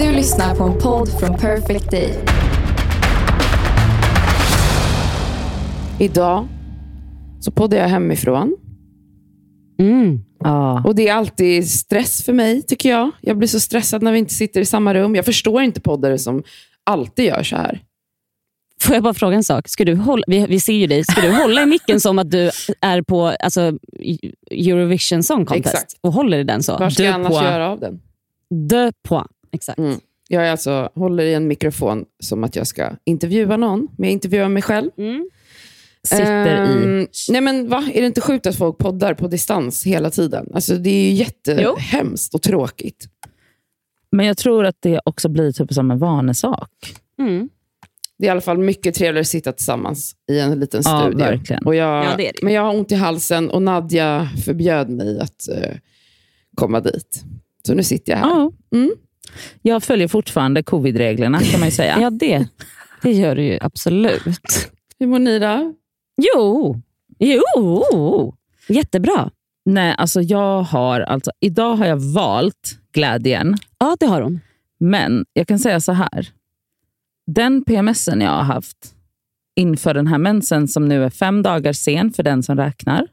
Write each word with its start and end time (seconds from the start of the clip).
Du 0.00 0.12
lyssnar 0.12 0.54
på 0.54 0.64
en 0.64 0.78
podd 0.78 1.08
från 1.20 1.36
Perfect 1.38 1.90
Day. 1.90 2.14
Idag 5.98 6.48
så 7.40 7.50
poddar 7.50 7.78
jag 7.78 7.88
hemifrån. 7.88 8.56
Mm. 9.78 10.20
Ja. 10.38 10.82
Och 10.86 10.94
det 10.94 11.08
är 11.08 11.14
alltid 11.14 11.70
stress 11.70 12.24
för 12.24 12.32
mig, 12.32 12.62
tycker 12.62 12.90
jag. 12.90 13.10
Jag 13.20 13.38
blir 13.38 13.48
så 13.48 13.60
stressad 13.60 14.02
när 14.02 14.12
vi 14.12 14.18
inte 14.18 14.34
sitter 14.34 14.60
i 14.60 14.64
samma 14.64 14.94
rum. 14.94 15.14
Jag 15.14 15.24
förstår 15.24 15.62
inte 15.62 15.80
poddare 15.80 16.18
som 16.18 16.42
alltid 16.84 17.24
gör 17.24 17.42
så 17.42 17.56
här. 17.56 17.80
Får 18.80 18.94
jag 18.94 19.02
bara 19.02 19.14
fråga 19.14 19.36
en 19.36 19.44
sak? 19.44 19.68
Ska 19.68 19.84
du 19.84 19.94
hålla, 19.94 20.24
vi, 20.26 20.46
vi 20.46 20.60
ser 20.60 20.72
ju 20.72 20.86
dig. 20.86 21.04
Ska 21.04 21.20
du 21.20 21.30
hålla 21.32 21.62
i 21.62 21.66
micken 21.66 22.00
som 22.00 22.18
att 22.18 22.30
du 22.30 22.50
är 22.80 23.02
på 23.02 23.26
alltså, 23.26 23.78
Eurovision 24.50 25.22
Song 25.22 25.46
Contest 25.46 25.74
Exakt. 25.74 25.94
och 26.00 26.12
håller 26.12 26.38
i 26.38 26.44
den 26.44 26.62
så? 26.62 26.76
Vad 26.78 26.92
ska 26.92 27.04
jag 27.04 27.14
annars 27.14 27.28
points. 27.28 27.44
göra 27.50 27.68
av 27.68 27.80
den? 27.80 28.00
Deux 28.68 28.92
points. 29.08 29.39
Exakt. 29.52 29.78
Mm. 29.78 30.00
Jag 30.28 30.46
är 30.46 30.50
alltså, 30.50 30.90
håller 30.94 31.24
i 31.24 31.34
en 31.34 31.48
mikrofon 31.48 32.04
som 32.22 32.44
att 32.44 32.56
jag 32.56 32.66
ska 32.66 32.90
intervjua 33.04 33.56
någon, 33.56 33.88
men 33.98 34.08
jag 34.08 34.12
intervjuar 34.12 34.48
mig 34.48 34.62
själv. 34.62 34.90
Mm. 34.98 35.30
Sitter 36.02 36.46
i... 36.46 36.84
Ehm, 36.84 37.06
Nej 37.30 37.40
men 37.40 37.68
va? 37.68 37.88
Är 37.94 38.00
det 38.00 38.06
inte 38.06 38.20
sjukt 38.20 38.46
att 38.46 38.56
folk 38.56 38.78
poddar 38.78 39.14
på 39.14 39.28
distans 39.28 39.86
hela 39.86 40.10
tiden? 40.10 40.48
Alltså, 40.54 40.74
det 40.74 40.90
är 40.90 41.02
ju 41.02 41.12
jättehemskt 41.12 42.34
och 42.34 42.42
tråkigt. 42.42 43.08
Men 44.12 44.26
jag 44.26 44.36
tror 44.36 44.64
att 44.64 44.76
det 44.80 45.00
också 45.04 45.28
blir 45.28 45.52
typ 45.52 45.72
som 45.72 45.90
en 45.90 45.98
vanesak. 45.98 46.94
Mm. 47.18 47.48
Det 48.18 48.26
är 48.26 48.28
i 48.28 48.30
alla 48.30 48.40
fall 48.40 48.58
mycket 48.58 48.94
trevligare 48.94 49.20
att 49.20 49.26
sitta 49.26 49.52
tillsammans 49.52 50.14
i 50.30 50.38
en 50.40 50.60
liten 50.60 50.82
Ja, 50.84 51.00
studio. 51.00 51.18
verkligen. 51.18 51.66
Och 51.66 51.74
jag, 51.74 52.04
Ja, 52.04 52.14
det 52.16 52.28
är 52.28 52.32
det. 52.32 52.42
Men 52.42 52.52
jag 52.52 52.62
har 52.62 52.74
ont 52.74 52.92
i 52.92 52.94
halsen 52.94 53.50
och 53.50 53.62
Nadja 53.62 54.28
förbjöd 54.44 54.90
mig 54.90 55.20
att 55.20 55.48
eh, 55.48 55.76
komma 56.56 56.80
dit. 56.80 57.24
Så 57.66 57.74
nu 57.74 57.82
sitter 57.82 58.12
jag 58.12 58.18
här. 58.18 58.52
Mm. 58.74 58.90
Jag 59.62 59.82
följer 59.82 60.08
fortfarande 60.08 60.62
covid-reglerna 60.62 61.38
kan 61.40 61.60
man 61.60 61.68
ju 61.68 61.74
säga. 61.74 62.00
Ja, 62.00 62.10
det, 62.10 62.48
det 63.02 63.12
gör 63.12 63.36
du 63.36 63.42
ju 63.42 63.58
absolut. 63.60 64.70
Hur 64.98 65.06
mår 65.06 65.18
ni 65.18 65.38
då? 65.38 65.74
Jo, 66.34 66.76
jo. 67.18 68.34
jättebra. 68.68 69.30
Nej, 69.64 69.94
alltså 69.98 70.20
jag 70.22 70.62
har 70.62 71.00
alltså, 71.00 71.30
idag 71.40 71.76
har 71.76 71.86
jag 71.86 71.96
valt 71.96 72.78
glädjen, 72.92 73.56
Ja, 73.78 73.96
det 74.00 74.06
har 74.06 74.20
hon. 74.22 74.40
men 74.80 75.24
jag 75.32 75.48
kan 75.48 75.58
säga 75.58 75.80
så 75.80 75.92
här. 75.92 76.28
Den 77.26 77.64
PMSen 77.64 78.20
jag 78.20 78.30
har 78.30 78.42
haft 78.42 78.94
inför 79.56 79.94
den 79.94 80.06
här 80.06 80.18
mensen, 80.18 80.68
som 80.68 80.88
nu 80.88 81.04
är 81.04 81.10
fem 81.10 81.42
dagar 81.42 81.72
sen 81.72 82.12
för 82.12 82.22
den 82.22 82.42
som 82.42 82.56
räknar, 82.56 83.06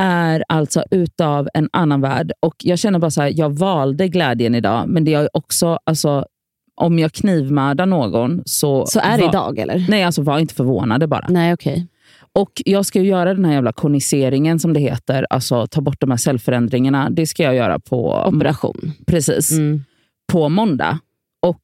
är 0.00 0.44
alltså 0.48 0.84
utav 0.90 1.48
en 1.54 1.68
annan 1.72 2.00
värld. 2.00 2.32
Och 2.40 2.54
Jag 2.58 2.78
känner 2.78 2.98
bara 2.98 3.10
så 3.10 3.22
här, 3.22 3.32
jag 3.36 3.50
valde 3.58 4.08
glädjen 4.08 4.54
idag, 4.54 4.88
men 4.88 5.04
det 5.04 5.14
är 5.14 5.28
också, 5.36 5.78
alltså, 5.84 6.26
om 6.74 6.98
jag 6.98 7.12
knivmördar 7.12 7.86
någon 7.86 8.42
så... 8.44 8.86
Så 8.86 9.00
är 9.00 9.16
det 9.16 9.22
var, 9.22 9.28
idag 9.30 9.58
eller? 9.58 9.86
Nej, 9.88 10.02
alltså 10.04 10.22
var 10.22 10.38
inte 10.38 10.54
förvånade 10.54 11.06
bara. 11.06 11.26
Nej, 11.28 11.52
okej. 11.54 11.86
Och 12.34 12.62
Jag 12.64 12.86
ska 12.86 13.00
ju 13.00 13.08
göra 13.08 13.34
den 13.34 13.44
här 13.44 13.52
jävla 13.52 13.72
koniseringen 13.72 14.58
som 14.58 14.72
det 14.72 14.80
heter, 14.80 15.26
alltså 15.30 15.66
ta 15.66 15.80
bort 15.80 16.00
de 16.00 16.10
här 16.10 16.16
cellförändringarna. 16.18 17.10
Det 17.10 17.26
ska 17.26 17.42
jag 17.42 17.54
göra 17.54 17.78
på, 17.78 18.24
Operation. 18.26 18.92
precis, 19.06 19.52
Mm. 19.52 19.84
på 20.32 20.48
måndag. 20.48 20.98
Och 21.46 21.62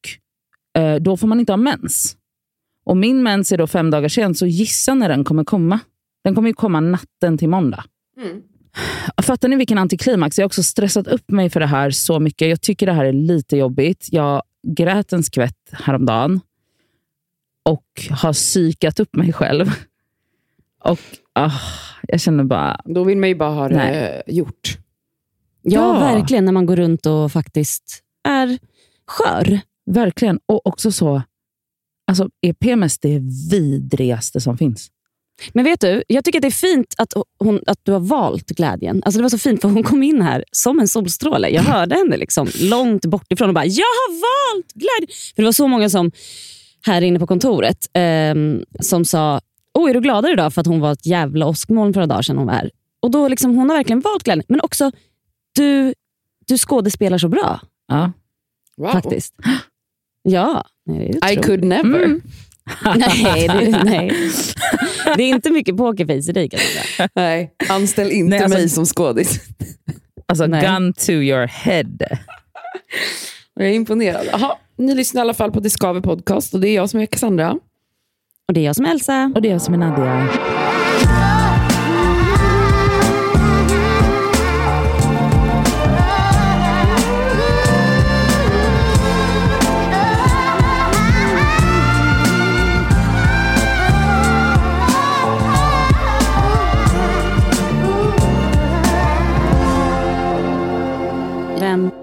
eh, 0.83 0.97
Då 0.97 1.17
får 1.17 1.27
man 1.29 1.41
inte 1.41 1.53
ha 1.53 1.57
mens. 1.57 2.17
Och 2.87 2.97
Min 2.97 3.23
mens 3.23 3.53
är 3.53 3.59
då 3.59 3.67
fem 3.67 3.91
dagar 3.91 4.09
sen, 4.09 4.35
så 4.35 4.47
gissa 4.47 4.95
när 4.95 5.09
den 5.09 5.25
kommer 5.25 5.45
komma. 5.45 5.79
Den 6.25 6.35
kommer 6.35 6.49
ju 6.49 6.55
komma 6.55 6.81
natten 6.81 7.39
till 7.39 7.49
måndag. 7.49 7.85
Mm. 8.19 8.43
Fattar 9.23 9.49
ni 9.49 9.57
vilken 9.57 9.79
antiklimax? 9.79 10.39
Jag 10.39 10.43
har 10.43 10.47
också 10.47 10.63
stressat 10.63 11.07
upp 11.07 11.31
mig 11.31 11.51
för 11.51 11.61
det 11.61 11.67
här 11.67 11.91
så 11.91 12.21
mycket. 12.21 12.49
Jag 12.49 12.61
tycker 12.61 12.87
det 12.87 12.93
här 12.93 13.05
är 13.05 13.13
lite 13.13 13.57
jobbigt. 13.57 14.09
Jag 14.11 14.43
grät 14.67 15.13
en 15.13 15.23
skvätt 15.23 15.71
häromdagen 15.73 16.41
och 17.65 17.85
har 18.11 18.33
psykat 18.33 19.01
upp 19.01 19.17
mig 19.17 19.33
själv. 19.33 19.67
Och 20.85 20.99
ah, 21.33 21.53
Jag 22.03 22.21
känner 22.21 22.45
bara... 22.45 22.81
Då 22.85 23.05
vill 23.05 23.19
man 23.19 23.29
ju 23.29 23.35
bara 23.35 23.51
ha 23.51 23.69
det 23.69 23.77
Nej. 23.77 24.23
gjort. 24.27 24.79
Ja, 25.63 25.95
Ja. 25.95 26.15
verkligen. 26.15 26.45
När 26.45 26.53
man 26.53 26.67
går 26.67 26.77
runt 26.77 27.07
och 27.07 27.33
faktiskt 27.33 28.03
är 28.29 28.59
skör. 29.07 29.61
Verkligen. 29.87 30.41
Och 30.47 30.67
också 30.67 30.93
så... 30.93 31.23
Alltså, 32.07 32.29
är 32.41 32.53
PMS 32.53 32.99
det 32.99 33.19
vidrigaste 33.51 34.41
som 34.41 34.59
finns? 34.59 34.91
Men 35.53 35.65
vet 35.65 35.81
du, 35.81 36.03
jag 36.09 36.25
tycker 36.25 36.39
att 36.39 36.43
det 36.43 36.49
är 36.49 36.51
fint 36.51 36.95
att, 36.99 37.13
hon, 37.39 37.61
att 37.67 37.79
du 37.83 37.93
har 37.93 38.01
valt 38.01 38.49
glädjen. 38.51 39.03
Alltså 39.05 39.19
det 39.19 39.23
var 39.23 39.29
så 39.31 39.39
fint 39.39 39.61
för 39.63 39.69
hon 39.69 39.83
kom 39.83 40.03
in 40.03 40.23
här 40.23 40.45
som 40.53 40.79
en 40.79 40.89
solstråle. 40.89 41.49
Jag 41.49 41.63
hörde 41.63 41.95
henne 41.95 42.17
liksom 42.17 42.49
långt 42.61 43.07
bort 43.07 43.33
ifrån 43.33 43.49
och 43.49 43.55
bara 43.55 43.67
“Jag 43.67 43.85
har 43.85 44.13
valt 44.13 44.73
glädjen”. 44.73 45.09
För 45.35 45.43
Det 45.43 45.47
var 45.47 45.53
så 45.53 45.69
många 45.69 45.89
som 45.91 46.11
här 46.87 47.03
inne 47.03 47.19
på 47.19 47.27
kontoret 47.27 47.87
ehm, 47.93 48.63
som 48.81 49.05
sa 49.05 49.41
“Åh, 49.75 49.91
är 49.91 49.95
du 49.95 50.01
gladare 50.01 50.33
idag?” 50.33 50.55
för 50.55 50.61
att 50.61 50.67
hon 50.67 50.81
var 50.81 50.93
ett 50.93 51.07
jävla 51.07 51.47
åskmoln 51.47 51.93
för 51.93 52.01
några 52.01 52.07
dagar 52.15 52.23
sedan 52.23 52.37
hon 52.39 52.47
var 52.47 52.55
här. 52.55 52.71
Och 53.01 53.11
då 53.11 53.29
liksom, 53.29 53.57
Hon 53.57 53.71
har 53.71 53.77
verkligen 53.77 54.01
valt 54.01 54.23
glädjen. 54.23 54.45
Men 54.49 54.61
också, 54.61 54.91
du, 55.55 55.95
du 56.47 56.59
skådespelar 56.59 57.19
så 57.19 57.29
bra 57.29 57.61
Ja. 57.89 58.13
Wow. 58.77 58.91
faktiskt. 58.93 59.35
Ja. 60.23 60.65
I 61.33 61.37
could 61.37 61.65
never. 61.65 62.05
Mm. 62.05 62.23
nej, 62.97 63.49
det, 63.49 63.81
nej, 63.85 64.13
det 65.17 65.23
är 65.23 65.29
inte 65.29 65.51
mycket 65.51 65.77
pokerface 65.77 66.31
i 66.31 66.33
dig. 66.33 66.51
Nej, 67.15 67.53
anställ 67.69 68.11
inte 68.13 68.31
Nej, 68.31 68.43
alltså- 68.43 68.59
mig 68.59 68.69
som 68.69 68.87
skådis. 68.87 69.41
Alltså, 70.27 70.47
Nej. 70.47 70.67
gun 70.67 70.93
to 70.93 71.13
your 71.13 71.47
head. 71.47 71.97
Jag 73.55 73.67
är 73.69 73.73
imponerad. 73.73 74.29
Aha, 74.33 74.59
ni 74.77 74.95
lyssnar 74.95 75.21
i 75.21 75.23
alla 75.23 75.35
fall 75.35 75.53
på 75.53 75.61
Det 75.61 75.71
Skaver 75.71 76.01
podcast 76.01 76.55
och 76.55 76.61
det 76.61 76.69
är 76.69 76.75
jag 76.75 76.91
som 76.91 77.01
är 77.01 77.07
Cassandra. 77.07 77.51
Och 78.49 78.55
det 78.55 78.61
är 78.61 78.65
jag 78.65 78.77
som 78.77 78.85
är 78.85 78.91
Elsa. 78.91 79.33
Och 79.35 79.43
det 79.43 79.49
är 79.49 79.53
jag 79.53 79.63
som 79.63 79.75
är 79.75 79.79
Nadia. 79.79 80.29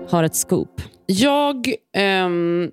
Har 0.09 0.23
ett 0.23 0.35
scoop? 0.35 0.81
Jag... 1.05 1.73
ehm, 1.97 2.71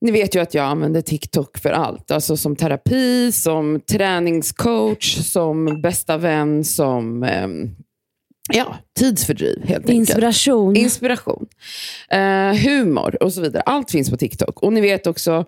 ni 0.00 0.10
vet 0.10 0.34
ju 0.36 0.40
att 0.40 0.54
jag 0.54 0.64
använder 0.64 1.00
TikTok 1.00 1.58
för 1.58 1.70
allt. 1.70 2.10
Alltså 2.10 2.36
som 2.36 2.56
terapi, 2.56 3.32
som 3.32 3.80
träningscoach, 3.80 5.16
som 5.16 5.80
bästa 5.82 6.16
vän, 6.16 6.64
som 6.64 7.22
ehm, 7.22 7.70
ja, 8.52 8.76
tidsfördriv 8.98 9.58
helt 9.64 9.70
enkelt. 9.70 9.90
Inspiration. 9.90 10.76
Inspiration. 10.76 11.46
Eh, 12.10 12.54
humor 12.54 13.22
och 13.22 13.32
så 13.32 13.40
vidare. 13.40 13.62
Allt 13.66 13.90
finns 13.90 14.10
på 14.10 14.16
TikTok. 14.16 14.62
Och 14.62 14.72
ni 14.72 14.80
vet 14.80 15.06
också 15.06 15.44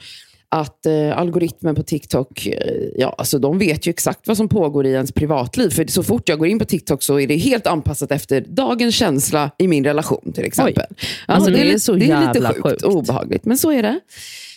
att 0.55 0.87
eh, 0.87 1.19
algoritmen 1.19 1.75
på 1.75 1.83
TikTok, 1.83 2.47
eh, 2.47 2.55
ja, 2.97 3.15
alltså 3.19 3.39
de 3.39 3.59
vet 3.59 3.87
ju 3.87 3.91
exakt 3.91 4.29
vad 4.29 4.37
som 4.37 4.49
pågår 4.49 4.87
i 4.87 4.91
ens 4.93 5.13
privatliv. 5.13 5.71
För 5.71 5.87
så 5.87 6.03
fort 6.03 6.29
jag 6.29 6.39
går 6.39 6.49
in 6.49 6.59
på 6.59 6.65
TikTok 6.65 7.03
så 7.03 7.21
är 7.21 7.27
det 7.27 7.37
helt 7.37 7.67
anpassat 7.67 8.11
efter 8.13 8.41
dagens 8.41 8.95
känsla 8.95 9.51
i 9.59 9.69
min 9.69 9.85
relation 9.85 10.33
till 10.35 10.45
exempel. 10.45 10.85
Alltså, 11.27 11.51
det 11.51 11.61
är 11.61 11.65
li- 11.65 11.81
så 11.81 11.93
det 11.93 12.11
är 12.11 12.35
lite 12.35 12.47
sjukt, 12.47 12.63
sjukt. 12.63 12.83
obehagligt. 12.85 13.45
Men 13.45 13.59
så 13.59 13.73
är 13.73 13.83
det. 13.83 14.01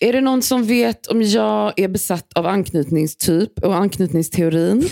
Är 0.02 0.14
det 0.14 0.22
någon 0.22 0.42
som 0.42 0.64
vet 0.64 1.08
om 1.08 1.22
jag 1.22 1.74
är 1.80 1.88
besatt 1.88 2.34
av 2.36 2.46
anknytningstyp 2.46 3.60
och 3.64 3.76
anknytningsteorin? 3.76 4.84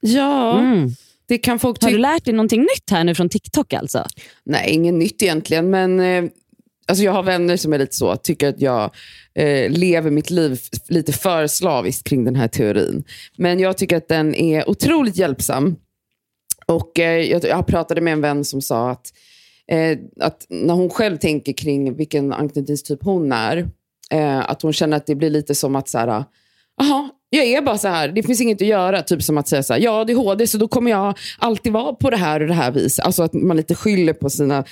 Ja, 0.00 0.58
Mm. 0.58 0.88
det 1.28 1.38
kan 1.38 1.58
folk 1.58 1.82
Har 1.82 1.90
du 1.90 1.98
lärt 1.98 2.24
dig 2.24 2.34
någonting 2.34 2.60
nytt 2.60 2.90
här 2.90 3.04
nu 3.04 3.14
från 3.14 3.28
TikTok 3.28 3.72
alltså? 3.72 4.04
Nej, 4.44 4.70
inget 4.70 4.94
nytt 4.94 5.22
egentligen. 5.22 5.70
Men 5.70 6.00
eh, 6.00 6.24
alltså 6.86 7.04
jag 7.04 7.12
har 7.12 7.22
vänner 7.22 7.56
som 7.56 7.72
är 7.72 7.78
lite 7.78 7.96
så, 7.96 8.16
tycker 8.16 8.48
att 8.48 8.60
jag 8.60 8.90
eh, 9.34 9.70
lever 9.70 10.10
mitt 10.10 10.30
liv 10.30 10.60
lite 10.88 11.12
för 11.12 11.46
slaviskt 11.46 12.08
kring 12.08 12.24
den 12.24 12.36
här 12.36 12.48
teorin. 12.48 13.04
Men 13.36 13.60
jag 13.60 13.78
tycker 13.78 13.96
att 13.96 14.08
den 14.08 14.34
är 14.34 14.70
otroligt 14.70 15.16
hjälpsam. 15.16 15.76
Och 16.66 16.98
eh, 16.98 17.30
jag, 17.30 17.44
jag 17.44 17.66
pratade 17.66 18.00
med 18.00 18.12
en 18.12 18.20
vän 18.20 18.44
som 18.44 18.62
sa 18.62 18.90
att, 18.90 19.12
eh, 19.72 19.98
att 20.20 20.46
när 20.48 20.74
hon 20.74 20.90
själv 20.90 21.16
tänker 21.16 21.52
kring 21.52 21.96
vilken 21.96 22.32
anknytningstyp 22.32 22.98
hon 23.02 23.32
är, 23.32 23.68
eh, 24.10 24.50
att 24.50 24.62
hon 24.62 24.72
känner 24.72 24.96
att 24.96 25.06
det 25.06 25.14
blir 25.14 25.30
lite 25.30 25.54
som 25.54 25.76
att 25.76 25.88
så 25.88 25.98
här, 25.98 26.24
Jaha, 26.78 27.10
jag 27.30 27.46
är 27.46 27.62
bara 27.62 27.78
så 27.78 27.88
här. 27.88 28.08
Det 28.08 28.22
finns 28.22 28.40
inget 28.40 28.62
att 28.62 28.68
göra. 28.68 29.02
Typ 29.02 29.22
som 29.22 29.38
att 29.38 29.48
säga 29.48 29.62
så 29.62 29.72
här, 29.72 29.80
ja 29.80 30.04
det 30.04 30.12
är 30.12 30.16
HD 30.16 30.46
så 30.46 30.58
då 30.58 30.68
kommer 30.68 30.90
jag 30.90 31.18
alltid 31.38 31.72
vara 31.72 31.92
på 31.92 32.10
det 32.10 32.16
här 32.16 32.40
och 32.40 32.46
det 32.46 32.54
här 32.54 32.70
viset. 32.70 33.04
Alltså 33.04 33.22
att 33.22 33.32
man 33.32 33.56
lite 33.56 33.74
skyller 33.74 34.12
på 34.12 34.30
sina 34.30 34.64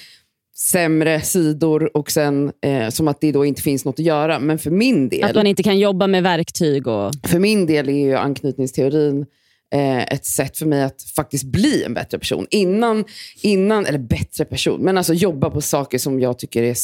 sämre 0.57 1.21
sidor 1.21 1.97
och 1.97 2.11
sen 2.11 2.53
eh, 2.61 2.89
som 2.89 3.09
att 3.09 3.21
det 3.21 3.33
då 3.33 3.45
inte 3.45 3.63
finns 3.63 3.85
något 3.85 3.99
att 3.99 4.05
göra. 4.05 4.39
Men 4.39 4.59
för 4.59 4.71
min 4.71 5.09
del, 5.09 5.25
Att 5.25 5.35
man 5.35 5.47
inte 5.47 5.63
kan 5.63 5.79
jobba 5.79 6.07
med 6.07 6.23
verktyg 6.23 6.87
och... 6.87 7.13
för 7.27 7.39
min 7.39 7.67
del 7.67 7.89
är 7.89 8.07
ju 8.07 8.15
anknytningsteorin 8.15 9.27
eh, 9.75 10.03
ett 10.03 10.25
sätt 10.27 10.59
för 10.59 10.67
mig 10.67 10.83
att 10.83 11.03
faktiskt 11.03 11.45
bli 11.45 11.85
en 11.85 11.95
bättre 11.95 12.19
person. 12.19 12.47
Innan, 12.51 13.05
innan 13.43 13.87
eller 13.87 13.99
bättre 13.99 14.45
person, 14.45 14.81
men 14.81 14.99
alltså 14.99 15.15
jobba 15.15 15.51
på 15.51 15.61
saker 15.61 15.99
som 15.99 16.21
jag 16.21 16.39
tycker 16.39 16.63
är 16.63 16.77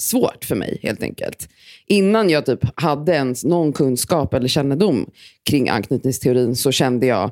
svårt 0.00 0.44
för 0.44 0.56
mig 0.56 0.78
helt 0.82 1.02
enkelt. 1.02 1.48
Innan 1.86 2.30
jag 2.30 2.46
typ 2.46 2.80
hade 2.80 3.12
ens 3.12 3.44
någon 3.44 3.72
kunskap 3.72 4.34
eller 4.34 4.48
kännedom 4.48 5.10
kring 5.44 5.68
anknytningsteorin 5.68 6.56
så 6.56 6.72
kände 6.72 7.06
jag, 7.06 7.30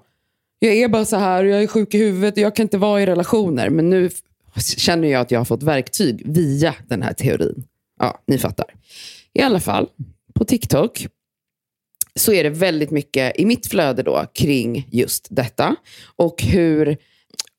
jag 0.59 0.77
är 0.77 0.89
bara 0.89 1.05
så 1.05 1.17
här 1.17 1.45
och 1.45 1.51
jag 1.51 1.63
är 1.63 1.67
sjuk 1.67 1.95
i 1.95 1.99
huvudet 1.99 2.35
och 2.35 2.41
jag 2.41 2.57
kan 2.57 2.63
inte 2.63 2.79
vara 2.79 3.03
i 3.03 3.07
relationer. 3.07 3.71
Men 3.71 3.91
nu 3.91 4.11
känner 4.61 5.09
jag 5.09 5.21
att 5.21 5.31
jag 5.31 5.41
har 5.41 5.45
fått 5.45 5.63
verktyg 5.63 6.23
via 6.25 6.75
den 6.87 7.03
här 7.03 7.13
teorin. 7.13 7.65
Ja, 8.01 8.23
ni 8.27 8.39
fattar. 8.39 8.67
I 9.33 9.43
alla 9.43 9.61
fall, 9.61 9.89
på 10.35 10.45
TikTok 10.45 11.07
så 12.15 12.33
är 12.33 12.45
det 12.45 12.51
väldigt 12.51 12.91
mycket 12.91 13.41
i 13.41 13.45
mitt 13.45 13.67
flöde 13.67 14.03
då 14.03 14.27
kring 14.35 14.89
just 14.91 15.27
detta. 15.31 15.77
Och 16.17 16.43
hur 16.43 16.97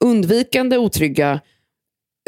undvikande 0.04 0.78
otrygga 0.78 1.42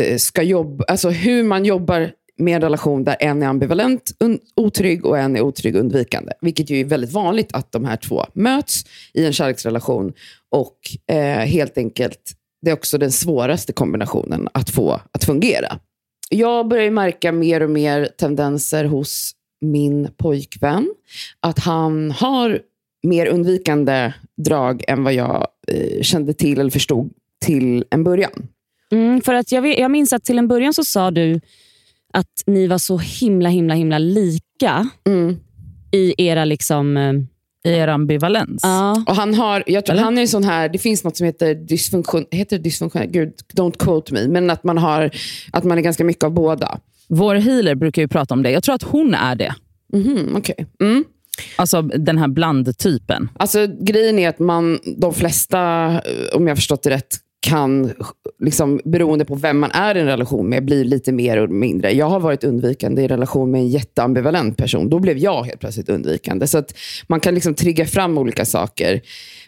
eh, 0.01 0.18
ska 0.18 0.44
jobba, 0.44 0.85
alltså 0.88 1.09
hur 1.09 1.44
man 1.44 1.65
jobbar 1.65 2.12
med 2.38 2.56
en 2.56 2.62
relation 2.62 3.03
där 3.03 3.15
en 3.19 3.44
är 3.44 3.47
ambivalent 3.47 4.12
otrygg 4.56 5.06
och 5.06 5.17
en 5.17 5.35
är 5.35 5.41
otrygg 5.41 5.75
undvikande. 5.75 6.33
Vilket 6.41 6.69
ju 6.69 6.79
är 6.79 6.85
väldigt 6.85 7.12
vanligt 7.12 7.53
att 7.53 7.71
de 7.71 7.85
här 7.85 7.97
två 7.97 8.25
möts 8.33 8.85
i 9.13 9.25
en 9.25 9.33
kärleksrelation. 9.33 10.13
Och 10.50 10.77
eh, 11.15 11.45
helt 11.45 11.77
enkelt, 11.77 12.33
det 12.61 12.71
är 12.71 12.73
också 12.73 12.97
den 12.97 13.11
svåraste 13.11 13.73
kombinationen 13.73 14.49
att 14.53 14.69
få 14.69 15.01
att 15.11 15.23
fungera. 15.23 15.79
Jag 16.29 16.67
börjar 16.67 16.91
märka 16.91 17.31
mer 17.31 17.61
och 17.63 17.69
mer 17.69 18.05
tendenser 18.17 18.85
hos 18.85 19.31
min 19.61 20.09
pojkvän. 20.17 20.93
Att 21.39 21.59
han 21.59 22.11
har 22.11 22.59
mer 23.03 23.25
undvikande 23.25 24.13
drag 24.37 24.83
än 24.87 25.03
vad 25.03 25.13
jag 25.13 25.47
eh, 25.67 26.01
kände 26.01 26.33
till 26.33 26.59
eller 26.59 26.71
förstod 26.71 27.13
till 27.45 27.85
en 27.89 28.03
början. 28.03 28.47
Mm, 28.91 29.21
för 29.21 29.33
att 29.33 29.51
jag, 29.51 29.61
vet, 29.61 29.79
jag 29.79 29.91
minns 29.91 30.13
att 30.13 30.23
till 30.23 30.37
en 30.37 30.47
början 30.47 30.73
så 30.73 30.83
sa 30.83 31.11
du 31.11 31.41
att 32.13 32.43
ni 32.45 32.67
var 32.67 32.77
så 32.77 32.97
himla 32.97 33.49
himla 33.49 33.73
himla 33.73 33.97
lika 33.97 34.89
Mm. 35.07 35.39
i 35.91 36.27
era 36.27 36.45
liksom... 36.45 36.97
I 37.63 37.69
er 37.69 37.87
ambivalens. 37.87 38.63
Ja. 38.63 39.03
Och 39.07 39.15
han 39.15 39.33
har, 39.33 39.63
jag 39.67 39.85
tror 39.85 39.93
Eller? 39.93 40.03
han 40.03 40.17
är 40.17 40.21
en 40.21 40.27
sån 40.27 40.43
här, 40.43 40.69
det 40.69 40.77
finns 40.77 41.03
något 41.03 41.17
som 41.17 41.25
heter 41.25 41.55
dysfunktion, 41.55 42.25
heter 42.31 42.57
det 42.57 42.63
dysfunktion, 42.63 43.11
gud, 43.11 43.33
don't 43.53 43.77
quote 43.77 44.13
me, 44.13 44.27
men 44.27 44.49
att 44.49 44.63
man, 44.63 44.77
har, 44.77 45.11
att 45.51 45.63
man 45.63 45.77
är 45.77 45.81
ganska 45.81 46.03
mycket 46.03 46.23
av 46.23 46.31
båda. 46.31 46.79
Vår 47.07 47.35
healer 47.35 47.75
brukar 47.75 48.01
ju 48.01 48.07
prata 48.07 48.33
om 48.33 48.43
det. 48.43 48.51
Jag 48.51 48.63
tror 48.63 48.75
att 48.75 48.83
hon 48.83 49.13
är 49.13 49.35
det. 49.35 49.55
Mhm, 49.93 50.35
okej. 50.37 50.65
Mm. 50.81 51.03
Alltså 51.55 51.81
den 51.81 52.17
här 52.17 52.27
blandtypen. 52.27 53.29
Alltså, 53.35 53.67
grejen 53.79 54.19
är 54.19 54.29
att 54.29 54.39
man, 54.39 54.79
de 54.97 55.13
flesta, 55.13 55.87
eh, 55.89 56.35
om 56.35 56.47
jag 56.47 56.51
har 56.51 56.55
förstått 56.55 56.83
det 56.83 56.89
rätt, 56.89 57.17
kan, 57.47 57.93
liksom, 58.39 58.81
beroende 58.85 59.25
på 59.25 59.35
vem 59.35 59.59
man 59.59 59.71
är 59.71 59.97
i 59.97 59.99
en 59.99 60.05
relation 60.05 60.49
med, 60.49 60.65
bli 60.65 60.83
lite 60.83 61.11
mer 61.11 61.38
och 61.38 61.49
mindre. 61.49 61.91
Jag 61.91 62.09
har 62.09 62.19
varit 62.19 62.43
undvikande 62.43 63.01
i 63.01 63.07
relation 63.07 63.51
med 63.51 63.61
en 63.61 63.67
jätteambivalent 63.67 64.57
person. 64.57 64.89
Då 64.89 64.99
blev 64.99 65.17
jag 65.17 65.43
helt 65.43 65.59
plötsligt 65.59 65.89
undvikande. 65.89 66.47
Så 66.47 66.57
att 66.57 66.73
man 67.07 67.19
kan 67.19 67.33
liksom 67.35 67.53
trigga 67.53 67.85
fram 67.85 68.17
olika 68.17 68.45
saker 68.45 69.01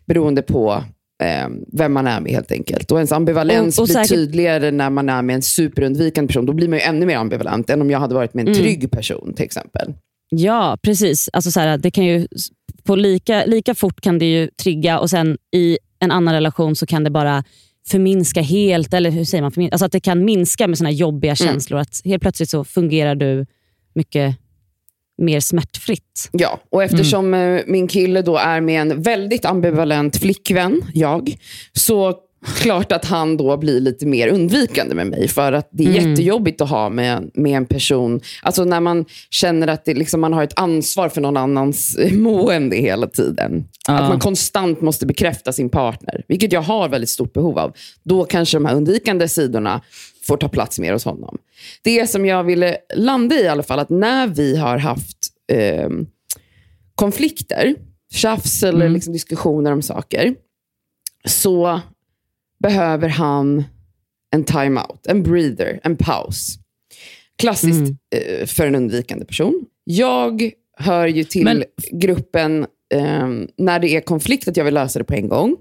beroende 0.06 0.42
på 0.42 0.84
eh, 1.24 1.48
vem 1.72 1.94
man 1.94 2.08
är 2.08 2.22
med 2.22 2.32
helt 2.32 2.52
enkelt. 2.52 2.92
Och 2.92 2.98
ens 2.98 3.12
ambivalens 3.12 3.78
Och- 3.80 3.84
och 3.84 3.88
blir 3.88 3.94
säkert- 3.96 4.10
tydligare 4.10 4.72
när 4.72 4.90
man 4.90 5.10
är 5.10 5.22
med 5.22 5.34
en 5.36 5.42
superundvikande 5.42 6.28
person. 6.28 6.46
Då 6.46 6.54
blir 6.54 6.68
man 6.68 6.80
ju 6.80 6.84
ännu 6.86 7.06
mer 7.06 7.18
ambivalent 7.18 7.70
än 7.70 7.82
om 7.82 7.92
jag 7.92 8.00
hade 8.00 8.16
varit 8.16 8.34
med 8.34 8.42
en 8.42 8.54
Mm. 8.54 8.60
trygg 8.64 8.92
person 8.92 9.34
till 9.36 9.46
exempel. 9.46 9.94
Ja, 10.30 10.78
precis. 10.82 11.30
Alltså 11.34 11.52
så 11.52 11.60
här, 11.60 11.78
det 11.78 11.92
kan 11.92 12.06
ju, 12.06 12.28
på 12.84 12.96
lika, 12.96 13.46
lika 13.46 13.76
fort 13.76 14.02
kan 14.02 14.20
det 14.20 14.26
ju 14.26 14.48
trigga 14.48 15.00
och 15.00 15.10
sen 15.10 15.38
i 15.56 15.78
en 16.00 16.12
annan 16.12 16.34
relation 16.34 16.76
så 16.76 16.86
kan 16.86 17.04
det 17.04 17.10
bara 17.10 17.44
förminska 17.88 18.42
helt. 18.42 18.94
Eller 18.94 19.12
hur 19.12 19.26
säger 19.26 19.42
man? 19.42 19.52
Förmin- 19.52 19.70
Alltså 19.72 19.86
att 19.86 19.92
det 19.92 20.00
kan 20.00 20.26
minska 20.26 20.68
med 20.68 20.78
såna 20.78 20.90
här 20.90 20.96
jobbiga 20.98 21.32
Mm. 21.32 21.36
känslor. 21.54 21.80
Att 21.80 22.02
helt 22.06 22.22
plötsligt 22.22 22.50
så 22.50 22.64
fungerar 22.64 23.16
du 23.16 23.46
mycket 23.96 24.36
mer 25.18 25.40
smärtfritt. 25.40 26.30
Ja, 26.32 26.60
och 26.70 26.84
eftersom 26.84 27.34
eh, 27.34 27.62
min 27.68 27.88
kille 27.88 28.22
då 28.22 28.38
är 28.38 28.62
med 28.62 28.82
en 28.82 29.02
väldigt 29.02 29.46
ambivalent 29.46 30.18
flickvän, 30.18 30.82
jag, 30.94 31.36
så 31.74 32.16
klart 32.46 32.92
att 32.92 33.06
han 33.06 33.38
då 33.38 33.58
blir 33.58 33.80
lite 33.80 34.06
mer 34.06 34.28
undvikande 34.28 34.96
med 34.96 35.08
mig. 35.08 35.28
För 35.28 35.52
att 35.52 35.70
det 35.72 35.84
är 35.84 35.90
Mm. 35.90 36.10
jättejobbigt 36.10 36.62
att 36.62 36.70
ha 36.70 36.90
med, 36.90 37.32
med 37.34 37.58
en 37.58 37.66
person, 37.66 38.22
alltså 38.42 38.66
när 38.66 38.80
man 38.80 39.06
känner 39.30 39.68
att 39.68 39.86
det, 39.86 39.94
liksom, 39.94 40.22
man 40.22 40.34
har 40.34 40.44
ett 40.44 40.60
ansvar 40.60 41.10
för 41.10 41.22
någon 41.22 41.38
annans 41.38 41.96
eh, 41.96 42.14
mående 42.14 42.76
hela 42.76 43.08
tiden. 43.08 43.66
Ja. 43.88 43.94
Att 44.00 44.10
man 44.10 44.20
konstant 44.20 44.82
måste 44.82 45.06
bekräfta 45.06 45.54
sin 45.54 45.70
partner, 45.70 46.24
vilket 46.28 46.52
jag 46.54 46.62
har 46.62 46.90
väldigt 46.90 47.10
stort 47.10 47.34
behov 47.34 47.60
av. 47.60 47.74
Då 48.04 48.26
kanske 48.26 48.58
de 48.58 48.66
här 48.66 48.76
undvikande 48.76 49.28
sidorna 49.28 49.82
får 50.28 50.38
ta 50.38 50.48
plats 50.50 50.80
mer 50.80 50.94
hos 50.94 51.06
honom. 51.06 51.38
Det 51.84 52.08
som 52.10 52.26
jag 52.26 52.44
ville 52.44 52.78
landa 52.96 53.36
i 53.36 53.44
i 53.44 53.48
alla 53.48 53.64
fall, 53.64 53.80
att 53.80 53.90
när 53.90 54.28
vi 54.28 54.58
har 54.58 54.78
haft 54.78 55.18
eh, 55.52 55.90
konflikter, 56.96 57.76
tjafs 58.14 58.64
eller 58.64 58.82
Mm. 58.82 58.94
liksom 58.94 59.14
diskussioner 59.14 59.72
om 59.72 59.82
saker, 59.82 60.36
så 61.28 61.82
behöver 62.64 63.10
han 63.10 63.64
en 64.36 64.44
time-out, 64.44 65.08
en 65.08 65.24
breather, 65.24 65.80
en 65.84 65.96
paus. 65.98 66.56
Klassiskt 67.38 67.80
Mm. 67.82 67.98
eh, 68.16 68.46
för 68.46 68.68
en 68.68 68.76
undvikande 68.76 69.26
person. 69.26 69.66
Jag 69.84 70.52
hör 70.78 71.08
ju 71.08 71.24
till 71.24 71.44
Men- 71.44 71.64
gruppen 71.92 72.66
eh, 72.94 73.28
när 73.58 73.80
det 73.80 73.88
är 73.96 74.02
konflikt, 74.02 74.48
att 74.48 74.58
jag 74.58 74.66
vill 74.66 74.74
lösa 74.74 75.00
det 75.00 75.06
på 75.06 75.14
en 75.14 75.30
gång. 75.30 75.56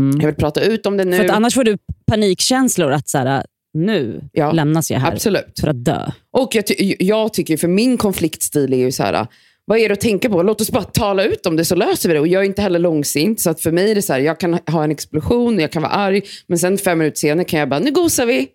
Mm. 0.00 0.20
Jag 0.20 0.26
vill 0.26 0.34
prata 0.34 0.60
ut 0.60 0.86
om 0.86 0.96
det 0.96 1.04
nu. 1.04 1.16
För 1.16 1.28
annars 1.28 1.54
får 1.54 1.64
du 1.64 1.78
panikkänslor 2.06 2.92
att 2.92 3.08
så 3.08 3.18
här, 3.18 3.44
nu 3.74 4.20
Ja, 4.32 4.52
lämnas 4.52 4.90
jag 4.90 4.98
här 5.00 5.12
Absolut. 5.12 5.60
för 5.60 5.68
att 5.68 5.84
dö. 5.84 6.10
Och 6.30 6.54
jag, 6.54 6.66
ty- 6.66 6.96
jag 6.98 7.32
tycker, 7.34 7.56
för 7.56 7.68
min 7.68 7.96
konfliktstil 7.96 8.72
är 8.72 8.76
ju 8.78 8.92
så 8.92 9.02
här, 9.02 9.26
vad 9.68 9.78
är 9.78 9.88
det 9.88 9.92
att 9.92 10.00
tänka 10.00 10.30
på? 10.30 10.42
Låt 10.42 10.60
oss 10.60 10.70
bara 10.70 10.84
tala 10.84 11.24
ut 11.24 11.46
om 11.46 11.56
det 11.56 11.64
så 11.64 11.74
löser 11.74 12.08
vi 12.08 12.14
det. 12.14 12.20
Och 12.20 12.28
jag 12.28 12.42
är 12.42 12.46
inte 12.46 12.62
heller 12.62 12.78
långsint, 12.78 13.40
så 13.40 13.50
att 13.50 13.60
för 13.60 13.72
mig 13.72 13.90
är 13.90 13.94
det 13.94 14.02
så 14.02 14.12
här, 14.12 14.20
jag 14.20 14.40
kan 14.40 14.58
ha 14.66 14.84
en 14.84 14.90
explosion, 14.90 15.58
jag 15.58 15.72
kan 15.72 15.82
vara 15.82 15.92
arg, 15.92 16.22
men 16.46 16.58
sen 16.58 16.78
fem 16.78 16.98
minuter 16.98 17.18
senare 17.18 17.44
kan 17.44 17.60
jag 17.60 17.68
bara, 17.68 17.80
nu 17.80 17.90
gosar 17.90 18.26
vi. 18.26 18.48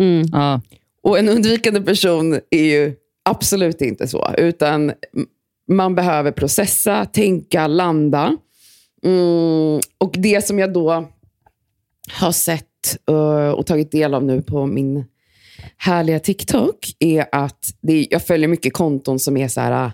Mm. 0.00 0.28
Ja. 0.32 0.60
Och 1.02 1.18
en 1.18 1.28
undvikande 1.28 1.80
person 1.80 2.40
är 2.50 2.64
ju 2.64 2.94
absolut 3.24 3.80
inte 3.80 4.08
så, 4.08 4.30
utan 4.38 4.92
man 5.68 5.94
behöver 5.94 6.32
processa, 6.32 7.04
tänka, 7.04 7.66
landa. 7.66 8.36
Mm, 9.04 9.80
och 9.98 10.14
det 10.18 10.46
som 10.46 10.58
jag 10.58 10.72
då 10.72 11.08
har 12.12 12.32
sett 12.32 12.96
eh, 13.08 13.50
och 13.50 13.66
tagit 13.66 13.92
del 13.92 14.14
av 14.14 14.24
nu 14.24 14.42
på 14.42 14.66
min 14.66 15.04
härliga 15.76 16.18
TikTok 16.18 16.96
är 16.98 17.26
att 17.32 17.74
det, 17.80 18.06
jag 18.10 18.26
följer 18.26 18.48
mycket 18.48 18.72
konton 18.72 19.18
som 19.18 19.36
är 19.36 19.48
så 19.48 19.60
här, 19.60 19.92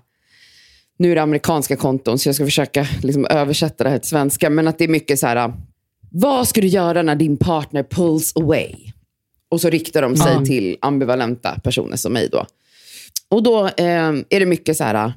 nu 0.98 1.10
är 1.10 1.14
det 1.14 1.22
amerikanska 1.22 1.76
konton, 1.76 2.18
så 2.18 2.28
jag 2.28 2.34
ska 2.36 2.44
försöka 2.44 2.86
liksom 3.02 3.26
översätta 3.30 3.84
det 3.84 3.90
här 3.90 3.98
till 3.98 4.08
svenska, 4.08 4.50
men 4.50 4.68
att 4.68 4.78
det 4.78 4.84
är 4.84 4.88
mycket 4.88 5.18
så 5.18 5.26
här, 5.26 5.36
ah, 5.36 5.52
vad 6.10 6.48
ska 6.48 6.60
du 6.60 6.66
göra 6.66 7.02
när 7.02 7.14
din 7.14 7.36
partner 7.36 7.82
pulls 7.82 8.36
away? 8.36 8.74
Och 9.50 9.60
så 9.60 9.70
riktar 9.70 10.02
de 10.02 10.16
sig 10.16 10.32
Ja. 10.32 10.44
till 10.44 10.76
ambivalenta 10.80 11.60
personer 11.64 11.96
som 11.96 12.12
mig. 12.12 12.28
då. 12.32 12.46
Och 13.28 13.42
då 13.42 13.66
eh, 13.66 14.12
är 14.28 14.40
det 14.40 14.46
mycket 14.46 14.76
så 14.76 14.84
här, 14.84 15.12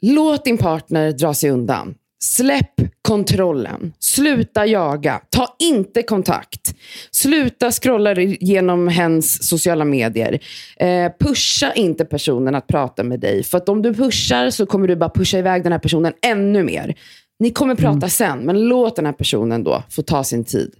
låt 0.00 0.44
din 0.44 0.58
partner 0.58 1.12
dra 1.12 1.34
sig 1.34 1.50
undan. 1.50 1.94
Släpp 2.22 2.74
kontrollen. 3.02 3.92
Sluta 3.98 4.66
jaga. 4.66 5.20
Ta 5.30 5.56
inte 5.58 6.02
kontakt. 6.02 6.74
Sluta 7.10 7.70
scrolla 7.70 8.14
genom 8.20 8.88
hens 8.88 9.48
sociala 9.48 9.84
medier. 9.84 10.38
Eh, 10.76 11.12
pusha 11.20 11.72
inte 11.72 12.04
personen 12.04 12.54
att 12.54 12.66
prata 12.66 13.02
med 13.02 13.20
dig. 13.20 13.42
För 13.42 13.58
att 13.58 13.68
om 13.68 13.82
du 13.82 13.94
pushar 13.94 14.50
så 14.50 14.66
kommer 14.66 14.88
du 14.88 14.96
bara 14.96 15.10
pusha 15.10 15.38
iväg 15.38 15.62
den 15.62 15.72
här 15.72 15.78
personen 15.78 16.12
ännu 16.22 16.62
mer. 16.62 16.94
Ni 17.38 17.50
kommer 17.50 17.74
prata 17.74 18.08
sen, 18.08 18.38
men 18.38 18.68
låt 18.68 18.96
den 18.96 19.06
här 19.06 19.12
personen 19.12 19.64
då 19.64 19.82
få 19.90 20.02
ta 20.02 20.24
sin 20.24 20.44
tid. 20.44 20.74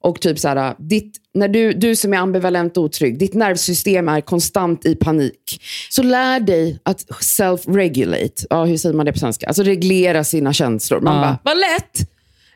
Och 0.00 0.20
typ 0.20 0.38
så 0.38 0.48
här, 0.48 0.74
ditt, 0.78 1.16
när 1.34 1.48
du, 1.48 1.72
du 1.72 1.96
som 1.96 2.14
är 2.14 2.18
ambivalent 2.18 2.76
och 2.76 2.84
otrygg, 2.84 3.18
ditt 3.18 3.34
nervsystem 3.34 4.08
är 4.08 4.20
konstant 4.20 4.86
i 4.86 4.94
panik. 4.94 5.62
Så 5.90 6.02
lär 6.02 6.40
dig 6.40 6.78
att 6.82 7.00
self-regulate. 7.20 8.46
Ja, 8.50 8.64
hur 8.64 8.76
säger 8.76 8.94
man 8.94 9.06
det 9.06 9.12
på 9.12 9.18
svenska? 9.18 9.46
Alltså 9.46 9.62
reglera 9.62 10.24
sina 10.24 10.52
känslor. 10.52 11.00
Man 11.00 11.14
Ja. 11.14 11.20
bara, 11.20 11.38
vad 11.42 11.56
lätt! 11.56 12.10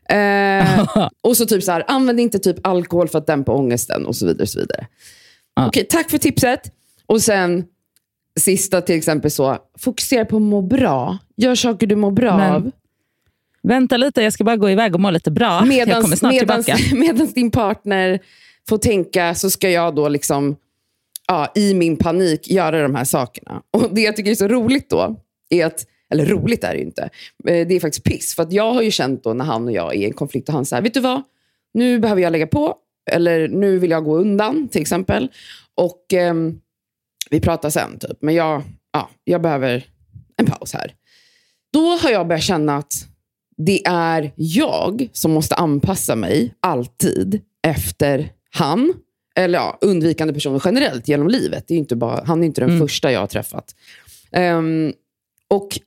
Eh, 0.08 0.86
och 1.22 1.36
så 1.36 1.46
typ 1.46 1.62
så 1.62 1.72
här, 1.72 1.84
använd 1.88 2.20
inte 2.20 2.38
typ 2.38 2.66
alkohol 2.66 3.08
för 3.08 3.18
att 3.18 3.26
dämpa 3.26 3.52
ångesten 3.52 4.06
och 4.06 4.16
så 4.16 4.26
vidare. 4.26 4.42
Och 4.42 4.48
så 4.48 4.58
vidare. 4.58 4.86
Ja. 5.56 5.66
Okej, 5.66 5.86
tack 5.90 6.10
för 6.10 6.18
tipset. 6.18 6.60
Och 7.06 7.22
sen 7.22 7.64
sista 8.40 8.80
till 8.80 8.96
exempel 8.96 9.30
så, 9.30 9.56
fokusera 9.78 10.24
på 10.24 10.36
att 10.36 10.42
må 10.42 10.62
bra. 10.62 11.18
Gör 11.36 11.54
saker 11.54 11.86
du 11.86 11.96
mår 11.96 12.10
bra 12.10 12.36
Men 12.36 12.52
av. 12.52 12.70
Vänta 13.62 13.96
lite, 13.96 14.22
jag 14.22 14.32
ska 14.32 14.44
bara 14.44 14.56
gå 14.56 14.70
iväg 14.70 14.94
och 14.94 15.00
må 15.00 15.10
lite 15.10 15.30
bra. 15.30 15.46
jag 15.46 15.58
kommer 15.60 15.66
Medans, 15.66 16.18
snart 16.18 16.32
medans, 16.32 16.66
tillbaka. 16.66 16.96
medans 16.96 17.34
din 17.34 17.50
partner 17.50 18.20
får 18.68 18.78
tänka 18.78 19.34
så 19.34 19.50
ska 19.50 19.70
jag 19.70 19.94
då 19.94 20.08
liksom 20.08 20.56
ja, 21.28 21.52
i 21.54 21.74
min 21.74 21.96
panik 21.96 22.50
göra 22.50 22.82
de 22.82 22.94
här 22.94 23.04
sakerna. 23.04 23.62
Och 23.70 23.94
Det 23.94 24.00
jag 24.00 24.16
tycker 24.16 24.30
är 24.30 24.34
så 24.34 24.48
roligt 24.48 24.90
då 24.90 25.16
är 25.50 25.66
att 25.66 25.86
eller 26.12 26.26
roligt 26.26 26.64
är 26.64 26.72
det 26.72 26.78
ju 26.78 26.84
inte. 26.84 27.02
Eh, 27.48 27.66
Det 27.66 27.74
är 27.74 27.80
faktiskt 27.80 28.04
piss. 28.04 28.34
För 28.34 28.42
att 28.42 28.52
jag 28.52 28.72
har 28.74 28.82
ju 28.82 28.90
känt 28.90 29.24
då 29.24 29.34
när 29.34 29.44
han 29.44 29.64
och 29.64 29.72
jag 29.72 29.94
är 29.94 29.98
i 29.98 30.04
en 30.04 30.12
konflikt 30.12 30.48
och 30.48 30.54
han 30.54 30.66
säger, 30.66 30.82
vet 30.82 30.94
du 30.94 31.00
vad? 31.00 31.22
Nu 31.74 31.98
behöver 31.98 32.22
jag 32.22 32.30
lägga 32.32 32.46
på. 32.46 32.74
Eller 33.10 33.48
nu 33.48 33.78
vill 33.78 33.90
jag 33.90 34.04
gå 34.04 34.16
undan 34.16 34.68
till 34.68 34.80
exempel. 34.80 35.28
Och 35.74 36.12
ehm, 36.12 36.60
vi 37.30 37.40
pratar 37.40 37.70
sen 37.70 37.98
typ. 37.98 38.16
Men 38.20 38.34
jag, 38.34 38.62
ja, 38.92 39.10
jag 39.24 39.42
behöver 39.42 39.84
en 40.36 40.46
paus 40.46 40.72
här. 40.74 40.94
Då 41.72 41.86
har 41.96 42.10
jag 42.10 42.26
börjat 42.28 42.42
känna 42.44 42.76
att 42.76 43.06
det 43.66 43.86
är 43.86 44.32
jag 44.36 45.08
som 45.12 45.30
måste 45.32 45.54
anpassa 45.54 46.16
mig 46.16 46.54
alltid 46.60 47.40
efter 47.66 48.32
han. 48.50 48.94
Eller 49.36 49.58
ja, 49.58 49.78
undvikande 49.80 50.34
personer 50.34 50.62
generellt 50.64 51.08
genom 51.08 51.28
livet. 51.28 51.64
Det 51.68 51.74
är 51.74 51.78
inte 51.78 51.96
bara, 51.96 52.24
han 52.26 52.42
är 52.42 52.46
inte 52.46 52.60
den 52.60 52.78
första 52.78 53.12
jag 53.12 53.20
har 53.20 53.26
träffat. 53.26 53.74
Ehm, 54.32 54.92
och 55.48 55.78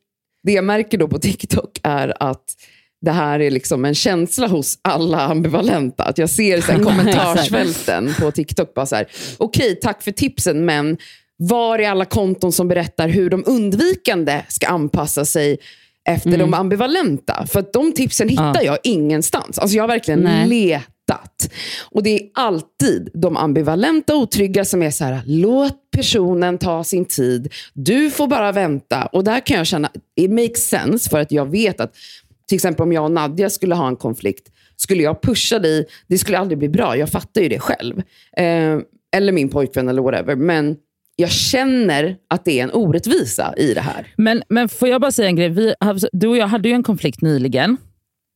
det 0.44 0.52
jag 0.52 0.64
märker 0.64 0.98
då 0.98 1.08
på 1.08 1.20
TikTok 1.20 1.80
är 1.84 2.24
att 2.24 2.44
det 3.02 3.12
här 3.12 3.40
är 3.40 3.52
liksom 3.52 3.86
en 3.86 3.96
känsla 3.96 4.48
hos 4.48 4.80
alla 4.82 5.22
ambivalenta. 5.22 6.04
Att 6.04 6.18
jag 6.18 6.30
ser 6.30 6.62
så 6.62 6.72
här 6.72 6.80
kommentarsfälten 6.84 8.14
på 8.20 8.32
TikTok. 8.32 8.74
bara 8.74 8.86
så 8.86 8.96
här, 8.96 9.08
Okej, 9.38 9.76
tack 9.76 10.04
för 10.04 10.12
tipsen, 10.12 10.66
men 10.66 10.98
var 11.38 11.80
är 11.80 11.90
alla 11.90 12.06
konton 12.06 12.52
som 12.52 12.68
berättar 12.68 13.08
hur 13.08 13.30
de 13.30 13.44
undvikande 13.48 14.42
ska 14.48 14.68
anpassa 14.68 15.26
sig 15.26 15.58
efter 16.10 16.38
de 16.38 16.54
ambivalenta? 16.54 17.46
För 17.48 17.66
de 17.74 17.94
tipsen 17.94 18.30
hittar 18.30 18.62
jag 18.62 18.78
ingenstans. 18.84 19.60
Alltså 19.60 19.78
jag 19.78 19.84
har 19.84 19.88
verkligen 19.88 20.20
Nej. 20.20 20.48
letat. 20.48 21.50
Och 21.92 22.04
det 22.04 22.16
är 22.16 22.22
alltid 22.34 23.10
de 23.14 23.38
ambivalenta 23.38 24.16
otrygga 24.16 24.66
som 24.66 24.84
är 24.84 24.92
så 24.92 25.04
här, 25.04 25.22
låt 25.26 25.92
personen 25.92 26.58
ta 26.58 26.84
sin 26.84 27.06
tid. 27.06 27.54
Du 27.74 28.10
får 28.10 28.28
bara 28.28 28.52
vänta. 28.52 29.06
Och 29.06 29.24
där 29.24 29.40
kan 29.40 29.58
jag 29.58 29.68
känna, 29.68 29.90
it 30.16 30.32
makes 30.32 30.70
sense 30.70 31.10
för 31.10 31.20
att 31.20 31.32
jag 31.32 31.52
vet 31.52 31.80
att 31.80 31.94
till 32.48 32.56
exempel 32.56 32.84
om 32.84 32.94
jag 32.94 33.04
och 33.04 33.12
Nadja 33.12 33.50
skulle 33.50 33.76
ha 33.76 33.88
en 33.88 33.96
konflikt, 33.96 34.48
skulle 34.76 35.04
jag 35.04 35.22
pusha 35.22 35.60
dig, 35.60 35.86
det 36.08 36.18
skulle 36.18 36.38
aldrig 36.38 36.58
bli 36.58 36.70
bra. 36.70 36.98
Jag 36.98 37.10
fattar 37.10 37.42
ju 37.42 37.50
det 37.50 37.60
själv. 37.60 37.98
Eh, 38.38 38.80
eller 39.16 39.32
min 39.32 39.50
pojkvän 39.50 39.90
eller 39.90 40.02
whatever. 40.02 40.36
Men 40.36 40.78
jag 41.16 41.32
känner 41.32 42.18
att 42.30 42.46
det 42.46 42.60
är 42.60 42.64
en 42.64 42.72
orättvisa 42.74 43.54
i 43.58 43.74
det 43.74 43.82
här. 43.82 44.08
Men, 44.18 44.44
men 44.50 44.70
får 44.70 44.88
jag 44.88 45.02
bara 45.02 45.12
säga 45.12 45.28
en 45.28 45.36
grej? 45.36 45.50
Vi, 45.50 45.74
du 46.12 46.28
och 46.28 46.38
jag 46.38 46.48
hade 46.48 46.70
ju 46.70 46.76
en 46.76 46.84
konflikt 46.84 47.22
nyligen. 47.22 47.78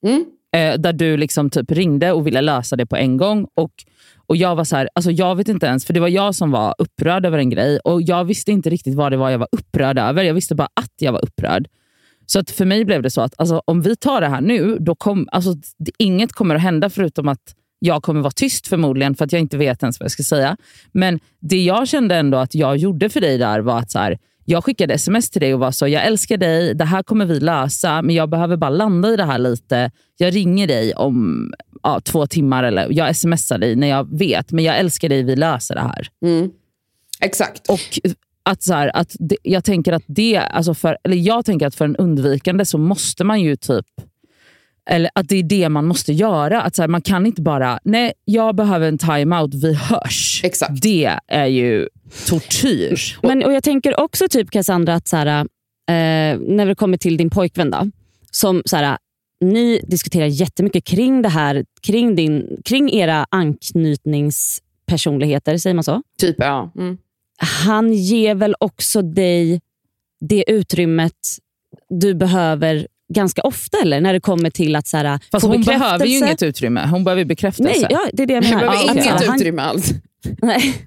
Mm. 0.06 0.26
eh, 0.56 0.80
där 0.80 0.94
du 0.94 1.18
liksom 1.18 1.50
typ 1.50 1.72
ringde 1.72 2.12
och 2.12 2.28
ville 2.28 2.42
lösa 2.42 2.76
det 2.76 2.86
på 2.86 2.96
en 2.96 3.18
gång. 3.18 3.48
Och, 3.54 3.72
och 4.28 4.38
Jag 4.38 4.56
var 4.56 4.64
så 4.64 4.76
här, 4.76 4.90
alltså 4.96 5.12
jag 5.12 5.36
vet 5.36 5.48
inte 5.48 5.66
ens, 5.66 5.86
för 5.86 5.94
det 5.94 6.00
var 6.00 6.08
jag 6.08 6.36
som 6.36 6.52
var 6.52 6.76
upprörd 6.78 7.26
över 7.26 7.38
en 7.38 7.50
grej 7.50 7.80
och 7.80 8.02
jag 8.02 8.26
visste 8.26 8.52
inte 8.52 8.70
riktigt 8.70 8.96
vad 8.96 9.12
det 9.12 9.18
var 9.18 9.30
jag 9.30 9.40
var 9.40 9.50
upprörd 9.52 10.00
över. 10.00 10.24
Jag 10.24 10.34
visste 10.34 10.56
bara 10.56 10.70
att 10.74 10.94
jag 10.98 11.12
var 11.12 11.24
upprörd. 11.26 11.68
Så 12.26 12.40
att 12.40 12.52
för 12.52 12.66
mig 12.66 12.86
blev 12.86 13.02
det 13.02 13.10
så 13.10 13.22
att 13.22 13.34
alltså, 13.38 13.62
om 13.66 13.82
vi 13.82 13.96
tar 13.96 14.22
det 14.22 14.28
här 14.28 14.42
nu, 14.42 14.78
då 14.80 14.96
kom, 14.96 15.28
alltså, 15.32 15.54
det, 15.78 15.92
inget 15.98 16.32
kommer 16.32 16.56
att 16.56 16.62
hända 16.62 16.90
förutom 16.90 17.28
att 17.28 17.56
jag 17.80 18.04
kommer 18.04 18.22
vara 18.22 18.32
tyst 18.32 18.68
förmodligen 18.68 19.16
för 19.16 19.26
att 19.26 19.32
jag 19.32 19.42
inte 19.42 19.58
vet 19.58 19.84
ens 19.84 20.00
vad 20.00 20.06
jag 20.06 20.12
ska 20.12 20.24
säga. 20.24 20.58
Men 20.92 21.20
det 21.40 21.64
jag 21.64 21.88
kände 21.88 22.16
ändå 22.16 22.38
att 22.38 22.56
jag 22.56 22.78
gjorde 22.78 23.10
för 23.10 23.22
dig 23.22 23.38
där 23.38 23.60
var 23.60 23.80
att 23.80 23.92
så 23.92 24.00
här, 24.00 24.18
jag 24.46 24.64
skickade 24.64 24.94
sms 24.94 25.30
till 25.30 25.42
dig 25.42 25.54
och 25.54 25.60
var 25.60 25.72
så, 25.72 25.88
jag 25.88 26.06
älskar 26.06 26.38
dig, 26.38 26.74
det 26.74 26.86
här 26.86 27.04
kommer 27.04 27.26
vi 27.26 27.40
lösa, 27.40 28.02
men 28.02 28.16
jag 28.16 28.30
behöver 28.30 28.58
bara 28.58 28.70
landa 28.70 29.14
i 29.14 29.16
det 29.16 29.24
här 29.24 29.40
lite. 29.40 29.92
Jag 30.18 30.36
ringer 30.36 30.68
dig 30.68 30.94
om 30.94 31.52
ja, 31.84 32.00
två 32.00 32.28
timmar 32.28 32.64
eller 32.64 32.88
jag 32.92 33.16
smsar 33.16 33.58
dig 33.58 33.76
när 33.76 33.88
jag 33.88 34.18
vet, 34.20 34.52
men 34.52 34.66
jag 34.66 34.78
älskar 34.80 35.10
dig, 35.10 35.24
vi 35.24 35.36
löser 35.36 35.76
det 35.76 35.82
här. 35.82 36.08
Mm. 36.26 36.52
Exakt. 37.22 37.70
Och 37.70 38.00
att 38.44 38.64
så 38.64 38.74
här, 38.74 38.92
att 38.96 39.16
det, 39.20 39.38
jag 39.44 39.64
tänker 39.64 39.94
att 39.94 40.04
det, 40.06 40.38
alltså 40.38 40.74
för, 40.74 40.98
eller 41.04 41.18
jag 41.18 41.46
tänker 41.46 41.68
att 41.68 41.76
för 41.76 41.86
en 41.86 41.96
undvikande 41.96 42.66
så 42.66 42.78
måste 42.78 43.24
man 43.24 43.42
ju 43.42 43.56
typ 43.56 43.86
eller 44.90 45.10
att 45.16 45.30
det 45.30 45.36
är 45.36 45.44
det 45.44 45.70
man 45.70 45.86
måste 45.86 46.14
göra. 46.14 46.62
Att 46.62 46.76
så 46.76 46.82
här, 46.82 46.88
man 46.88 47.02
kan 47.02 47.26
inte 47.26 47.42
bara, 47.42 47.80
nej 47.84 48.14
jag 48.26 48.56
behöver 48.56 48.88
en 48.88 48.98
timeout, 48.98 49.54
vi 49.54 49.74
hörs. 49.74 50.42
Exakt. 50.44 50.82
Det 50.82 51.20
är 51.28 51.46
ju 51.46 51.88
tortyr. 52.28 53.18
Men, 53.28 53.44
och 53.44 53.54
jag 53.54 53.64
tänker 53.64 54.00
också 54.00 54.28
typ 54.28 54.52
Cassandra, 54.52 54.96
att 54.96 55.08
så 55.08 55.18
här, 55.18 55.28
eh, 55.28 55.44
när 56.40 56.66
det 56.66 56.76
kommer 56.76 56.98
till 56.98 57.18
din 57.18 57.30
pojkvän, 57.30 57.72
då, 57.72 57.88
som 58.32 58.62
så 58.66 58.78
här, 58.78 58.98
ni 59.42 59.82
diskuterar 59.88 60.26
jättemycket 60.26 60.84
kring 60.84 61.22
det 61.22 61.30
här, 61.30 61.66
kring, 61.82 62.16
din, 62.16 62.62
kring 62.66 62.94
era 62.94 63.26
anknytningspersonligheter, 63.30 65.58
säger 65.58 65.74
man 65.74 65.84
så? 65.84 66.02
Typ, 66.20 66.36
ja. 66.38 66.72
Mm. 66.76 66.98
Han 67.62 67.94
ger 67.94 68.36
väl 68.36 68.56
också 68.60 69.02
dig 69.02 69.62
det 70.20 70.44
utrymmet 70.48 71.14
du 71.90 72.14
behöver 72.14 72.88
ganska 73.14 73.42
ofta, 73.42 73.78
eller? 73.82 74.02
När 74.02 74.14
det 74.14 74.20
kommer 74.20 74.50
till 74.50 74.76
att 74.76 74.88
så 74.88 74.98
här, 74.98 75.20
Fast 75.32 75.46
hon 75.46 75.62
behöver 75.62 76.06
ju 76.06 76.18
inget 76.18 76.44
utrymme, 76.44 76.88
hon 76.88 77.04
behöver 77.04 77.26
bekräftelse. 77.26 77.72
Nej, 77.72 77.88
ja, 77.90 78.06
det 78.14 78.24
är 78.24 78.28
det 78.28 78.34
jag 78.34 78.44
menar. 78.50 78.60
behöver 78.60 78.86
Ja, 78.88 78.92
inget 78.94 79.26
han- 79.28 79.36
utrymme 79.36 79.62
alls. 79.62 79.92
Nej, 80.42 80.86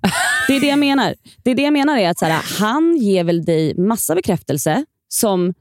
det 0.49 0.57
är 0.57 0.61
det 0.61 0.67
jag 0.67 0.79
menar. 0.79 1.15
Det 1.45 1.51
är 1.51 1.55
det 1.55 1.63
jag 1.63 1.73
menar 1.73 1.99
är 1.99 2.09
att 2.11 2.19
så 2.19 2.25
här, 2.25 2.43
han 2.59 2.97
ger 2.97 3.25
väl 3.25 3.45
dig 3.45 3.75
massa 3.77 4.15
bekräftelse 4.15 4.85
som 5.09 5.55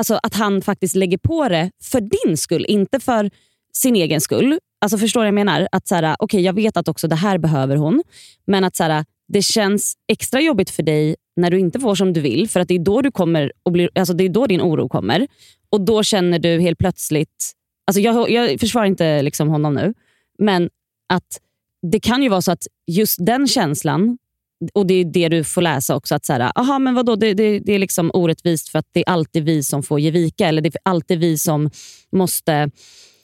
alltså 0.00 0.18
att 0.22 0.34
han 0.34 0.62
faktiskt 0.62 0.94
lägger 0.96 1.18
på 1.18 1.48
det 1.48 1.70
för 1.84 2.00
din 2.00 2.36
skull, 2.36 2.64
inte 2.68 3.00
för 3.00 3.30
sin 3.72 3.96
egen 3.96 4.20
skull. 4.20 4.58
Alltså 4.80 4.98
Förstår 4.98 5.20
du 5.20 5.26
jag 5.26 5.34
menar? 5.34 5.68
Att 5.72 5.88
så 5.88 5.94
här, 5.94 6.16
okay, 6.18 6.40
Jag 6.40 6.52
vet 6.52 6.76
att 6.76 6.88
också 6.88 7.08
det 7.08 7.14
här 7.16 7.38
behöver 7.38 7.76
hon, 7.76 8.02
men 8.46 8.64
att 8.64 8.76
så 8.76 8.84
här, 8.84 9.04
det 9.28 9.42
känns 9.42 9.94
extra 10.12 10.40
jobbigt 10.40 10.70
för 10.70 10.82
dig 10.82 11.16
när 11.36 11.50
du 11.50 11.58
inte 11.58 11.80
får 11.80 11.94
som 11.94 12.12
du 12.12 12.20
vill, 12.20 12.48
för 12.48 12.60
att 12.60 12.68
det 12.68 12.74
är 12.74 12.78
då, 12.78 13.02
du 13.02 13.10
kommer 13.10 13.52
och 13.62 13.72
blir, 13.72 13.90
alltså 13.94 14.14
det 14.14 14.24
är 14.24 14.28
då 14.28 14.46
din 14.46 14.60
oro 14.60 14.88
kommer. 14.88 15.26
Och 15.70 15.80
Då 15.80 16.02
känner 16.02 16.38
du 16.38 16.60
helt 16.60 16.78
plötsligt... 16.78 17.52
Alltså 17.86 18.00
jag, 18.00 18.30
jag 18.30 18.60
försvarar 18.60 18.86
inte 18.86 19.22
liksom 19.22 19.48
honom 19.48 19.74
nu, 19.74 19.94
men 20.38 20.70
att 21.08 21.40
det 21.92 22.00
kan 22.00 22.22
ju 22.22 22.28
vara 22.28 22.42
så 22.42 22.52
att 22.52 22.66
just 22.86 23.26
den 23.26 23.48
känslan, 23.48 24.18
och 24.74 24.86
det 24.86 24.94
är 24.94 25.04
det 25.04 25.28
du 25.28 25.44
får 25.44 25.62
läsa 25.62 25.96
också, 25.96 26.14
att 26.14 26.24
så 26.24 26.32
här, 26.32 26.52
aha, 26.58 26.78
men 26.78 26.94
vadå, 26.94 27.16
det, 27.16 27.34
det, 27.34 27.58
det 27.58 27.72
är 27.72 27.78
liksom 27.78 28.10
orättvist 28.14 28.68
för 28.68 28.78
att 28.78 28.86
det 28.92 29.00
är 29.00 29.12
alltid 29.12 29.44
vi 29.44 29.62
som 29.62 29.82
får 29.82 30.00
ge 30.00 30.10
vika, 30.10 30.48
eller 30.48 30.62
det 30.62 30.68
är 30.68 30.80
alltid 30.82 31.18
vi 31.18 31.38
som 31.38 31.70
måste 32.12 32.70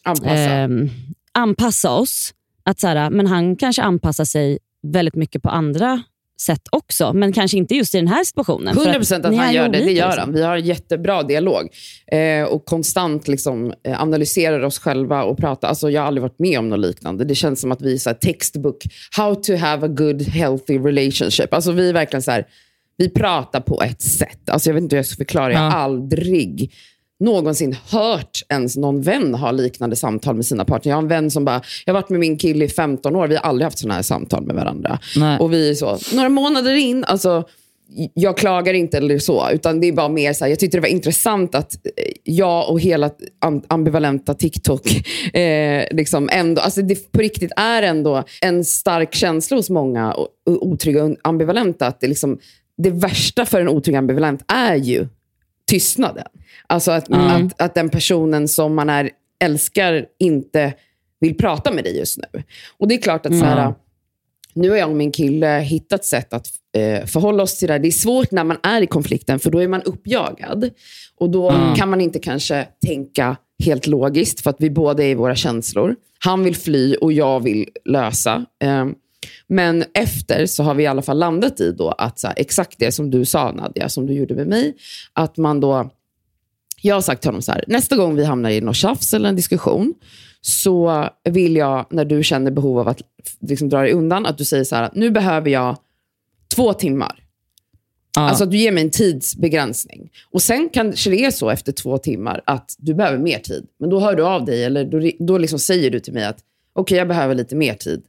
Anpassa. 0.02 0.34
ehm, 0.34 0.90
anpassa 1.32 1.90
oss. 1.90 2.34
Att 2.64 2.80
så 2.80 2.86
här, 2.86 3.10
men 3.10 3.26
han 3.26 3.56
kanske 3.56 3.82
anpassar 3.82 4.24
sig 4.24 4.58
väldigt 4.82 5.14
mycket 5.14 5.42
på 5.42 5.48
andra 5.48 6.02
sätt 6.42 6.62
också, 6.72 7.12
men 7.12 7.32
kanske 7.32 7.56
inte 7.56 7.74
just 7.74 7.94
i 7.94 7.98
den 7.98 8.08
här 8.08 8.24
situationen. 8.24 8.74
för 8.74 8.80
100 8.82 8.98
procent 8.98 9.24
att 9.24 9.30
ni 9.30 9.36
han 9.36 9.52
gör 9.52 9.68
det. 9.68 9.78
Det 9.78 9.84
olika, 9.84 9.98
gör 9.98 10.06
liksom. 10.06 10.20
han. 10.24 10.32
Vi 10.34 10.42
har 10.42 10.56
en 10.56 10.64
jättebra 10.64 11.22
dialog 11.22 11.68
eh, 12.12 12.44
och 12.44 12.64
konstant 12.64 13.28
liksom, 13.28 13.72
eh, 13.86 14.02
analyserar 14.02 14.60
oss 14.60 14.78
själva 14.78 15.22
och 15.24 15.38
pratar. 15.38 15.68
Alltså, 15.68 15.90
jag 15.90 16.00
har 16.00 16.06
aldrig 16.06 16.22
varit 16.22 16.38
med 16.38 16.58
om 16.58 16.68
något 16.68 16.78
liknande. 16.80 17.24
Det 17.24 17.34
känns 17.34 17.60
som 17.60 17.72
att 17.72 17.82
vi 17.82 17.94
är 17.94 17.98
så 17.98 18.10
här, 18.10 18.16
textbook, 18.16 18.76
how 19.16 19.34
to 19.34 19.56
have 19.56 19.86
a 19.86 19.88
good 19.88 20.22
healthy 20.22 20.78
relationship. 20.78 21.54
Alltså, 21.54 21.72
vi 21.72 21.88
är 21.88 21.92
verkligen 21.92 22.22
så 22.22 22.30
här, 22.30 22.46
vi 22.96 23.08
pratar 23.08 23.60
på 23.60 23.82
ett 23.82 24.02
sätt. 24.02 24.50
Alltså, 24.50 24.68
jag 24.70 24.74
vet 24.74 24.82
inte 24.82 24.96
hur 24.96 24.98
jag 24.98 25.06
ska 25.06 25.16
förklara. 25.16 25.52
Jag 25.52 25.58
har 25.58 25.66
Ja. 25.70 25.72
aldrig 25.76 26.72
någonsin 27.22 27.76
hört 27.90 28.42
ens 28.48 28.76
någon 28.76 29.02
vän 29.02 29.34
ha 29.34 29.50
liknande 29.50 29.96
samtal 29.96 30.36
med 30.36 30.46
sina 30.46 30.64
partner. 30.64 30.90
Jag 30.90 30.96
har 30.96 31.02
en 31.02 31.08
vän 31.08 31.30
som 31.30 31.44
bara, 31.44 31.62
jag 31.84 31.94
har 31.94 32.00
varit 32.00 32.10
med 32.10 32.20
min 32.20 32.38
kille 32.38 32.64
i 32.64 32.68
15 32.68 33.16
år, 33.16 33.28
vi 33.28 33.36
har 33.36 33.42
aldrig 33.42 33.64
haft 33.64 33.78
sådana 33.78 33.94
här 33.94 34.02
samtal 34.02 34.46
med 34.46 34.56
varandra. 34.56 34.98
Nej. 35.16 35.38
Och 35.38 35.52
vi 35.52 35.70
är 35.70 35.74
så, 35.74 35.98
några 36.14 36.28
månader 36.28 36.74
in, 36.74 37.04
alltså, 37.04 37.44
jag 38.14 38.36
klagar 38.36 38.74
inte 38.74 38.96
eller 38.96 39.18
så, 39.18 39.50
utan 39.52 39.80
det 39.80 39.86
är 39.86 39.92
bara 39.92 40.08
mer 40.08 40.32
så 40.32 40.44
här, 40.44 40.50
jag 40.50 40.58
tyckte 40.58 40.76
det 40.76 40.80
var 40.80 40.88
intressant 40.88 41.54
att 41.54 41.74
eh, 41.74 42.12
jag 42.24 42.70
och 42.70 42.80
hela 42.80 43.10
am- 43.40 43.64
ambivalenta 43.68 44.34
TikTok, 44.34 44.86
eh, 45.36 45.84
liksom 45.90 46.28
ändå, 46.32 46.60
alltså 46.60 46.82
det 46.82 47.12
på 47.12 47.20
riktigt 47.20 47.52
är 47.56 47.82
ändå 47.82 48.24
en 48.40 48.64
stark 48.64 49.14
känsla 49.14 49.56
hos 49.56 49.70
många 49.70 50.16
otrygga 50.46 51.04
och 51.04 51.16
ambivalenta, 51.22 51.86
att 51.86 52.00
det, 52.00 52.08
liksom, 52.08 52.38
det 52.76 52.90
värsta 52.90 53.46
för 53.46 53.60
en 53.60 53.68
otrygg 53.68 53.96
ambivalent 53.96 54.44
är 54.48 54.76
ju 54.76 55.06
tystnaden. 55.72 56.26
Alltså 56.66 56.90
att, 56.90 57.12
att, 57.12 57.60
att 57.60 57.74
den 57.74 57.88
personen 57.88 58.48
som 58.48 58.74
man 58.74 58.90
är, 58.90 59.10
älskar 59.44 60.06
inte 60.18 60.74
vill 61.20 61.36
prata 61.36 61.72
med 61.72 61.84
dig 61.84 61.98
just 61.98 62.18
nu. 62.18 62.42
Och 62.78 62.88
det 62.88 62.94
är 62.94 62.98
klart 62.98 63.26
att 63.26 63.38
så 63.38 63.44
här, 63.44 63.74
nu 64.54 64.70
har 64.70 64.76
jag 64.76 64.90
och 64.90 64.96
min 64.96 65.12
kille 65.12 65.58
hittat 65.60 66.04
sätt 66.04 66.32
att 66.32 66.46
eh, 66.76 67.06
förhålla 67.06 67.42
oss 67.42 67.58
till 67.58 67.68
det 67.68 67.74
här. 67.74 67.78
Det 67.78 67.88
är 67.88 67.92
svårt 67.92 68.30
när 68.30 68.44
man 68.44 68.56
är 68.62 68.82
i 68.82 68.86
konflikten, 68.86 69.38
för 69.38 69.50
då 69.50 69.58
är 69.62 69.68
man 69.68 69.82
uppjagad. 69.82 70.70
Och 71.18 71.30
då 71.30 71.74
kan 71.76 71.90
man 71.90 72.00
inte 72.00 72.18
kanske 72.18 72.66
tänka 72.86 73.36
helt 73.64 73.86
logiskt, 73.86 74.40
för 74.40 74.50
att 74.50 74.60
vi 74.60 74.70
båda 74.70 75.02
är 75.02 75.08
i 75.08 75.14
våra 75.14 75.34
känslor. 75.34 75.96
Han 76.18 76.44
vill 76.44 76.56
fly 76.56 76.94
och 76.94 77.12
jag 77.12 77.40
vill 77.40 77.68
lösa. 77.84 78.44
Eh, 78.64 78.86
men 79.46 79.84
efter 79.94 80.46
så 80.46 80.62
har 80.62 80.74
vi 80.74 80.82
i 80.82 80.86
alla 80.86 81.02
fall 81.02 81.18
landat 81.18 81.60
i 81.60 81.72
då 81.72 81.90
att 81.90 82.18
så 82.18 82.26
här, 82.26 82.34
exakt 82.38 82.78
det 82.78 82.92
som 82.92 83.10
du 83.10 83.24
sa 83.24 83.52
Nadja, 83.52 83.88
som 83.88 84.06
du 84.06 84.12
gjorde 84.12 84.34
med 84.34 84.46
mig, 84.46 84.74
att 85.12 85.36
man 85.36 85.60
då 85.60 85.90
jag 86.82 86.94
har 86.94 87.02
sagt 87.02 87.22
till 87.22 87.28
honom 87.28 87.42
så 87.42 87.52
här, 87.52 87.64
nästa 87.66 87.96
gång 87.96 88.14
vi 88.14 88.24
hamnar 88.24 88.50
i 88.50 88.60
något 88.60 88.76
tjafs 88.76 89.14
eller 89.14 89.28
en 89.28 89.36
diskussion, 89.36 89.94
så 90.40 91.08
vill 91.24 91.56
jag, 91.56 91.86
när 91.90 92.04
du 92.04 92.22
känner 92.22 92.50
behov 92.50 92.78
av 92.78 92.88
att 92.88 93.02
liksom 93.40 93.68
dra 93.68 93.80
dig 93.80 93.92
undan, 93.92 94.26
att 94.26 94.38
du 94.38 94.44
säger 94.44 94.64
så 94.64 94.76
här, 94.76 94.90
nu 94.94 95.10
behöver 95.10 95.50
jag 95.50 95.76
två 96.54 96.72
timmar. 96.72 97.18
Ja. 98.16 98.22
Alltså 98.22 98.44
att 98.44 98.50
du 98.50 98.56
ger 98.56 98.72
mig 98.72 98.84
en 98.84 98.90
tidsbegränsning. 98.90 100.10
Och 100.30 100.42
Sen 100.42 100.68
kanske 100.72 101.10
det 101.10 101.24
är 101.24 101.30
så 101.30 101.50
efter 101.50 101.72
två 101.72 101.98
timmar 101.98 102.42
att 102.46 102.76
du 102.78 102.94
behöver 102.94 103.18
mer 103.18 103.38
tid. 103.38 103.66
Men 103.78 103.90
då 103.90 104.00
hör 104.00 104.16
du 104.16 104.26
av 104.26 104.44
dig 104.44 104.64
eller 104.64 104.84
då, 104.84 105.10
då 105.18 105.38
liksom 105.38 105.58
säger 105.58 105.90
du 105.90 106.00
till 106.00 106.12
mig 106.12 106.24
att 106.24 106.38
okej, 106.72 106.98
jag 106.98 107.08
behöver 107.08 107.34
lite 107.34 107.56
mer 107.56 107.74
tid. 107.74 108.02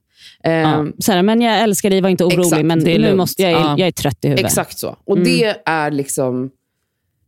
Ehm, 0.44 0.94
Så 1.00 1.12
här, 1.12 1.22
men 1.22 1.42
jag 1.42 1.60
älskar 1.62 1.90
dig, 1.90 2.02
var 2.02 2.10
inte 2.10 2.24
orolig, 2.24 2.40
Exakt, 2.46 2.66
men 2.66 2.80
nu 2.80 3.16
måste 3.16 3.42
jag, 3.42 3.52
Ja. 3.52 3.76
jag 3.78 3.88
är 3.88 3.92
trött 3.92 4.26
i 4.26 4.28
huvudet. 4.28 4.46
Exakt 4.46 4.78
så. 4.80 4.98
Och 5.06 5.20
det 5.20 5.56
är 5.66 5.92
liksom 5.92 6.50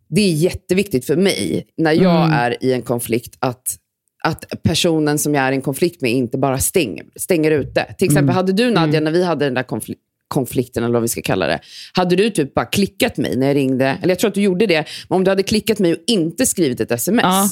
det 0.08 0.22
är 0.22 0.32
jätteviktigt 0.34 1.06
för 1.06 1.16
mig 1.16 1.66
när 1.78 1.92
jag 1.92 2.30
är 2.34 2.64
i 2.64 2.74
en 2.74 2.82
konflikt 2.82 3.36
att, 3.40 3.78
att 4.24 4.46
personen 4.64 5.20
som 5.20 5.36
jag 5.36 5.44
är 5.44 5.52
i 5.52 5.56
en 5.56 5.62
konflikt 5.62 6.02
med 6.02 6.12
inte 6.12 6.38
bara 6.38 6.60
stänger, 6.60 7.06
stänger 7.16 7.52
ute. 7.52 7.96
Till 7.98 8.06
exempel, 8.08 8.36
hade 8.36 8.54
du 8.54 8.72
Nadja, 8.72 9.00
när 9.00 9.12
vi 9.12 9.24
hade 9.24 9.46
den 9.46 9.54
där 9.54 9.64
konfli- 9.64 9.96
konflikten, 10.28 10.84
eller 10.84 10.94
vad 10.94 11.02
vi 11.02 11.08
ska 11.08 11.22
kalla 11.22 11.48
det, 11.48 11.60
hade 11.94 12.16
du 12.16 12.30
typ 12.30 12.54
bara 12.54 12.66
klickat 12.66 13.18
mig 13.18 13.36
när 13.38 13.48
jag 13.48 13.56
ringde, 13.56 13.86
eller 14.02 14.12
jag 14.12 14.20
tror 14.20 14.28
att 14.28 14.36
du 14.36 14.42
gjorde 14.42 14.66
det, 14.66 14.86
men 15.10 15.16
om 15.16 15.24
du 15.24 15.32
hade 15.32 15.44
klickat 15.44 15.80
mig 15.80 15.94
och 15.94 16.00
inte 16.08 16.46
skrivit 16.46 16.80
ett 16.80 16.92
sms, 16.92 17.24
Ja. 17.24 17.50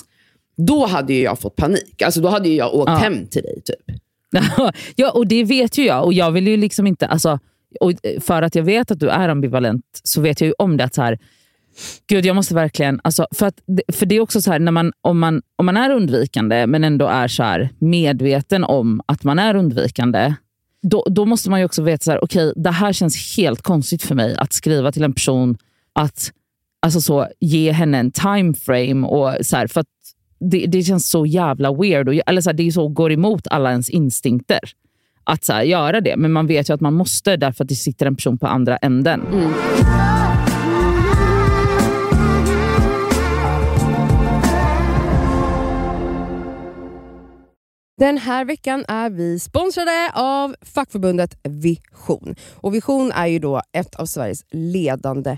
då 0.57 0.85
hade 0.85 1.13
jag 1.13 1.39
fått 1.39 1.55
panik. 1.55 2.01
Alltså 2.01 2.21
då 2.21 2.29
hade 2.29 2.50
jag 2.50 2.73
åkt 2.75 2.89
Ja. 2.89 2.95
hem 2.95 3.27
till 3.27 3.41
dig. 3.43 3.62
typ. 3.65 3.97
ja, 4.95 5.11
och 5.11 5.27
det 5.27 5.43
vet 5.43 5.77
ju 5.77 5.85
jag. 5.85 6.05
Och 6.05 6.13
jag 6.13 6.31
vill 6.31 6.47
ju 6.47 6.57
liksom 6.57 6.87
inte... 6.87 7.07
Alltså, 7.07 7.39
och 7.79 7.91
eh, 7.91 8.19
för 8.19 8.41
att 8.41 8.55
jag 8.55 8.63
vet 8.63 8.91
att 8.91 8.99
du 8.99 9.09
är 9.09 9.29
ambivalent 9.29 10.01
så 10.03 10.21
vet 10.21 10.41
jag 10.41 10.47
ju 10.47 10.53
om 10.57 10.77
det. 10.77 10.83
Att 10.83 10.95
så 10.95 11.01
här, 11.01 11.19
Gud, 12.07 12.25
jag 12.25 12.35
måste 12.35 12.55
verkligen... 12.55 13.01
Alltså, 13.03 13.27
för, 13.31 13.45
att, 13.45 13.59
för 13.93 14.05
det 14.05 14.15
är 14.15 14.19
också 14.19 14.41
så 14.41 14.51
här, 14.51 14.59
när 14.59 14.71
man, 14.71 14.93
om, 15.01 15.19
man, 15.19 15.41
om 15.55 15.65
man 15.65 15.77
är 15.77 15.89
undvikande 15.89 16.67
men 16.67 16.83
ändå 16.83 17.07
är 17.07 17.27
så 17.27 17.43
här, 17.43 17.69
medveten 17.79 18.63
om 18.63 19.01
att 19.05 19.23
man 19.23 19.39
är 19.39 19.55
undvikande, 19.55 20.33
då, 20.81 21.05
då 21.09 21.25
måste 21.25 21.49
man 21.49 21.59
ju 21.59 21.65
också 21.65 21.81
veta 21.81 22.03
så 22.03 22.11
här, 22.11 22.23
okej, 22.23 22.53
det 22.55 22.71
här 22.71 22.93
känns 22.93 23.37
helt 23.37 23.61
konstigt 23.61 24.03
för 24.03 24.15
mig 24.15 24.35
att 24.37 24.53
skriva 24.53 24.91
till 24.91 25.03
en 25.03 25.13
person 25.13 25.57
att 25.93 26.31
alltså 26.79 27.01
så, 27.01 27.27
ge 27.39 27.71
henne 27.71 27.97
en 27.97 28.11
time 28.11 28.53
frame 28.53 29.07
och 29.07 29.45
så 29.45 29.57
här, 29.57 29.67
för 29.67 29.81
att 29.81 29.87
det, 30.50 30.65
det 30.67 30.83
känns 30.83 31.09
så 31.09 31.25
jävla 31.25 31.73
weird. 31.73 32.07
Och, 32.09 32.15
eller 32.25 32.41
så 32.41 32.50
här, 32.50 32.57
det 32.57 32.67
är 32.67 32.71
så 32.71 32.88
går 32.88 33.12
emot 33.12 33.47
alla 33.47 33.71
ens 33.71 33.89
instinkter 33.89 34.59
att 35.23 35.43
så 35.43 35.53
här, 35.53 35.63
göra 35.63 36.01
det. 36.01 36.17
Men 36.17 36.31
man 36.31 36.47
vet 36.47 36.69
ju 36.69 36.73
att 36.73 36.81
man 36.81 36.93
måste 36.93 37.38
därför 37.38 37.63
att 37.63 37.69
det 37.69 37.75
sitter 37.75 38.05
en 38.05 38.15
person 38.15 38.38
på 38.38 38.47
andra 38.47 38.77
änden. 38.77 39.21
Den 47.97 48.17
här 48.17 48.45
veckan 48.45 48.85
är 48.88 49.09
vi 49.09 49.39
sponsrade 49.39 50.12
av 50.13 50.55
fackförbundet 50.62 51.38
Vision. 51.43 52.35
Och 52.55 52.75
Vision 52.75 53.12
är 53.12 53.27
ju 53.27 53.39
då 53.39 53.62
ett 53.71 53.95
av 53.95 54.05
Sveriges 54.05 54.45
ledande 54.51 55.38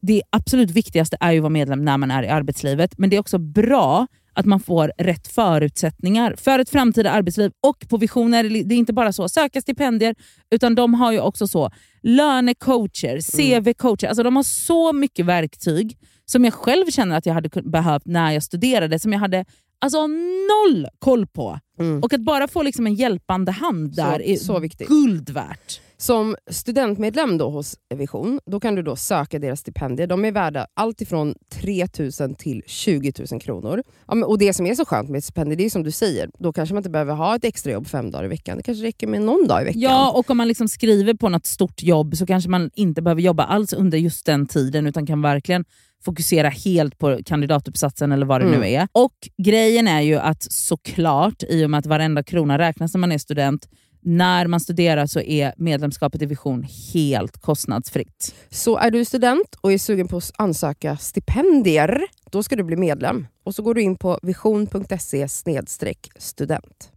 det 0.00 0.22
absolut 0.30 0.70
viktigaste 0.70 1.16
är 1.20 1.32
ju 1.32 1.38
att 1.38 1.42
vara 1.42 1.50
medlem 1.50 1.84
när 1.84 1.96
man 1.96 2.10
är 2.10 2.22
i 2.22 2.28
arbetslivet, 2.28 2.98
men 2.98 3.10
det 3.10 3.16
är 3.16 3.20
också 3.20 3.38
bra 3.38 4.06
att 4.32 4.46
man 4.46 4.60
får 4.60 4.92
rätt 4.98 5.28
förutsättningar 5.28 6.34
för 6.38 6.58
ett 6.58 6.70
framtida 6.70 7.10
arbetsliv. 7.10 7.52
Och 7.62 7.88
på 7.88 7.96
Visioner, 7.96 8.64
det 8.64 8.74
är 8.74 8.78
inte 8.78 8.92
bara 8.92 9.12
så 9.12 9.28
söka 9.28 9.60
stipendier, 9.60 10.14
utan 10.50 10.74
de 10.74 10.94
har 10.94 11.12
ju 11.12 11.20
också 11.20 11.46
så 11.46 11.70
lönecoacher, 12.08 13.16
CV-coacher. 13.20 14.06
Alltså 14.08 14.22
de 14.22 14.36
har 14.36 14.42
så 14.42 14.92
mycket 14.92 15.26
verktyg 15.26 15.96
som 16.24 16.44
jag 16.44 16.54
själv 16.54 16.86
känner 16.90 17.16
att 17.18 17.26
jag 17.26 17.34
hade 17.34 17.62
behövt 17.62 18.02
när 18.06 18.32
jag 18.32 18.42
studerade, 18.42 18.98
som 18.98 19.12
jag 19.12 19.20
hade 19.20 19.44
alltså 19.80 20.06
noll 20.06 20.86
koll 20.98 21.26
på. 21.26 21.58
Mm. 21.80 22.02
Och 22.02 22.12
att 22.12 22.20
bara 22.20 22.48
få 22.48 22.62
liksom 22.62 22.86
en 22.86 22.94
hjälpande 22.94 23.52
hand 23.52 23.94
Så- 23.94 24.00
där 24.02 24.22
är 24.22 24.36
så 24.36 24.58
viktigt. 24.58 24.88
guld 24.88 25.30
värt. 25.30 25.80
Som 26.00 26.36
studentmedlem 26.50 27.38
då 27.38 27.50
hos 27.50 27.76
Vision, 27.94 28.40
då 28.50 28.60
kan 28.60 28.74
du 28.74 28.82
då 28.82 28.96
söka 28.96 29.38
deras 29.38 29.60
stipendier. 29.60 30.06
De 30.06 30.24
är 30.24 30.32
värda 30.32 30.66
allt 30.74 31.00
ifrån 31.00 31.34
3 31.52 31.86
000 32.20 32.34
till 32.34 32.62
20 32.66 33.12
000 33.32 33.40
kronor. 33.40 33.82
Ja, 34.06 34.24
och 34.26 34.38
Det 34.38 34.54
som 34.54 34.66
är 34.66 34.74
så 34.74 34.84
skönt 34.84 35.08
med 35.10 35.18
ett 35.18 35.24
stipendium, 35.24 35.56
det 35.58 35.64
är 35.64 35.70
som 35.70 35.82
du 35.82 35.90
säger, 35.90 36.30
då 36.38 36.52
kanske 36.52 36.74
man 36.74 36.80
inte 36.80 36.90
behöver 36.90 37.14
ha 37.14 37.36
ett 37.36 37.44
extrajobb 37.44 37.86
fem 37.86 38.10
dagar 38.10 38.24
i 38.24 38.28
veckan. 38.28 38.56
Det 38.56 38.62
kanske 38.62 38.84
räcker 38.84 39.06
med 39.06 39.22
någon 39.22 39.46
dag 39.46 39.62
i 39.62 39.64
veckan. 39.64 39.80
Ja, 39.80 40.10
och 40.10 40.30
om 40.30 40.36
man 40.36 40.48
liksom 40.48 40.68
skriver 40.68 41.14
på 41.14 41.28
något 41.28 41.46
stort 41.46 41.82
jobb 41.82 41.97
så 42.14 42.26
kanske 42.26 42.50
man 42.50 42.70
inte 42.74 43.02
behöver 43.02 43.22
jobba 43.22 43.44
alls 43.44 43.72
under 43.72 43.98
just 43.98 44.26
den 44.26 44.46
tiden 44.46 44.86
utan 44.86 45.06
kan 45.06 45.22
verkligen 45.22 45.64
fokusera 46.04 46.48
helt 46.48 46.98
på 46.98 47.18
kandidatuppsatsen 47.26 48.12
eller 48.12 48.26
vad 48.26 48.40
det 48.40 48.46
Mm. 48.46 48.60
nu 48.60 48.66
är. 48.68 48.88
Och 48.92 49.28
grejen 49.42 49.88
är 49.88 50.00
ju 50.00 50.16
att 50.18 50.42
såklart, 50.52 51.42
i 51.48 51.64
och 51.64 51.70
med 51.70 51.78
att 51.78 51.86
varenda 51.86 52.22
krona 52.22 52.58
räknas 52.58 52.94
när 52.94 52.98
man 52.98 53.12
är 53.12 53.18
student, 53.18 53.68
när 54.00 54.46
man 54.46 54.60
studerar 54.60 55.06
så 55.06 55.20
är 55.20 55.54
medlemskapet 55.56 56.22
i 56.22 56.26
Vision 56.26 56.66
helt 56.94 57.38
kostnadsfritt. 57.40 58.34
Så 58.50 58.76
är 58.76 58.90
du 58.90 59.04
student 59.04 59.54
och 59.60 59.72
är 59.72 59.78
sugen 59.78 60.08
på 60.08 60.16
att 60.16 60.32
ansöka 60.36 60.96
stipendier, 60.96 62.02
då 62.30 62.42
ska 62.42 62.56
du 62.56 62.62
bli 62.62 62.76
medlem. 62.76 63.26
Och 63.44 63.54
så 63.54 63.62
går 63.62 63.74
du 63.74 63.82
in 63.82 63.96
på 63.96 64.18
vision.se 64.22 65.28
student. 66.18 66.90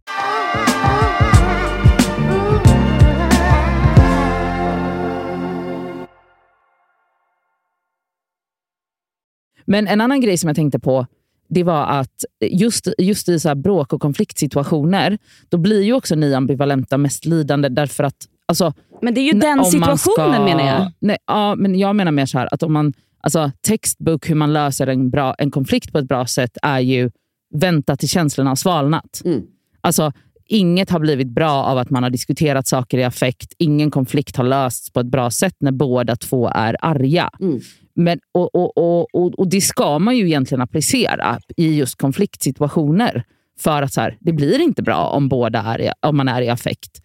Men 9.64 9.88
en 9.88 10.00
annan 10.00 10.20
grej 10.20 10.38
som 10.38 10.48
jag 10.48 10.56
tänkte 10.56 10.78
på, 10.78 11.06
det 11.48 11.64
var 11.64 11.86
att 11.86 12.24
just, 12.40 12.88
just 12.98 13.28
i 13.28 13.40
så 13.40 13.48
här 13.48 13.54
bråk 13.54 13.92
och 13.92 14.00
konfliktsituationer, 14.00 15.18
då 15.48 15.58
blir 15.58 15.82
ju 15.82 15.92
också 15.92 16.14
ni 16.14 16.34
ambivalenta 16.34 16.98
mest 16.98 17.24
lidande 17.24 17.68
därför 17.68 18.04
att 18.04 18.26
alltså, 18.46 18.72
Men 19.02 19.14
det 19.14 19.20
är 19.20 19.32
ju 19.34 19.40
den 19.40 19.64
situationen 19.64 19.98
ska- 20.34 20.44
menar 20.44 20.66
jag. 20.66 20.92
Nej, 20.98 21.16
ja, 21.26 21.54
men 21.54 21.74
jag 21.78 21.96
menar 21.96 22.12
mer 22.12 22.26
så 22.26 22.38
här, 22.38 22.54
att 22.54 22.62
om 22.62 22.72
man, 22.72 22.92
alltså, 23.20 23.50
textbook 23.66 24.30
hur 24.30 24.34
man 24.34 24.52
löser 24.52 24.86
en, 24.86 25.10
bra, 25.10 25.34
en 25.38 25.50
konflikt 25.50 25.92
på 25.92 25.98
ett 25.98 26.08
bra 26.08 26.26
sätt 26.26 26.58
är 26.62 26.80
ju 26.80 27.10
vänta 27.54 27.96
till 27.96 28.08
känslorna 28.08 28.50
har 28.50 28.56
svalnat. 28.56 29.22
Mm. 29.24 29.42
Alltså, 29.80 30.12
inget 30.52 30.90
har 30.90 31.00
blivit 31.00 31.28
bra 31.28 31.64
av 31.64 31.78
att 31.78 31.90
man 31.90 32.02
har 32.02 32.10
diskuterat 32.10 32.66
saker 32.66 32.98
i 32.98 33.04
affekt. 33.04 33.52
Ingen 33.58 33.90
konflikt 33.90 34.36
har 34.36 34.44
lösts 34.44 34.92
på 34.92 35.00
ett 35.00 35.06
bra 35.06 35.30
sätt 35.30 35.56
när 35.60 35.72
båda 35.72 36.16
två 36.16 36.48
är 36.48 36.76
arga. 36.80 37.30
Mm. 37.40 37.60
Men, 37.94 38.20
och, 38.32 38.54
och, 38.54 38.78
och, 39.14 39.38
och, 39.38 39.50
Det 39.50 39.60
ska 39.60 39.98
man 39.98 40.16
ju 40.16 40.26
egentligen 40.26 40.62
applicera 40.62 41.38
i 41.56 41.76
just 41.76 41.98
konfliktsituationer. 41.98 43.24
För 43.60 43.82
att 43.82 43.92
så 43.92 44.00
här, 44.00 44.16
det 44.20 44.32
blir 44.32 44.60
inte 44.60 44.82
bra 44.82 45.06
om, 45.06 45.28
båda 45.28 45.62
är 45.62 45.80
i, 45.80 45.90
om 46.00 46.16
man 46.16 46.28
är 46.28 46.42
i 46.42 46.48
affekt. 46.48 47.02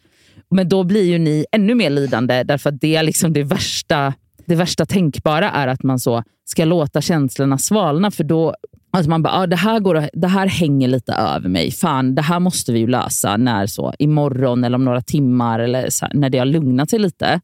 Men 0.49 0.69
då 0.69 0.83
blir 0.83 1.03
ju 1.03 1.17
ni 1.17 1.45
ännu 1.51 1.75
mer 1.75 1.89
lidande 1.89 2.43
därför 2.43 2.69
att 2.69 2.81
det 2.81 2.95
är 2.95 3.03
liksom 3.03 3.33
det 3.33 3.43
värsta 3.43 4.13
det 4.47 4.55
värsta 4.55 4.85
tänkbara 4.85 5.51
är 5.51 5.67
att 5.67 5.83
man 5.83 5.99
så 5.99 6.23
ska 6.45 6.65
låta 6.65 7.01
känslorna 7.01 7.57
svalna. 7.57 8.11
För 8.11 8.23
då 8.23 8.55
att 8.91 9.07
man 9.07 9.23
bara, 9.23 9.33
ah, 9.33 9.47
det, 9.47 9.55
här 9.55 9.79
går, 9.79 9.95
att- 9.97 10.09
det 10.13 10.27
här 10.27 10.47
hänger 10.47 10.87
lite 10.87 11.13
över 11.13 11.49
mig. 11.49 11.71
Fan, 11.71 12.15
det 12.15 12.21
här 12.21 12.39
måste 12.39 12.71
vi 12.73 12.79
ju 12.79 12.87
lösa 12.87 13.37
när 13.37 13.67
så 13.67 13.93
imorgon 13.99 14.63
eller 14.63 14.75
om 14.75 14.85
några 14.85 15.01
timmar 15.01 15.59
eller 15.59 15.89
så 15.89 16.05
här, 16.05 16.13
när 16.13 16.29
det 16.29 16.37
har 16.37 16.45
lugnat 16.45 16.89
sig 16.89 16.99
lite. 16.99 17.41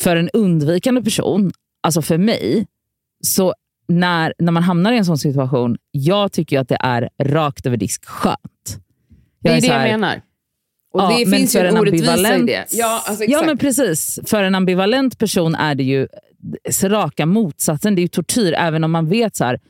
För 0.00 0.16
en 0.16 0.28
undvikande 0.32 1.02
person, 1.02 1.52
alltså 1.82 2.02
för 2.02 2.18
mig, 2.18 2.66
så 3.24 3.54
när, 3.88 4.34
när 4.38 4.52
man 4.52 4.62
hamnar 4.62 4.92
i 4.92 4.98
en 4.98 5.04
sån 5.04 5.18
situation, 5.18 5.76
jag 5.90 6.32
tycker 6.32 6.56
ju 6.56 6.60
att 6.60 6.68
det 6.68 6.78
är 6.80 7.08
rakt 7.22 7.66
över 7.66 7.76
disk 7.76 8.04
skönt. 8.04 8.38
Det 9.42 9.48
är 9.48 9.56
är 9.56 9.60
det 9.60 9.66
jag 9.66 9.82
menar. 9.82 10.20
Och 10.92 11.00
Ja, 11.00 11.14
det 11.18 11.26
men 11.30 11.38
finns 11.38 11.54
ju 11.56 11.58
för 11.58 11.66
en 11.66 11.78
orättvisa 11.78 12.04
i 12.04 12.24
ambivalent- 12.24 12.46
det. 12.46 12.64
Ja, 12.70 13.02
alltså, 13.06 13.24
Ja, 13.24 13.42
men 13.46 13.58
precis. 13.58 14.18
För 14.26 14.42
en 14.42 14.54
ambivalent 14.54 15.18
person 15.18 15.54
är 15.54 15.74
det 15.74 15.82
ju 15.84 16.08
raka 16.82 17.26
motsatsen. 17.26 17.94
Det 17.94 18.00
är 18.00 18.02
ju 18.02 18.08
tortyr, 18.08 18.52
även 18.52 18.84
om 18.84 18.90
man 18.90 19.08
vet 19.08 19.36
så 19.36 19.44
här. 19.44 19.60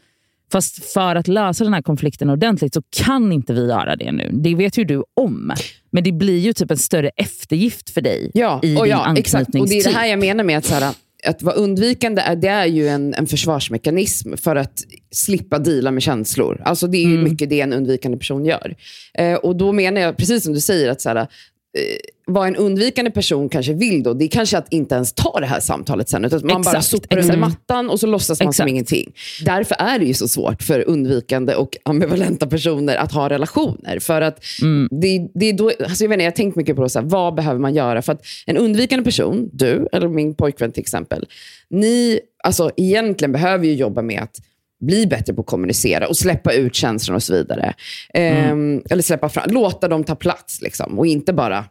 Fast 0.52 0.92
för 0.92 1.16
att 1.16 1.28
lösa 1.28 1.64
den 1.64 1.74
här 1.74 1.82
konflikten 1.82 2.30
ordentligt 2.30 2.74
så 2.74 2.82
kan 2.96 3.32
inte 3.32 3.52
vi 3.52 3.60
göra 3.66 3.96
det 3.96 4.12
nu. 4.12 4.30
Det 4.32 4.54
vet 4.54 4.78
ju 4.78 4.84
du 4.84 5.04
om. 5.20 5.52
Men 5.90 6.04
det 6.04 6.12
blir 6.12 6.38
ju 6.38 6.52
typ 6.52 6.70
en 6.70 6.76
större 6.76 7.08
eftergift 7.08 7.90
för 7.90 8.00
dig 8.00 8.30
Ja, 8.34 8.60
i 8.62 8.76
och 8.76 8.84
din 8.84 8.90
ja 8.90 9.14
exakt. 9.16 9.54
Och 9.54 9.68
det 9.68 9.78
är 9.78 9.84
det 9.84 9.90
här 9.90 10.06
jag 10.06 10.18
menar 10.18 10.44
med 10.44 10.58
att, 10.58 10.64
så 10.64 10.74
här, 10.74 10.94
att 11.26 11.42
vara 11.42 11.54
undvikande. 11.54 12.22
Är, 12.22 12.36
det 12.36 12.48
är 12.48 12.66
ju 12.66 12.88
en, 12.88 13.14
en 13.14 13.26
försvarsmekanism 13.26 14.36
för 14.36 14.56
att 14.56 14.84
slippa 15.10 15.58
deala 15.58 15.90
med 15.90 16.02
känslor. 16.02 16.62
Alltså 16.64 16.86
Det 16.86 16.98
är 16.98 17.06
ju 17.08 17.14
Mm. 17.18 17.24
mycket 17.24 17.50
det 17.50 17.60
en 17.60 17.72
undvikande 17.72 18.18
person 18.18 18.44
gör. 18.44 18.74
Eh, 19.18 19.34
och 19.34 19.56
Då 19.56 19.72
menar 19.72 20.00
jag, 20.00 20.16
precis 20.16 20.44
som 20.44 20.52
du 20.52 20.60
säger, 20.60 20.90
att 20.90 21.00
så 21.00 21.08
här, 21.08 21.26
vad 22.28 22.48
en 22.48 22.56
undvikande 22.56 23.10
person 23.10 23.48
kanske 23.48 23.72
vill 23.72 24.02
då, 24.02 24.14
det 24.14 24.24
är 24.24 24.28
kanske 24.28 24.58
att 24.58 24.72
inte 24.72 24.94
ens 24.94 25.12
ta 25.12 25.40
det 25.40 25.46
här 25.46 25.60
samtalet 25.60 26.08
sen. 26.08 26.24
Utan 26.24 26.40
man 26.44 26.62
bara 26.62 26.70
Exakt, 26.70 26.86
sopar 26.86 27.16
exakt. 27.18 27.34
under 27.34 27.48
mattan 27.48 27.90
och 27.90 28.00
så 28.00 28.06
låtsas 28.06 28.40
man 28.40 28.44
som 28.44 28.48
Exakt. 28.50 28.70
ingenting. 28.70 29.12
Därför 29.44 29.74
är 29.78 29.98
det 29.98 30.04
ju 30.04 30.14
så 30.14 30.28
svårt 30.28 30.62
för 30.62 30.88
undvikande 30.88 31.54
och 31.54 31.76
ambivalenta 31.82 32.46
personer 32.46 32.96
att 32.96 33.12
ha 33.12 33.28
relationer. 33.28 33.98
För 33.98 34.20
att 34.20 34.44
Mm. 34.62 34.88
det, 35.00 35.28
det 35.34 35.46
är 35.46 35.52
då, 35.52 35.72
alltså 35.84 36.04
jag, 36.04 36.08
vet 36.08 36.14
inte, 36.16 36.24
jag 36.24 36.30
har 36.30 36.36
tänkt 36.36 36.56
mycket 36.56 36.76
på 36.76 36.88
så 36.88 36.98
här, 37.00 37.06
vad 37.06 37.34
behöver 37.34 37.60
man 37.60 37.74
göra. 37.74 38.02
För 38.02 38.12
att 38.12 38.22
en 38.46 38.56
undvikande 38.56 39.04
person, 39.04 39.50
du 39.52 39.88
eller 39.92 40.08
min 40.08 40.34
pojkvän 40.34 40.72
till 40.72 40.80
exempel, 40.80 41.26
ni 41.70 42.20
alltså, 42.44 42.70
egentligen 42.76 43.32
behöver 43.32 43.66
ju 43.66 43.74
jobba 43.74 44.02
med 44.02 44.22
att 44.22 44.36
bli 44.80 45.06
bättre 45.06 45.34
på 45.34 45.40
att 45.40 45.46
kommunicera 45.46 46.08
och 46.08 46.16
släppa 46.16 46.52
ut 46.52 46.74
känslor 46.74 47.14
och 47.14 47.22
så 47.22 47.32
vidare. 47.32 47.74
Ehm, 48.14 48.82
eller 48.90 49.02
släppa 49.02 49.28
fram, 49.28 49.50
låta 49.50 49.88
dem 49.88 50.04
ta 50.04 50.14
plats 50.14 50.62
liksom, 50.62 50.98
och 50.98 51.06
inte 51.06 51.32
bara 51.32 51.64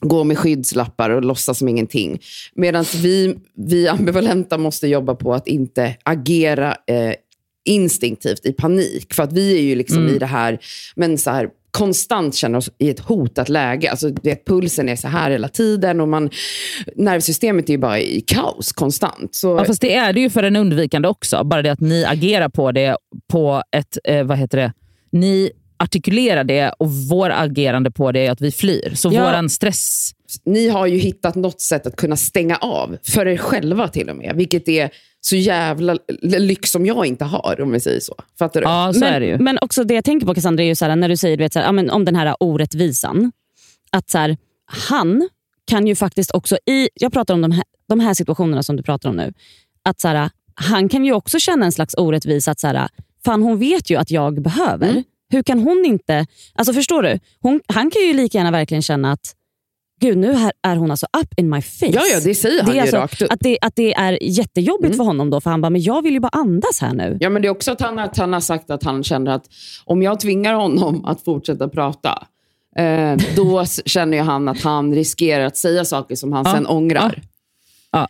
gå 0.00 0.24
med 0.24 0.38
skyddslappar 0.38 1.10
och 1.10 1.22
låtsas 1.22 1.58
som 1.58 1.68
ingenting. 1.68 2.20
Medan 2.54 2.84
vi, 3.02 3.36
vi 3.54 3.88
ambivalenta 3.88 4.58
måste 4.58 4.88
jobba 4.88 5.14
på 5.14 5.34
att 5.34 5.48
inte 5.48 5.96
agera 6.02 6.76
eh, 6.86 7.14
instinktivt 7.64 8.46
i 8.46 8.52
panik. 8.52 9.14
För 9.14 9.22
att 9.22 9.32
vi 9.32 9.58
är 9.58 9.62
ju 9.62 9.74
liksom 9.74 10.08
i 10.08 10.18
det 10.18 10.26
här, 10.26 10.58
men 10.96 11.18
så 11.18 11.30
här 11.30 11.48
konstant 11.70 12.34
känner 12.34 12.58
oss 12.58 12.70
i 12.78 12.90
ett 12.90 13.00
hotat 13.00 13.48
läge. 13.48 13.90
Alltså, 13.90 14.10
vet, 14.22 14.44
pulsen 14.46 14.88
är 14.88 14.96
så 14.96 15.08
här 15.08 15.30
hela 15.30 15.48
tiden 15.48 16.00
och 16.00 16.08
man, 16.08 16.30
nervsystemet 16.96 17.68
är 17.68 17.72
ju 17.72 17.78
bara 17.78 18.00
i 18.00 18.20
kaos 18.20 18.72
konstant. 18.72 19.34
Så, 19.34 19.48
Ja, 19.48 19.64
fast 19.64 19.80
det 19.80 19.94
är 19.94 20.12
det 20.12 20.20
ju 20.20 20.30
för 20.30 20.42
en 20.42 20.56
undvikande 20.56 21.08
också. 21.08 21.44
Bara 21.44 21.62
det 21.62 21.72
att 21.72 21.80
ni 21.80 22.04
agerar 22.04 22.48
på 22.48 22.72
det 22.72 22.96
på 23.32 23.62
ett, 23.76 23.98
eh, 24.04 24.24
vad 24.24 24.38
heter 24.38 24.58
det, 24.58 24.72
ni 25.12 25.50
artikulerar 25.78 26.44
det 26.44 26.74
och 26.78 26.90
vår 26.92 27.30
agerande 27.30 27.90
på 27.90 28.12
det 28.12 28.26
är 28.26 28.30
att 28.30 28.40
vi 28.40 28.52
flyr. 28.52 28.92
Så 28.94 29.10
Ja. 29.12 29.24
våran 29.24 29.48
stress... 29.50 30.10
ni 30.44 30.68
har 30.68 30.86
ju 30.86 30.98
hittat 30.98 31.34
något 31.34 31.60
sätt 31.60 31.86
att 31.86 31.96
kunna 31.96 32.16
stänga 32.16 32.56
av, 32.56 32.96
för 33.08 33.26
er 33.28 33.36
själva 33.36 33.88
till 33.88 34.10
och 34.10 34.16
med. 34.16 34.32
Vilket 34.36 34.68
är 34.68 34.90
så 35.20 35.36
jävla 35.36 35.98
lyx 36.22 36.70
som 36.70 36.86
jag 36.86 37.06
inte 37.06 37.24
har, 37.24 37.60
om 37.60 37.72
vi 37.72 37.80
säger 37.80 38.00
så. 38.00 38.14
Fattar 38.38 38.60
du? 38.60 38.66
Ja, 38.66 38.92
så 38.92 39.00
men, 39.00 39.14
är 39.14 39.20
det 39.20 39.26
ju. 39.26 39.38
men 39.38 39.58
också 39.62 39.84
det 39.84 39.94
jag 39.94 40.04
tänker 40.04 40.26
på 40.26 40.34
Cassandra, 40.34 40.62
är 40.62 40.66
ju 40.66 40.74
så 40.74 40.84
här, 40.84 40.96
när 40.96 41.08
du 41.08 41.16
säger 41.16 41.36
du 41.36 41.44
vet, 41.44 41.52
så 41.52 41.58
här, 41.58 41.66
ja, 41.66 41.72
men 41.72 41.90
om 41.90 42.04
den 42.04 42.16
här 42.16 42.36
orättvisan. 42.40 43.32
Att 43.92 44.10
så 44.10 44.18
här, 44.18 44.36
han 44.66 45.28
kan 45.66 45.86
ju 45.86 45.94
faktiskt 45.94 46.30
också, 46.30 46.58
i, 46.66 46.88
jag 46.94 47.12
pratar 47.12 47.34
om 47.34 47.40
de 47.40 47.52
här, 47.52 47.64
de 47.88 48.00
här 48.00 48.14
situationerna 48.14 48.62
som 48.62 48.76
du 48.76 48.82
pratar 48.82 49.08
om 49.08 49.16
nu. 49.16 49.32
Att 49.84 50.00
så 50.00 50.08
här, 50.08 50.30
Han 50.54 50.88
kan 50.88 51.04
ju 51.04 51.12
också 51.12 51.38
känna 51.38 51.66
en 51.66 51.72
slags 51.72 51.94
orättvisa. 51.94 52.50
Att 52.50 52.60
så 52.60 52.66
här, 52.66 52.88
fan 53.24 53.42
hon 53.42 53.58
vet 53.58 53.90
ju 53.90 53.96
att 53.96 54.10
jag 54.10 54.42
behöver. 54.42 54.88
Mm. 54.88 55.04
Hur 55.32 55.42
kan 55.42 55.58
hon 55.58 55.84
inte... 55.86 56.26
Alltså 56.54 56.72
Förstår 56.72 57.02
du? 57.02 57.18
Hon, 57.40 57.60
han 57.66 57.90
kan 57.90 58.02
ju 58.02 58.14
lika 58.14 58.38
gärna 58.38 58.50
verkligen 58.50 58.82
känna 58.82 59.12
att 59.12 59.34
Gud, 60.00 60.18
nu 60.18 60.32
här 60.32 60.52
är 60.62 60.76
hon 60.76 60.90
alltså 60.90 61.06
up 61.22 61.28
in 61.38 61.48
my 61.48 61.62
face. 61.62 61.86
Ja, 61.86 62.02
ja, 62.12 62.20
det 62.24 62.34
säger 62.34 62.62
han 62.62 62.72
det 62.72 62.78
är 62.80 62.86
ju 62.86 62.96
alltså. 62.96 63.24
Att 63.30 63.40
det, 63.40 63.58
att 63.60 63.76
det 63.76 63.94
är 63.94 64.18
jättejobbigt 64.22 64.84
Mm. 64.86 64.96
för 64.96 65.04
honom 65.04 65.30
då, 65.30 65.40
för 65.40 65.50
han 65.50 65.60
bara, 65.60 65.70
men 65.70 65.80
jag 65.82 66.02
vill 66.02 66.12
ju 66.12 66.20
bara 66.20 66.28
andas 66.28 66.80
här 66.80 66.94
nu. 66.94 67.16
Ja, 67.20 67.30
men 67.30 67.42
det 67.42 67.48
är 67.48 67.50
också 67.50 67.72
att 67.72 67.80
han, 67.80 67.98
att 67.98 68.16
han 68.16 68.32
har 68.32 68.40
sagt 68.40 68.70
att 68.70 68.82
han 68.82 69.02
känner 69.04 69.30
att 69.30 69.44
om 69.84 70.02
jag 70.02 70.20
tvingar 70.20 70.54
honom 70.54 71.04
att 71.04 71.24
fortsätta 71.24 71.68
prata, 71.68 72.26
eh, 72.76 73.16
då 73.36 73.64
känner 73.84 74.16
ju 74.16 74.22
han 74.22 74.48
att 74.48 74.60
han 74.60 74.94
riskerar 74.94 75.44
att 75.44 75.56
säga 75.56 75.84
saker 75.84 76.14
som 76.16 76.32
han 76.32 76.44
Ja. 76.46 76.52
sen 76.54 76.66
ångrar. 76.66 77.22
Ja. 77.92 78.08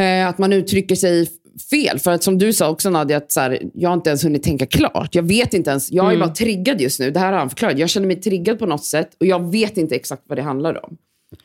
Eh, 0.00 0.28
att 0.28 0.38
man 0.38 0.52
uttrycker 0.52 0.94
sig 0.94 1.28
fel. 1.70 1.98
För 1.98 2.10
att 2.10 2.22
som 2.22 2.38
du 2.38 2.52
sa 2.52 2.68
också 2.70 2.90
Nadja, 2.90 3.16
att 3.16 3.32
så 3.32 3.40
här, 3.40 3.62
jag 3.74 3.90
har 3.90 3.94
inte 3.94 4.10
ens 4.10 4.24
hunnit 4.24 4.42
tänka 4.42 4.66
klart. 4.66 5.14
Jag 5.14 5.22
vet 5.22 5.54
inte 5.54 5.70
ens, 5.70 5.92
jag 5.92 6.04
är 6.06 6.10
Mm. 6.10 6.20
bara 6.20 6.34
triggad 6.34 6.80
just 6.80 7.00
nu. 7.00 7.10
Det 7.10 7.20
här 7.20 7.32
har 7.32 7.38
han 7.38 7.48
förklarat. 7.48 7.78
Jag 7.78 7.88
känner 7.88 8.06
mig 8.06 8.16
triggad 8.20 8.58
på 8.58 8.66
något 8.66 8.84
sätt 8.84 9.10
och 9.20 9.26
jag 9.26 9.50
vet 9.52 9.76
inte 9.76 9.94
exakt 9.94 10.22
vad 10.26 10.38
det 10.38 10.42
handlar 10.42 10.84
om. 10.84 10.96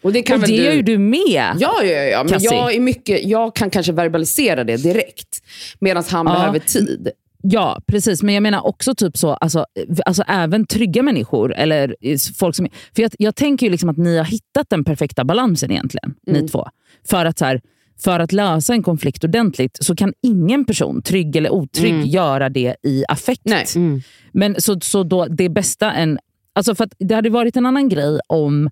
Och 0.02 0.14
det 0.14 0.22
kan 0.22 0.42
Och 0.42 0.48
det 0.48 0.58
du... 0.58 0.64
gör 0.64 0.74
ju 0.74 0.82
du 0.82 0.98
med. 0.98 1.24
Ja, 1.60 1.84
ja, 1.84 1.84
ja, 1.84 2.24
men 2.24 2.34
Cassie. 2.34 2.54
jag, 2.54 2.74
är 2.76 2.80
mycket, 2.80 3.24
jag 3.24 3.56
kan 3.56 3.70
kanske 3.70 3.92
verbalisera 3.92 4.64
det 4.64 4.78
direkt. 4.78 5.44
Medan 5.80 6.04
han 6.10 6.28
Ja. 6.28 6.34
behöver 6.34 6.60
tid. 6.60 7.10
Ja, 7.46 7.82
precis. 7.88 8.24
Men 8.24 8.34
jag 8.34 8.44
menar 8.44 8.66
också 8.68 8.96
typ 8.96 9.18
så, 9.18 9.30
alltså, 9.34 9.66
alltså 10.06 10.24
även 10.28 10.66
trygga 10.66 11.04
människor. 11.04 11.54
Eller 11.56 11.96
eh, 12.02 12.18
folk 12.38 12.56
som, 12.56 12.68
för 12.96 13.02
jag, 13.02 13.12
jag 13.18 13.36
tänker 13.36 13.66
ju 13.66 13.72
liksom 13.72 13.90
att 13.90 13.98
ni 13.98 14.18
har 14.18 14.26
hittat 14.26 14.70
den 14.70 14.84
perfekta 14.84 15.24
balansen 15.24 15.72
egentligen, 15.72 16.16
Mm. 16.28 16.42
ni 16.42 16.48
två. 16.50 16.68
För 17.08 17.26
att, 17.26 17.40
så 17.40 17.46
här, 17.46 17.62
för 18.04 18.20
att 18.20 18.32
lösa 18.32 18.74
en 18.74 18.84
konflikt 18.84 19.24
ordentligt 19.24 19.78
så 19.82 19.96
kan 19.96 20.14
ingen 20.22 20.66
person, 20.66 21.02
trygg 21.02 21.36
eller 21.36 21.50
otrygg, 21.54 22.06
göra 22.06 22.50
det 22.50 22.76
i 22.84 23.04
affekt. 23.08 23.42
Nej. 23.46 23.66
Mm. 23.76 24.02
Men 24.32 24.56
så, 24.62 24.80
så 24.80 25.04
då, 25.04 25.26
det 25.26 25.50
bästa 25.50 25.92
än... 25.92 26.20
Alltså 26.56 26.76
för 26.76 26.90
det 27.00 27.16
hade 27.16 27.30
varit 27.30 27.58
en 27.58 27.66
annan 27.66 27.90
grej 27.90 28.20
om... 28.28 28.70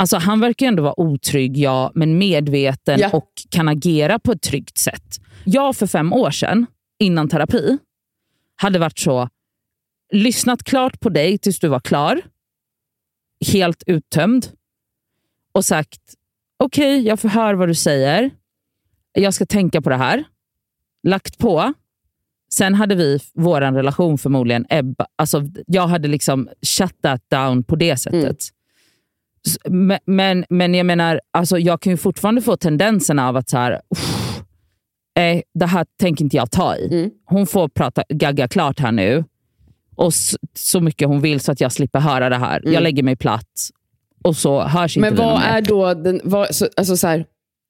Alltså 0.00 0.16
han 0.16 0.40
verkar 0.40 0.66
ändå 0.66 0.82
vara 0.82 1.00
otrygg, 1.00 1.56
ja, 1.58 1.92
men 1.94 2.18
medveten 2.18 2.98
Ja. 3.00 3.10
och 3.12 3.30
kan 3.50 3.68
agera 3.68 4.18
på 4.18 4.32
ett 4.32 4.42
tryggt 4.42 4.78
sätt. 4.78 5.20
Jag 5.44 5.76
för 5.76 5.86
fem 5.86 6.12
år 6.12 6.30
sedan, 6.30 6.66
innan 6.98 7.28
terapi, 7.28 7.78
hade 8.56 8.78
varit 8.78 8.98
så... 8.98 9.28
Lyssnat 10.12 10.64
klart 10.64 11.00
på 11.00 11.08
dig 11.08 11.38
tills 11.38 11.58
du 11.60 11.68
var 11.68 11.80
klar. 11.80 12.22
Helt 13.52 13.82
uttömd. 13.86 14.46
Och 15.52 15.64
sagt, 15.64 16.00
okej, 16.56 17.00
jag 17.06 17.20
förhör 17.20 17.54
vad 17.54 17.68
du 17.68 17.74
säger. 17.74 18.30
Jag 19.12 19.34
ska 19.34 19.46
tänka 19.46 19.82
på 19.82 19.90
det 19.90 19.96
här. 19.96 20.24
Lagt 21.02 21.38
på. 21.38 21.72
Sen 22.52 22.74
hade 22.74 22.94
vi 22.94 23.18
vår 23.34 23.60
relation 23.60 24.18
förmodligen 24.18 24.66
ebba. 24.70 25.06
Alltså, 25.16 25.42
jag 25.66 25.86
hade 25.86 26.08
liksom 26.08 26.48
shut 26.62 27.02
that 27.02 27.30
down 27.30 27.64
på 27.64 27.76
det 27.76 27.96
sättet. 27.96 28.36
S- 28.40 28.50
Men, 30.06 30.44
men, 30.48 30.74
jag 30.74 30.86
menar, 30.86 31.20
alltså, 31.30 31.58
jag 31.58 31.80
kan 31.80 31.90
ju 31.90 31.96
fortfarande 31.96 32.42
få 32.42 32.56
tendensen 32.56 33.18
av 33.18 33.36
att 33.36 33.48
så 33.48 33.56
här, 33.58 33.80
"Uff, 33.90 34.40
nej, 35.16 35.42
det 35.54 35.66
här 35.66 35.86
tänker 36.00 36.24
inte 36.24 36.36
jag 36.36 36.50
ta 36.50 36.76
i. 36.76 36.86
Mm. 36.94 37.10
Hon 37.24 37.46
får 37.46 37.68
prata, 37.68 38.02
gagga 38.08 38.48
klart 38.48 38.80
här 38.80 38.92
nu. 38.92 39.24
Och 39.96 40.08
s- 40.08 40.36
så 40.54 40.80
mycket 40.80 41.08
hon 41.08 41.20
vill 41.20 41.40
så 41.40 41.52
att 41.52 41.60
jag 41.60 41.72
slipper 41.72 42.00
höra 42.00 42.28
det 42.28 42.36
här. 42.36 42.62
Jag 42.64 42.82
lägger 42.82 43.02
mig 43.02 43.16
platt 43.16 43.46
och 44.24 44.36
så 44.36 44.60
hörs 44.62 44.96
inte 44.96 45.10
Men 45.10 45.14
någon 45.16 45.26
vad 45.26 45.40
mer. 45.40 45.48
är 45.48 45.60
då 45.62 45.94
den, 45.94 46.20
vad, 46.24 46.54
så, 46.54 46.66
alltså 46.76 46.96
så 46.96 47.06
här, 47.06 47.24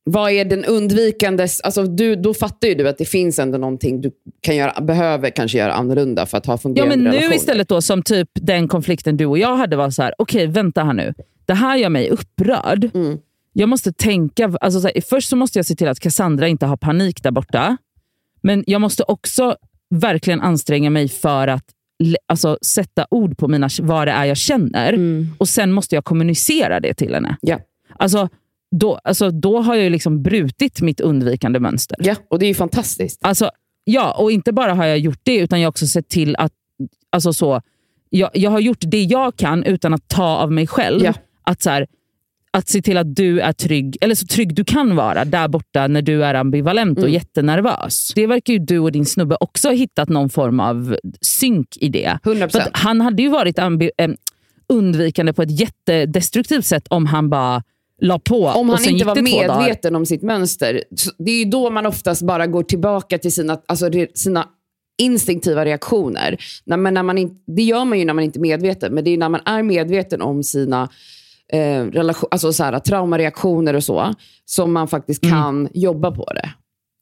vad 0.04 0.30
är 0.32 0.44
den 0.44 0.64
undvikandes... 0.64 1.60
Alltså 1.60 1.82
du, 1.84 2.16
då 2.16 2.34
fattar 2.34 2.68
ju 2.68 2.74
du 2.74 2.88
att 2.88 2.98
det 2.98 3.04
finns 3.04 3.38
ändå 3.38 3.58
någonting 3.58 4.00
du 4.00 4.10
kan 4.40 4.56
göra, 4.56 4.80
behöver 4.80 5.30
kanske 5.30 5.58
göra 5.58 5.72
annorlunda 5.72 6.26
för 6.26 6.38
att 6.38 6.46
ha 6.46 6.52
Ja, 6.54 6.58
fungerande 6.58 6.96
men 6.96 7.04
nu 7.04 7.10
relationer. 7.10 7.36
istället 7.36 7.68
då 7.68 7.82
som 7.82 8.02
typ 8.02 8.28
den 8.34 8.68
konflikten 8.68 9.16
du 9.16 9.26
och 9.26 9.38
jag 9.38 9.56
hade 9.56 9.76
var 9.76 9.90
så 9.90 10.02
här, 10.02 10.14
okej 10.18 10.46
vänta 10.46 10.84
här 10.84 10.92
nu. 10.92 11.14
Det 11.50 11.54
här 11.54 11.76
gör 11.76 11.88
mig 11.88 12.10
upprörd. 12.10 12.90
Mm. 12.94 13.18
Jag 13.52 13.68
måste 13.68 13.92
tänka, 13.92 14.52
alltså 14.60 14.80
så 14.80 14.88
här, 14.88 15.00
först 15.00 15.28
så 15.28 15.36
måste 15.36 15.58
jag 15.58 15.66
se 15.66 15.74
till 15.74 15.88
att 15.88 16.00
Cassandra 16.00 16.48
inte 16.48 16.66
har 16.66 16.76
panik 16.76 17.22
där 17.22 17.30
borta. 17.30 17.76
Men 18.40 18.64
jag 18.66 18.80
måste 18.80 19.02
också 19.02 19.56
verkligen 19.88 20.40
anstränga 20.40 20.90
mig 20.90 21.08
för 21.08 21.48
att 21.48 21.64
alltså, 22.26 22.58
sätta 22.62 23.06
ord 23.10 23.38
på 23.38 23.48
mina, 23.48 23.68
vad 23.80 24.08
det 24.08 24.12
är 24.12 24.24
jag 24.24 24.36
känner. 24.36 24.92
Mm. 24.92 25.28
Och 25.38 25.48
sen 25.48 25.72
måste 25.72 25.94
jag 25.94 26.04
kommunicera 26.04 26.80
det 26.80 26.94
till 26.94 27.14
henne. 27.14 27.36
Ja. 27.40 27.58
Alltså, 27.98 28.28
då, 28.70 29.00
alltså, 29.04 29.30
då 29.30 29.60
har 29.60 29.74
jag 29.74 29.92
liksom 29.92 30.22
brutit 30.22 30.80
mitt 30.80 31.00
undvikande 31.00 31.60
mönster. 31.60 31.96
Ja, 32.00 32.16
och 32.28 32.38
det 32.38 32.46
är 32.46 32.48
ju 32.48 32.54
fantastiskt. 32.54 33.20
Alltså, 33.22 33.50
ja, 33.84 34.12
och 34.12 34.32
inte 34.32 34.52
bara 34.52 34.74
har 34.74 34.84
jag 34.84 34.98
gjort 34.98 35.20
det, 35.22 35.36
utan 35.36 35.60
jag 35.60 35.66
har 35.66 35.70
också 35.70 35.86
sett 35.86 36.08
till 36.08 36.36
att... 36.36 36.52
Alltså 37.12 37.32
så, 37.32 37.62
jag, 38.10 38.30
jag 38.34 38.50
har 38.50 38.60
gjort 38.60 38.80
det 38.80 39.02
jag 39.02 39.36
kan 39.36 39.64
utan 39.64 39.94
att 39.94 40.08
ta 40.08 40.24
av 40.24 40.52
mig 40.52 40.66
själv. 40.66 41.04
Ja. 41.04 41.14
Att, 41.42 41.62
så 41.62 41.70
här, 41.70 41.86
att 42.50 42.68
se 42.68 42.82
till 42.82 42.96
att 42.96 43.16
du 43.16 43.40
är 43.40 43.52
trygg, 43.52 43.96
eller 44.00 44.14
så 44.14 44.26
trygg 44.26 44.54
du 44.54 44.64
kan 44.64 44.96
vara 44.96 45.24
där 45.24 45.48
borta 45.48 45.86
när 45.86 46.02
du 46.02 46.24
är 46.24 46.34
ambivalent 46.34 46.98
och 46.98 47.04
Mm. 47.04 47.14
jättenervös. 47.14 48.12
Det 48.14 48.26
verkar 48.26 48.52
ju 48.52 48.58
du 48.58 48.78
och 48.78 48.92
din 48.92 49.06
snubbe 49.06 49.36
också 49.40 49.68
ha 49.68 49.72
hittat 49.74 50.08
någon 50.08 50.30
form 50.30 50.60
av 50.60 50.96
synk 51.20 51.76
i 51.76 51.88
det. 51.88 52.18
100 52.24 52.48
För 52.48 52.58
att 52.60 52.70
han 52.72 53.00
hade 53.00 53.22
ju 53.22 53.28
varit 53.28 53.58
ambi- 53.58 53.90
eh, 53.98 54.10
undvikande 54.68 55.32
på 55.32 55.42
ett 55.42 55.60
jättedestruktivt 55.60 56.64
sätt 56.64 56.86
om 56.90 57.06
han 57.06 57.30
bara 57.30 57.62
la 58.02 58.18
på 58.18 58.46
Om 58.46 58.68
han 58.68 58.84
inte 58.88 59.04
var 59.04 59.22
medveten 59.22 59.96
om 59.96 60.06
sitt 60.06 60.22
mönster. 60.22 60.84
Det 61.18 61.30
är 61.30 61.38
ju 61.38 61.50
då 61.50 61.70
man 61.70 61.86
oftast 61.86 62.22
bara 62.22 62.46
går 62.46 62.62
tillbaka 62.62 63.18
till 63.18 63.32
sina, 63.32 63.60
alltså, 63.66 63.90
sina 64.14 64.48
instinktiva 64.98 65.64
reaktioner. 65.64 66.36
När, 66.64 66.76
men 66.76 66.94
när 66.94 67.02
man 67.02 67.18
in, 67.18 67.30
det 67.46 67.62
gör 67.62 67.84
man 67.84 67.98
ju 67.98 68.04
när 68.04 68.14
man 68.14 68.24
inte 68.24 68.38
är 68.38 68.40
medveten, 68.40 68.94
men 68.94 69.04
det 69.04 69.10
är 69.10 69.18
när 69.18 69.28
man 69.28 69.40
är 69.44 69.62
medveten 69.62 70.22
om 70.22 70.42
sina 70.42 70.88
eh, 71.52 71.84
relation, 71.84 72.28
alltså 72.30 72.52
så 72.52 72.64
här, 72.64 72.78
traumareaktioner 72.78 73.74
och 73.76 73.84
så, 73.84 74.14
som 74.44 74.72
man 74.72 74.88
faktiskt 74.88 75.24
Mm. 75.24 75.34
kan 75.36 75.68
jobba 75.74 76.10
på 76.10 76.24
det. 76.34 76.50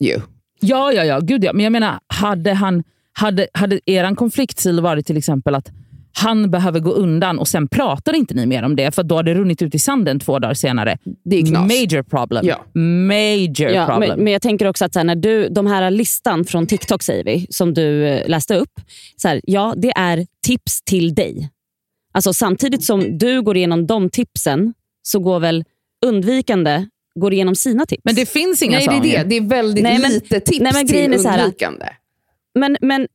Ju. 0.05 0.21
Ja, 0.61 0.93
ja, 0.93 1.05
ja. 1.05 1.21
Gud 1.21 1.45
ja. 1.45 1.53
Men 1.53 1.65
jag 1.65 1.73
menar, 1.73 1.99
hade, 2.07 2.53
han, 2.53 2.85
hade, 3.13 3.49
hade 3.53 3.81
er 3.87 4.15
konfliktstil 4.15 4.81
varit 4.81 5.07
till 5.07 5.17
exempel 5.17 5.55
att 5.55 5.69
han 6.21 6.51
behöver 6.51 6.81
gå 6.81 6.91
undan 6.91 7.39
och 7.39 7.49
sen 7.49 7.69
pratar 7.69 8.13
inte 8.15 8.35
ni 8.35 8.47
mer 8.47 8.63
om 8.63 8.77
det, 8.77 8.95
för 8.95 9.03
då 9.03 9.15
har 9.15 9.23
det 9.23 9.35
runnit 9.35 9.63
ut 9.63 9.75
i 9.75 9.79
sanden 9.79 10.21
två 10.21 10.39
dagar 10.39 10.55
senare. 10.55 10.99
Det 11.25 11.37
är 11.37 11.47
knas. 11.47 11.69
Major 11.69 12.03
problem. 12.03 12.47
Ja. 12.47 12.81
Major 12.81 13.71
Ja, 13.71 13.87
problem. 13.87 14.09
men, 14.11 14.25
men 14.25 14.33
jag 14.33 14.43
tänker 14.43 14.67
också 14.67 14.85
att 14.85 14.93
så 14.93 14.99
här, 14.99 15.05
när 15.05 15.15
du, 15.17 15.49
de 15.49 15.67
här 15.67 15.91
listan 15.91 16.45
från 16.45 16.67
TikTok 16.67 17.03
säger 17.03 17.25
vi, 17.25 17.47
som 17.51 17.75
du 17.75 18.07
eh, 18.07 18.29
läste 18.29 18.57
upp. 18.57 18.81
Så 19.17 19.29
här, 19.29 19.41
ja, 19.45 19.75
det 19.77 19.93
är 19.97 20.27
tips 20.47 20.83
till 20.83 21.15
dig. 21.15 21.51
Alltså 22.19 22.33
Samtidigt 22.33 22.85
som 22.85 23.19
du 23.19 23.43
går 23.43 23.57
igenom 23.57 23.87
de 23.87 24.11
tipsen 24.11 24.75
så 25.03 25.19
går 25.19 25.41
väl 25.41 25.65
undvikande 26.07 26.87
går 27.21 27.33
igenom 27.33 27.55
sina 27.55 27.87
tips. 27.87 28.01
Men 28.05 28.15
det 28.15 28.27
finns 28.29 28.63
inga 28.63 28.79
Nej, 28.79 28.87
det 28.89 28.95
är 29.15 29.25
det. 29.25 29.29
Det 29.31 29.37
är 29.37 29.41
väldigt 29.41 29.83
Nej, 29.83 29.99
men- 29.99 30.11
lite 30.11 30.41
tips 30.41 30.61
nej, 30.61 30.73
men 30.73 30.87
grejen 30.87 31.13
till 31.13 31.27
här- 31.27 31.39
undvikande. 31.45 31.87
men, 32.55 32.77
men 32.81 33.07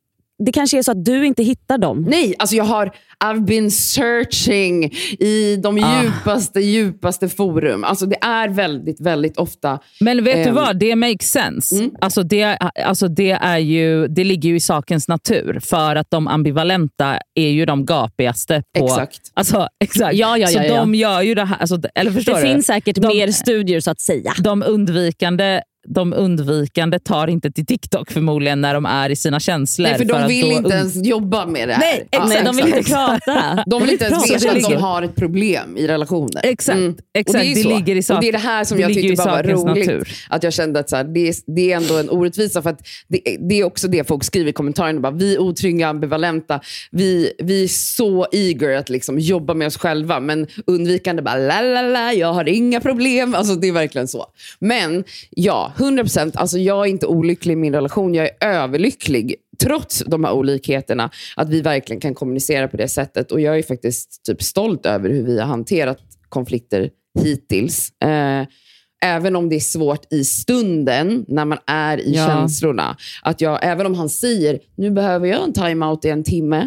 det 0.45 0.51
kanske 0.51 0.77
är 0.77 0.81
så 0.83 0.91
att 0.91 1.05
du 1.05 1.25
inte 1.25 1.43
hittar 1.43 1.77
dem. 1.77 2.05
Nej, 2.09 2.35
alltså 2.39 2.55
jag 2.55 2.63
har 2.63 2.91
I've 3.23 3.45
been 3.45 3.71
searching 3.71 4.85
i 5.19 5.55
de 5.63 5.79
Ah. 5.83 6.03
djupaste, 6.03 6.59
djupaste 6.59 7.29
forum. 7.29 7.83
Alltså 7.83 8.05
det 8.05 8.15
är 8.21 8.49
väldigt, 8.49 9.01
väldigt 9.01 9.37
ofta... 9.37 9.79
Men 9.99 10.23
vet 10.23 10.43
du 10.43 10.49
Ehm. 10.49 10.55
vad? 10.55 10.79
Det 10.79 10.95
makes 10.95 11.31
sense. 11.31 11.75
Mm. 11.75 11.91
Alltså 12.01 12.23
det, 12.23 12.45
alltså 12.85 13.07
det, 13.07 13.31
är 13.31 13.57
ju, 13.57 14.07
det 14.07 14.23
ligger 14.23 14.49
ju 14.49 14.55
i 14.55 14.59
sakens 14.59 15.07
natur. 15.07 15.59
För 15.63 15.95
att 15.95 16.11
de 16.11 16.27
ambivalenta 16.27 17.19
är 17.35 17.49
ju 17.49 17.65
de 17.65 17.85
gapigaste. 17.85 18.63
På, 18.77 18.85
Exakt. 18.85 19.19
Alltså, 19.33 19.67
exakt. 19.83 20.15
Ja, 20.15 20.37
ja, 20.37 20.47
så 20.47 20.57
ja, 20.57 20.63
ja. 20.63 20.75
de 20.75 20.95
gör 20.95 21.21
ju 21.21 21.35
det 21.35 21.45
här. 21.45 21.57
Alltså, 21.59 21.79
eller 21.95 22.11
förstår 22.11 22.33
Det 22.33 22.41
du? 22.41 22.47
finns 22.47 22.65
säkert 22.65 22.95
De- 22.95 23.07
mer 23.07 23.31
studier 23.31 23.79
så 23.79 23.91
att 23.91 24.01
säga. 24.01 24.33
de 24.39 24.63
undvikande 24.67 25.61
de 25.87 26.13
undvikande 26.13 26.99
tar 26.99 27.27
inte 27.27 27.51
till 27.51 27.65
TikTok 27.65 28.11
förmodligen 28.11 28.61
när 28.61 28.73
de 28.73 28.85
är 28.85 29.09
i 29.09 29.15
sina 29.15 29.39
känslor. 29.39 29.87
Nej, 29.87 29.97
för 29.97 30.05
de 30.05 30.13
att 30.13 30.29
vill 30.29 30.51
inte 30.51 30.69
und- 30.69 30.73
ens 30.73 30.95
jobba 31.05 31.45
med 31.45 31.67
det 31.67 31.73
här. 31.73 31.79
Nej, 31.81 32.07
exakt. 32.11 32.29
Nej, 32.29 32.43
de 32.43 32.55
vill 32.55 32.67
inte 32.77 32.83
prata. 32.91 33.63
De 33.67 33.81
vill 33.81 33.91
inte 33.91 34.05
ens 34.05 34.31
veta 34.31 34.51
att 34.51 34.63
de 34.71 34.75
har 34.75 35.01
ett 35.01 35.15
problem 35.15 35.77
i 35.77 35.87
relationer. 35.87 36.41
Exakt, 36.43 36.77
Mm. 36.77 36.95
exakt. 37.13 37.35
Och 37.35 37.41
det, 37.41 37.51
är 37.51 37.63
Det 37.63 37.75
ligger 37.75 37.95
i 37.95 38.03
sak- 38.03 38.15
och 38.15 38.21
det 38.21 38.27
är 38.27 38.31
det 38.31 38.37
här 38.37 38.63
som 38.63 38.77
det 38.77 38.81
jag 38.83 38.93
tyckte 38.93 39.23
bara 39.23 39.31
var 39.31 39.43
roligt. 39.43 39.87
natur. 39.87 40.07
Att 40.29 40.43
jag 40.43 40.53
kände 40.53 40.79
att 40.79 40.89
så 40.89 40.95
här, 40.95 41.03
det, 41.03 41.27
är, 41.29 41.35
det 41.55 41.71
är 41.71 41.77
ändå 41.77 41.97
en 41.97 42.09
orättvisa. 42.09 42.61
För 42.61 42.69
att 42.69 42.79
det, 43.07 43.37
det 43.49 43.59
är 43.59 43.63
också 43.63 43.87
det 43.87 44.07
folk 44.07 44.23
skriver 44.23 44.49
i 44.49 44.53
kommentarerna. 44.53 44.99
Bara, 44.99 45.11
vi 45.11 45.33
är 45.35 45.39
otrygga, 45.39 45.87
ambivalenta. 45.87 46.59
Vi, 46.91 47.33
vi 47.43 47.63
är 47.63 47.67
så 47.67 48.27
eager 48.31 48.77
att 48.77 48.89
liksom 48.89 49.19
jobba 49.19 49.53
med 49.53 49.67
oss 49.67 49.77
själva. 49.77 50.19
Men 50.19 50.47
undvikande 50.67 51.21
bara, 51.21 51.35
la 51.37 51.61
la 51.61 51.81
la, 51.81 52.13
jag 52.13 52.33
har 52.33 52.49
inga 52.49 52.79
problem. 52.79 53.35
Alltså, 53.35 53.55
det 53.55 53.67
är 53.67 53.71
verkligen 53.71 54.07
så. 54.07 54.25
Men 54.59 55.03
ja, 55.29 55.72
100 55.77 56.03
procent. 56.03 56.35
Alltså, 56.35 56.57
jag 56.57 56.85
är 56.85 56.89
inte 56.89 57.05
olycklig 57.07 57.53
i 57.53 57.55
min 57.55 57.73
relation. 57.73 58.13
Jag 58.13 58.25
är 58.25 58.47
överlycklig 58.47 59.35
trots 59.63 60.03
de 60.07 60.23
här 60.23 60.33
olikheterna, 60.33 61.09
att 61.35 61.49
vi 61.49 61.61
verkligen 61.61 61.99
kan 61.99 62.15
kommunicera 62.15 62.67
på 62.67 62.77
det 62.77 62.87
sättet. 62.87 63.31
Och 63.31 63.41
jag 63.41 63.57
är 63.57 63.63
faktiskt 63.63 64.23
typ 64.25 64.43
stolt 64.43 64.85
över 64.85 65.09
hur 65.09 65.23
vi 65.23 65.39
har 65.39 65.47
hanterat 65.47 65.99
konflikter 66.29 66.89
hittills. 67.19 67.91
Eh, 68.03 68.47
även 69.05 69.35
om 69.35 69.49
det 69.49 69.55
är 69.55 69.59
svårt 69.59 70.13
i 70.13 70.23
stunden, 70.23 71.25
när 71.27 71.45
man 71.45 71.57
är 71.67 71.97
i 71.97 72.15
Ja. 72.15 72.27
känslorna. 72.27 72.97
Att 73.23 73.41
jag, 73.41 73.59
även 73.61 73.85
om 73.85 73.93
han 73.95 74.09
säger, 74.09 74.59
nu 74.77 74.91
behöver 74.91 75.27
jag 75.27 75.43
en 75.43 75.53
timeout 75.53 76.05
i 76.05 76.09
en 76.09 76.23
timme, 76.23 76.59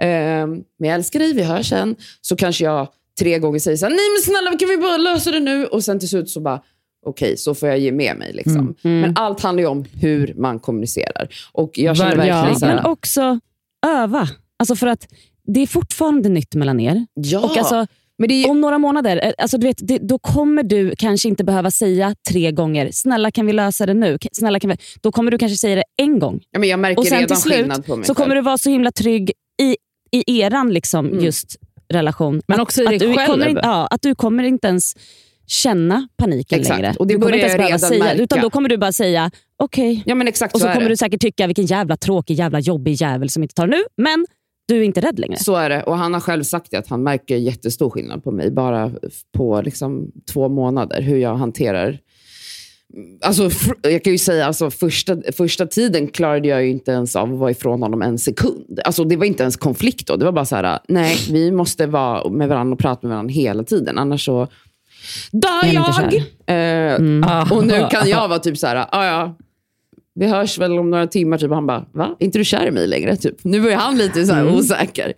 eh, 0.00 0.06
men 0.46 0.64
jag 0.78 0.94
älskar 0.94 1.18
dig, 1.18 1.32
vi 1.32 1.42
hörs 1.42 1.68
sen. 1.68 1.96
Så 2.20 2.36
kanske 2.36 2.64
jag 2.64 2.88
tre 3.20 3.38
gånger 3.38 3.58
säger 3.58 3.76
så 3.76 3.86
här, 3.86 3.90
nej 3.90 4.10
men 4.16 4.22
snälla 4.34 4.58
kan 4.58 4.68
vi 4.68 4.76
bara 4.76 4.96
lösa 4.96 5.30
det 5.30 5.40
nu? 5.40 5.66
Och 5.66 5.84
sen 5.84 5.98
till 5.98 6.08
slut 6.08 6.30
så 6.30 6.40
bara, 6.40 6.62
okej, 7.06 7.36
så 7.36 7.54
får 7.54 7.68
jag 7.68 7.78
ge 7.78 7.92
med 7.92 8.16
mig. 8.16 8.32
Liksom. 8.32 8.74
Men 8.82 9.12
allt 9.16 9.40
handlar 9.40 9.62
ju 9.62 9.68
om 9.68 9.84
hur 10.00 10.34
man 10.36 10.58
kommunicerar. 10.58 11.28
Och 11.52 11.70
jag 11.78 11.96
känner 11.96 12.10
Ver- 12.12 12.16
verkligen 12.16 12.36
ja, 12.48 12.54
så 12.54 12.66
här, 12.66 12.74
Men 12.74 12.84
också 12.84 13.40
öva. 13.86 14.28
Alltså 14.58 14.76
för 14.76 14.86
att 14.86 15.08
det 15.46 15.60
är 15.60 15.66
fortfarande 15.66 16.28
nytt 16.28 16.54
mellan 16.54 16.80
er. 16.80 17.06
ja, 17.14 17.40
Och 17.40 17.56
alltså, 17.56 17.86
men 18.18 18.28
det 18.28 18.34
är, 18.44 18.50
om 18.50 18.60
några 18.60 18.78
månader, 18.78 19.20
eh, 19.24 19.32
alltså 19.38 19.58
du 19.58 19.66
vet, 19.66 19.76
det, 19.88 19.98
då 19.98 20.18
kommer 20.18 20.62
du 20.62 20.94
kanske 20.98 21.28
inte 21.28 21.44
behöva 21.44 21.70
säga 21.70 22.14
tre 22.28 22.52
gånger, 22.52 22.90
snälla 22.92 23.30
kan 23.30 23.46
vi 23.46 23.52
lösa 23.52 23.86
det 23.86 23.94
nu? 23.94 24.18
Snälla, 24.32 24.60
kan 24.60 24.70
vi? 24.70 24.76
Då 25.00 25.12
kommer 25.12 25.30
du 25.30 25.38
kanske 25.38 25.56
säga 25.58 25.76
det 25.76 25.84
en 25.96 26.18
gång. 26.18 26.40
ja, 26.50 26.58
men 26.58 26.68
jag 26.68 26.78
märker 26.80 26.98
Och 26.98 27.06
sen 27.06 27.18
redan 27.20 27.28
till 27.28 27.36
slut 27.52 27.86
på 27.86 27.96
mig 27.96 28.06
så 28.06 28.14
själv. 28.14 28.24
kommer 28.24 28.34
du 28.34 28.40
vara 28.40 28.58
så 28.58 28.70
himla 28.70 28.92
trygg 28.92 29.32
i, 29.62 29.76
i 30.12 30.40
eran 30.40 30.72
liksom, 30.72 31.06
Mm. 31.06 31.24
just 31.24 31.56
relation. 31.88 32.42
Men 32.48 32.54
att, 32.60 32.62
också 32.62 32.82
i 32.82 32.84
att 32.86 32.90
dig 32.90 32.98
du 32.98 33.14
själv. 33.14 33.30
Kommer 33.32 33.60
ja, 33.62 33.86
att 33.86 34.02
du 34.02 34.14
kommer 34.14 34.44
inte 34.44 34.68
ens 34.68 34.92
känna 35.46 36.08
paniken 36.16 36.60
Exakt. 36.60 36.80
längre. 36.80 36.94
Och 36.98 37.06
det 37.06 37.14
du 37.14 37.20
kommer 37.20 37.34
inte 37.36 37.46
ens 37.46 37.60
redan 37.60 37.78
säga, 37.78 38.04
märka. 38.04 38.22
utan 38.22 38.40
då 38.40 38.50
kommer 38.50 38.68
du 38.68 38.76
bara 38.76 38.92
säga 38.92 39.30
okej. 39.56 40.02
Ja, 40.06 40.14
men 40.14 40.28
exakt 40.28 40.54
Och 40.54 40.60
så 40.60 40.66
är 40.66 40.72
kommer 40.72 40.84
det. 40.88 40.92
du 40.92 40.96
säkert 40.96 41.20
tycka 41.20 41.46
vilken 41.46 41.66
jävla 41.66 41.96
tråkig, 41.96 42.34
jävla 42.34 42.60
jobbig 42.60 42.92
jävel 42.92 43.30
som 43.30 43.42
inte 43.42 43.54
tar 43.54 43.66
nu. 43.66 43.82
Men 43.96 44.26
du 44.68 44.76
är 44.78 44.82
inte 44.82 45.00
rädd 45.00 45.18
längre. 45.18 45.36
Så 45.36 45.56
är 45.56 45.70
det. 45.70 45.82
Och 45.82 45.98
han 45.98 46.14
har 46.14 46.20
själv 46.20 46.42
sagt 46.42 46.70
det, 46.70 46.76
att 46.76 46.88
han 46.88 47.02
märker 47.02 47.36
jättestor 47.36 47.90
skillnad 47.90 48.24
på 48.24 48.30
mig 48.30 48.50
bara 48.50 48.92
på 49.36 49.60
liksom 49.60 50.10
två 50.32 50.48
månader, 50.48 51.02
hur 51.02 51.16
jag 51.18 51.34
hanterar 51.36 51.98
Alltså, 53.22 53.50
jag 53.82 54.04
kan 54.04 54.12
ju 54.12 54.18
säga, 54.18 54.46
alltså, 54.46 54.70
första, 54.70 55.16
första 55.36 55.66
tiden 55.66 56.08
klarade 56.08 56.48
jag 56.48 56.64
ju 56.64 56.70
inte 56.70 56.90
ens 56.90 57.16
av 57.16 57.32
att 57.32 57.38
vara 57.38 57.50
ifrån 57.50 57.82
honom 57.82 58.02
en 58.02 58.18
sekund. 58.18 58.80
Alltså, 58.84 59.04
det 59.04 59.16
var 59.16 59.24
inte 59.26 59.42
ens 59.42 59.56
konflikt 59.56 60.06
då. 60.06 60.16
Det 60.16 60.24
var 60.24 60.32
bara 60.32 60.44
så 60.44 60.56
här, 60.56 60.78
nej, 60.88 61.16
vi 61.30 61.50
måste 61.52 61.86
vara 61.86 62.30
med 62.30 62.48
varandra 62.48 62.72
och 62.74 62.78
prata 62.78 63.06
med 63.06 63.14
varandra 63.14 63.32
hela 63.32 63.64
tiden. 63.64 63.98
Annars 63.98 64.24
så 64.24 64.48
dör 65.32 65.66
jag. 65.72 66.14
Eh, 66.46 66.98
Ah. 67.26 67.54
och 67.54 67.66
nu 67.66 67.86
kan 67.90 68.08
jag 68.08 68.28
vara 68.28 68.38
typ 68.38 68.58
så 68.58 68.66
här, 68.66 68.86
"Ah, 68.92 69.04
ja, 69.06 69.36
vi 70.14 70.26
hörs 70.26 70.58
väl 70.58 70.78
om 70.78 70.90
några 70.90 71.06
timmar. 71.06 71.38
Typ. 71.38 71.50
Och 71.50 71.54
Han 71.56 71.66
bara, 71.66 71.84
va? 71.92 72.16
Är 72.20 72.24
inte 72.24 72.38
du 72.38 72.44
kär 72.44 72.66
i 72.66 72.70
mig 72.70 72.86
längre? 72.86 73.16
Typ. 73.16 73.44
Nu 73.44 73.60
börjar 73.60 73.76
han 73.78 73.96
lite 73.98 74.26
så 74.26 74.32
här 74.34 74.48
osäker. 74.56 75.12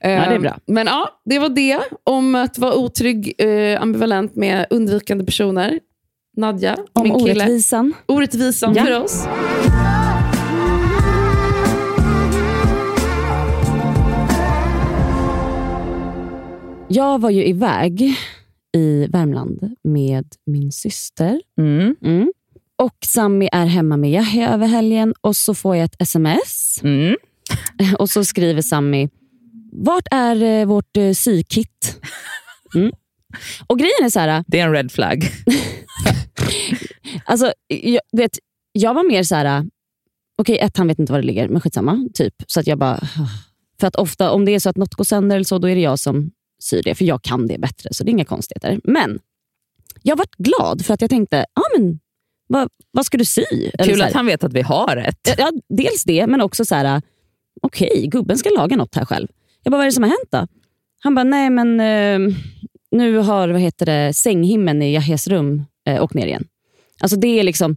Mm. 0.00 0.16
Ja, 0.16 0.24
det 0.28 0.30
är 0.30 0.34
Eh, 0.36 0.40
bra. 0.40 0.58
Men 0.66 0.86
ja, 0.86 1.08
det 1.24 1.38
var 1.38 1.48
det 1.48 1.78
om 2.04 2.34
att 2.34 2.58
vara 2.58 2.74
otrygg, 2.74 3.34
eh, 3.38 3.82
ambivalent 3.82 4.36
med 4.36 4.66
undvikande 4.70 5.24
personer. 5.24 5.80
Nadja, 6.36 6.76
Om 6.92 7.02
min 7.02 7.18
kille. 7.18 7.32
orättvisan. 7.44 7.92
Orättvisan 8.06 8.74
Ja. 8.74 8.84
för 8.84 9.00
oss. 9.04 9.26
Jag 16.88 17.20
var 17.20 17.30
ju 17.30 17.44
iväg 17.46 18.14
i 18.76 19.06
Värmland 19.06 19.76
med 19.84 20.24
min 20.46 20.72
syster. 20.72 21.40
Mm. 21.58 21.96
Mm. 22.02 22.32
Och 22.76 22.96
Sammy 23.06 23.48
är 23.52 23.66
hemma 23.66 23.96
med 23.96 24.10
Yahya 24.10 24.54
över 24.54 24.66
helgen 24.66 25.14
och 25.20 25.36
så 25.36 25.54
får 25.54 25.76
jag 25.76 25.84
ett 25.84 26.02
sms. 26.02 26.80
Mm. 26.82 27.16
Och 27.98 28.10
så 28.10 28.24
skriver 28.24 28.62
Sammy, 28.62 29.08
vart 29.72 30.06
är 30.10 30.42
eh, 30.42 30.66
vårt 30.66 30.96
eh, 30.96 31.12
sykit? 31.12 32.00
Mm. 32.74 32.92
Och 33.66 33.78
grejen 33.78 34.04
är 34.04 34.08
så 34.08 34.20
här, 34.20 34.44
Det 34.46 34.60
är 34.60 34.66
en 34.66 34.72
red 34.72 34.92
flag. 34.92 35.24
alltså, 37.24 37.52
jag, 37.68 38.00
vet, 38.12 38.38
jag 38.72 38.94
var 38.94 39.08
mer 39.08 39.22
så 39.22 39.34
här, 39.34 39.66
okej 40.38 40.58
ett 40.58 40.76
han 40.76 40.86
vet 40.86 40.98
inte 40.98 41.12
var 41.12 41.20
det 41.20 41.26
ligger, 41.26 41.48
men 41.48 41.60
skitsamma. 41.60 42.08
Typ. 42.14 42.34
Så 42.46 42.60
att 42.60 42.66
jag 42.66 42.78
bara, 42.78 43.00
för 43.80 43.86
att 43.86 43.96
ofta 43.96 44.30
om 44.30 44.44
det 44.44 44.52
är 44.52 44.58
så 44.58 44.70
att 44.70 44.76
något 44.76 44.94
går 44.94 45.04
sönder 45.04 45.36
eller 45.36 45.44
så, 45.44 45.58
då 45.58 45.68
är 45.68 45.74
det 45.74 45.80
jag 45.80 45.98
som 45.98 46.30
syr 46.62 46.82
det, 46.82 46.94
för 46.94 47.04
jag 47.04 47.22
kan 47.22 47.46
det 47.46 47.58
bättre. 47.58 47.88
Så 47.92 48.04
det 48.04 48.10
är 48.10 48.12
inga 48.12 48.24
konstigheter. 48.24 48.80
Men 48.84 49.18
jag 50.02 50.16
varit 50.16 50.36
glad 50.36 50.84
för 50.84 50.94
att 50.94 51.00
jag 51.00 51.10
tänkte, 51.10 51.46
ah, 51.54 51.78
men, 51.78 52.00
vad, 52.46 52.68
vad 52.90 53.06
ska 53.06 53.18
du 53.18 53.24
sy? 53.24 53.42
Kul 53.84 54.02
att 54.02 54.12
han 54.12 54.26
vet 54.26 54.44
att 54.44 54.52
vi 54.52 54.62
har 54.62 54.96
ett. 54.96 55.34
Ja, 55.38 55.52
dels 55.68 56.04
det, 56.04 56.26
men 56.26 56.40
också 56.40 56.64
så 56.64 56.74
här, 56.74 57.02
okej, 57.62 58.06
gubben 58.06 58.38
ska 58.38 58.50
laga 58.50 58.76
något 58.76 58.94
här 58.94 59.04
själv. 59.04 59.28
Jag 59.62 59.70
bara, 59.70 59.76
vad 59.76 59.84
är 59.84 59.90
det 59.90 59.92
som 59.92 60.02
har 60.02 60.10
hänt 60.10 60.28
då? 60.30 60.46
Han 61.02 61.14
bara, 61.14 61.24
nej 61.24 61.50
men 61.50 61.80
eh, 61.80 62.36
nu 62.90 63.16
har 63.16 63.48
vad 63.48 63.60
heter 63.60 63.86
det, 63.86 64.14
sänghimlen 64.14 64.82
i 64.82 64.92
Yahyas 64.94 65.26
rum 65.26 65.64
eh, 65.86 66.02
åkt 66.02 66.14
ner 66.14 66.26
igen. 66.26 66.46
Alltså 67.00 67.16
det 67.16 67.40
är 67.40 67.42
liksom, 67.42 67.76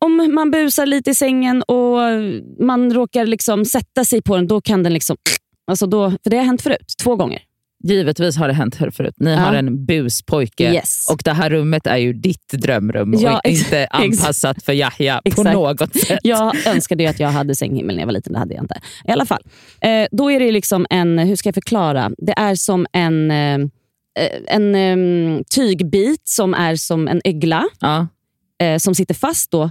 om 0.00 0.34
man 0.34 0.50
busar 0.50 0.86
lite 0.86 1.10
i 1.10 1.14
sängen 1.14 1.62
och 1.62 1.98
man 2.60 2.94
råkar 2.94 3.26
liksom 3.26 3.64
sätta 3.64 4.04
sig 4.04 4.22
på 4.22 4.36
den, 4.36 4.46
då 4.46 4.60
kan 4.60 4.82
den 4.82 4.92
liksom, 4.92 5.16
alltså 5.66 5.86
då, 5.86 6.10
för 6.10 6.30
det 6.30 6.36
har 6.36 6.44
hänt 6.44 6.62
förut, 6.62 6.94
två 7.02 7.16
gånger. 7.16 7.42
Givetvis 7.84 8.36
har 8.36 8.48
det 8.48 8.54
hänt 8.54 8.74
här 8.74 8.90
förut. 8.90 9.14
Ni 9.16 9.30
Ja. 9.30 9.36
har 9.38 9.54
en 9.54 9.86
buspojke 9.86 10.72
Yes. 10.72 11.06
och 11.10 11.20
det 11.24 11.32
här 11.32 11.50
rummet 11.50 11.86
är 11.86 11.96
ju 11.96 12.12
ditt 12.12 12.48
drömrum 12.52 13.14
Ja, 13.18 13.40
och 13.44 13.50
inte 13.50 13.86
anpassat 13.90 14.62
för 14.62 14.72
Yahya 14.72 15.22
på 15.36 15.42
något 15.42 15.96
sätt. 15.96 16.18
Jag 16.22 16.66
önskade 16.66 17.02
ju 17.02 17.08
att 17.08 17.20
jag 17.20 17.28
hade 17.28 17.54
sänghimmel 17.54 17.96
när 17.96 18.02
jag 18.02 18.06
var 18.06 18.12
liten, 18.12 18.32
det 18.32 18.38
hade 18.38 18.54
jag 18.54 18.64
inte. 18.64 18.80
I 19.08 19.10
alla 19.10 19.26
fall. 19.26 19.42
Eh, 19.80 20.06
då 20.10 20.30
är 20.30 20.40
det 20.40 20.52
liksom 20.52 20.86
en, 20.90 21.18
hur 21.18 21.36
ska 21.36 21.46
jag 21.48 21.54
förklara? 21.54 22.10
Det 22.18 22.32
är 22.36 22.54
som 22.54 22.86
en, 22.92 23.30
eh, 23.30 23.58
en 24.46 24.74
eh, 24.74 25.42
tygbit 25.54 26.28
som 26.28 26.54
är 26.54 26.76
som 26.76 27.08
en 27.08 27.20
ögla 27.24 27.64
Ja. 27.80 28.06
eh, 28.62 28.78
som 28.78 28.94
sitter 28.94 29.14
fast 29.14 29.50
då 29.50 29.70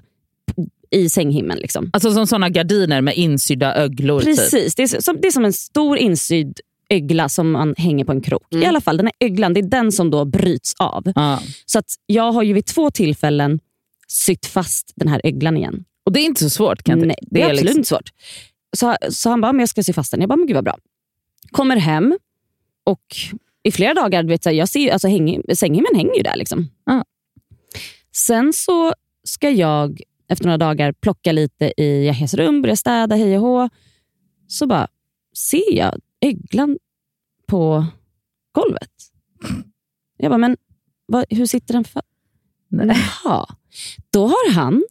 i 0.92 1.10
sänghimlen. 1.10 1.58
Liksom. 1.58 1.90
Alltså 1.94 2.12
som 2.14 2.28
såna 2.28 2.50
gardiner 2.50 3.02
med 3.02 3.16
insydda 3.16 3.76
öglor. 3.76 4.20
Typ. 4.22 4.36
Precis, 4.38 4.76
det 4.76 4.84
är, 4.84 5.02
som, 5.02 5.18
det 5.22 5.28
är 5.28 5.32
som 5.32 5.46
en 5.46 5.54
stor 5.54 5.98
insydd 5.98 6.60
ögla 6.96 7.30
som 7.30 7.52
man 7.52 7.76
hänger 7.78 8.06
på 8.06 8.12
en 8.12 8.22
krok. 8.22 8.54
Mm. 8.54 8.64
I 8.64 8.68
alla 8.68 8.82
fall, 8.82 8.98
den 8.98 9.06
här 9.06 9.28
öglan, 9.28 9.54
det 9.54 9.60
är 9.60 9.70
den 9.70 9.92
som 9.92 10.12
då 10.12 10.26
bryts 10.26 10.74
av. 10.80 11.12
Ja. 11.16 11.40
Så 11.66 11.80
att 11.80 11.86
jag 12.06 12.32
har 12.32 12.44
ju 12.44 12.54
vid 12.54 12.66
två 12.66 12.92
tillfällen 12.92 13.60
sytt 14.08 14.46
fast 14.46 14.92
den 14.96 15.08
här 15.08 15.22
öglan 15.24 15.58
igen. 15.58 15.86
Och 16.06 16.12
det 16.14 16.20
är 16.20 16.26
inte 16.26 16.44
så 16.44 16.50
svårt. 16.50 16.84
Kan 16.84 17.00
jag 17.00 17.08
Nej, 17.08 17.16
tycka. 17.22 17.30
det 17.32 17.42
är 17.42 17.46
absolut 17.46 17.62
liksom- 17.64 17.78
inte 17.80 17.88
svårt. 17.90 18.10
Så, 18.78 18.96
så 19.10 19.30
han 19.30 19.42
bara, 19.42 19.54
men 19.54 19.60
jag 19.60 19.70
ska 19.70 19.84
sy 19.84 19.94
fast 19.94 20.12
den. 20.12 20.20
Jag 20.20 20.30
bara, 20.30 20.36
men 20.36 20.48
gud 20.48 20.56
vad 20.56 20.64
bra. 20.64 20.78
Kommer 21.52 21.76
hem 21.78 22.18
och 22.84 23.16
i 23.64 23.72
flera 23.72 23.94
dagar, 23.94 24.24
vet, 24.24 24.44
så 24.44 24.50
här, 24.50 24.56
jag 24.58 24.70
ser, 24.70 24.92
alltså, 24.92 25.08
häng, 25.08 25.42
sänghimlen 25.56 25.96
hänger 25.96 26.16
ju 26.16 26.24
där. 26.24 26.36
Liksom. 26.36 26.70
Ja. 26.86 27.06
Sen 28.16 28.54
så 28.54 28.94
ska 29.24 29.50
jag 29.50 30.02
efter 30.30 30.46
några 30.46 30.58
dagar 30.58 30.92
plocka 30.92 31.32
lite 31.32 31.74
i 31.78 32.06
Yahyas 32.06 32.34
rum, 32.34 32.62
börja 32.62 32.76
städa, 32.76 33.16
hej 33.16 33.38
och 33.38 33.42
hå. 33.44 33.70
Så 34.48 34.68
bara 34.68 34.88
ser 35.38 35.74
jag 35.78 36.00
öglan 36.22 36.78
på 37.48 37.86
golvet. 38.52 38.92
Jag 40.18 40.32
bara, 40.32 40.38
men 40.38 40.58
vad, 41.06 41.26
hur 41.30 41.46
sitter 41.46 41.74
den? 41.74 41.86
Nej. 42.70 42.98
Jaha. 43.24 43.46
Då 44.10 44.28
har 44.28 44.52
han, 44.52 44.84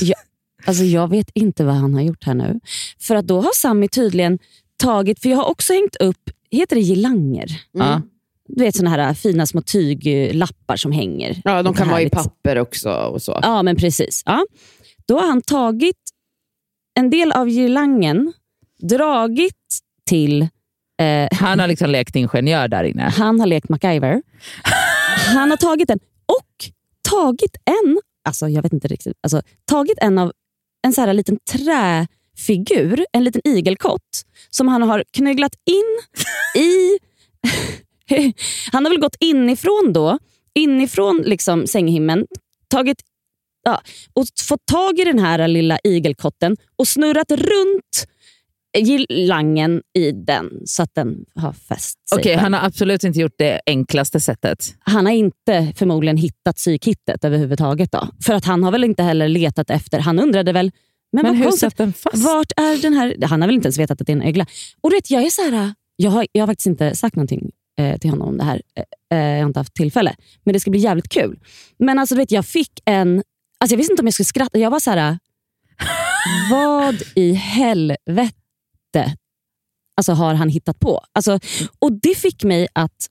jag, 0.00 0.18
alltså 0.66 0.84
jag 0.84 1.08
vet 1.08 1.30
inte 1.34 1.64
vad 1.64 1.74
han 1.74 1.94
har 1.94 2.02
gjort 2.02 2.24
här 2.24 2.34
nu. 2.34 2.60
För 3.00 3.14
att 3.14 3.26
då 3.26 3.40
har 3.40 3.50
Sami 3.54 3.88
tydligen 3.88 4.38
tagit, 4.76 5.20
för 5.22 5.28
jag 5.28 5.36
har 5.36 5.50
också 5.50 5.72
hängt 5.72 5.96
upp, 5.96 6.30
heter 6.50 6.76
det 6.76 6.82
girlanger? 6.82 7.62
Ja. 7.72 8.02
Du 8.48 8.64
vet 8.64 8.76
såna 8.76 8.90
här 8.90 9.14
fina 9.14 9.46
små 9.46 9.62
tyglappar 9.62 10.76
som 10.76 10.92
hänger. 10.92 11.40
Ja, 11.44 11.62
de 11.62 11.74
kan 11.74 11.88
vara 11.88 12.02
i 12.02 12.10
papper 12.10 12.58
också. 12.58 12.90
och 12.90 13.22
så. 13.22 13.38
Ja, 13.42 13.62
men 13.62 13.76
precis. 13.76 14.22
Ja. 14.26 14.46
Då 15.06 15.18
har 15.18 15.26
han 15.26 15.42
tagit 15.42 15.96
en 16.94 17.10
del 17.10 17.32
av 17.32 17.48
girlangen, 17.48 18.32
dragit 18.82 19.80
till... 20.06 20.48
Eh, 21.02 21.28
Han 21.32 21.60
har 21.60 21.68
liksom 21.68 21.90
lekt 21.90 22.16
ingenjör 22.16 22.68
där 22.68 22.84
inne. 22.84 23.02
han 23.02 23.40
har 23.40 23.46
lekt 23.46 23.68
MacGyver. 23.68 24.22
Han 25.34 25.50
har 25.50 25.56
tagit 25.56 25.88
den 25.88 25.98
och 26.26 26.70
tagit 27.10 27.56
en, 27.64 27.98
alltså 28.24 28.48
jag 28.48 28.62
vet 28.62 28.72
inte 28.72 28.88
riktigt, 28.88 29.18
alltså, 29.22 29.42
tagit 29.64 29.98
en 30.00 30.18
av 30.18 30.32
en 30.86 30.92
så 30.92 31.00
här 31.00 31.12
liten 31.12 31.38
träfigur, 31.52 33.06
en 33.12 33.24
liten 33.24 33.40
igelkott 33.44 34.22
som 34.50 34.68
han 34.68 34.82
har 34.82 35.04
knögglat 35.10 35.54
in 35.64 35.98
i... 36.62 36.98
han 38.72 38.84
har 38.84 38.90
väl 38.92 39.00
gått 39.00 39.16
inifrån 39.20 39.92
då, 39.92 40.18
inifrån 40.54 41.22
liksom 41.26 41.66
sänghimlen, 41.66 42.26
tagit 42.68 43.02
ja, 43.64 43.80
och 44.12 44.24
fått 44.42 44.66
tag 44.66 44.98
i 44.98 45.04
den 45.04 45.18
här 45.18 45.48
lilla 45.48 45.78
igelkotten 45.84 46.56
och 46.76 46.88
snurrat 46.88 47.30
runt 47.30 48.06
girlangen 48.74 49.82
i 49.98 50.12
den 50.12 50.50
så 50.64 50.82
att 50.82 50.94
den 50.94 51.24
har 51.34 51.52
fäst 51.52 52.08
sig. 52.08 52.18
Okej, 52.18 52.32
själv. 52.32 52.40
han 52.40 52.52
har 52.52 52.66
absolut 52.66 53.04
inte 53.04 53.20
gjort 53.20 53.34
det 53.38 53.60
enklaste 53.66 54.20
sättet. 54.20 54.74
han 54.80 55.06
har 55.06 55.12
inte 55.12 55.72
förmodligen 55.76 56.16
hittat 56.16 56.56
psykkittet 56.56 57.24
överhuvudtaget. 57.24 57.92
Då. 57.92 58.08
För 58.24 58.34
att 58.34 58.44
han 58.44 58.64
har 58.64 58.72
väl 58.72 58.84
inte 58.84 59.02
heller 59.02 59.28
letat 59.28 59.70
efter, 59.70 59.98
han 59.98 60.18
undrade 60.18 60.52
väl, 60.52 60.70
men, 61.12 61.22
Men 61.22 61.36
hur 61.36 61.50
satt 61.50 61.76
den 61.76 61.92
fast? 61.92 62.24
vart 62.24 62.52
är 62.56 62.82
den 62.82 62.92
här, 62.92 63.16
han 63.22 63.40
har 63.40 63.48
väl 63.48 63.54
inte 63.54 63.66
ens 63.66 63.78
vetat 63.78 64.00
att 64.00 64.06
det 64.06 64.12
är 64.12 64.16
en 64.16 64.22
ögla. 64.22 64.46
Och 64.80 64.92
vet, 64.92 65.10
jag 65.10 65.22
är 65.22 65.30
så 65.30 65.42
här, 65.42 65.74
jag 65.96 66.10
har, 66.10 66.26
jag 66.32 66.42
har 66.42 66.46
faktiskt 66.46 66.66
inte 66.66 66.96
sagt 66.96 67.16
någonting 67.16 67.50
eh, 67.78 67.98
till 67.98 68.10
honom 68.10 68.28
om 68.28 68.38
det 68.38 68.44
här, 68.44 68.62
eh, 69.12 69.18
jag 69.18 69.40
har 69.40 69.46
inte 69.46 69.60
haft 69.60 69.74
tillfälle, 69.74 70.14
men 70.44 70.52
det 70.52 70.60
ska 70.60 70.70
bli 70.70 70.80
jävligt 70.80 71.08
kul. 71.08 71.38
Men 71.78 71.98
alltså 71.98 72.14
du 72.14 72.18
vet, 72.18 72.30
jag 72.30 72.46
fick 72.46 72.70
en, 72.84 73.22
alltså 73.58 73.72
jag 73.72 73.78
visste 73.78 73.92
inte 73.92 74.02
om 74.02 74.06
jag 74.06 74.14
skulle 74.14 74.24
skratta, 74.24 74.58
jag 74.58 74.70
var 74.70 74.80
så 74.80 74.90
här, 74.90 75.18
vad 76.50 77.02
i 77.14 77.32
helvete 77.32 78.43
alltså, 79.96 80.12
har 80.12 80.34
han 80.34 80.48
hittat 80.48 80.78
på? 80.80 81.00
Alltså, 81.12 81.38
och 81.78 81.92
det 81.92 82.14
fick 82.14 82.44
mig 82.44 82.68
att 82.72 83.10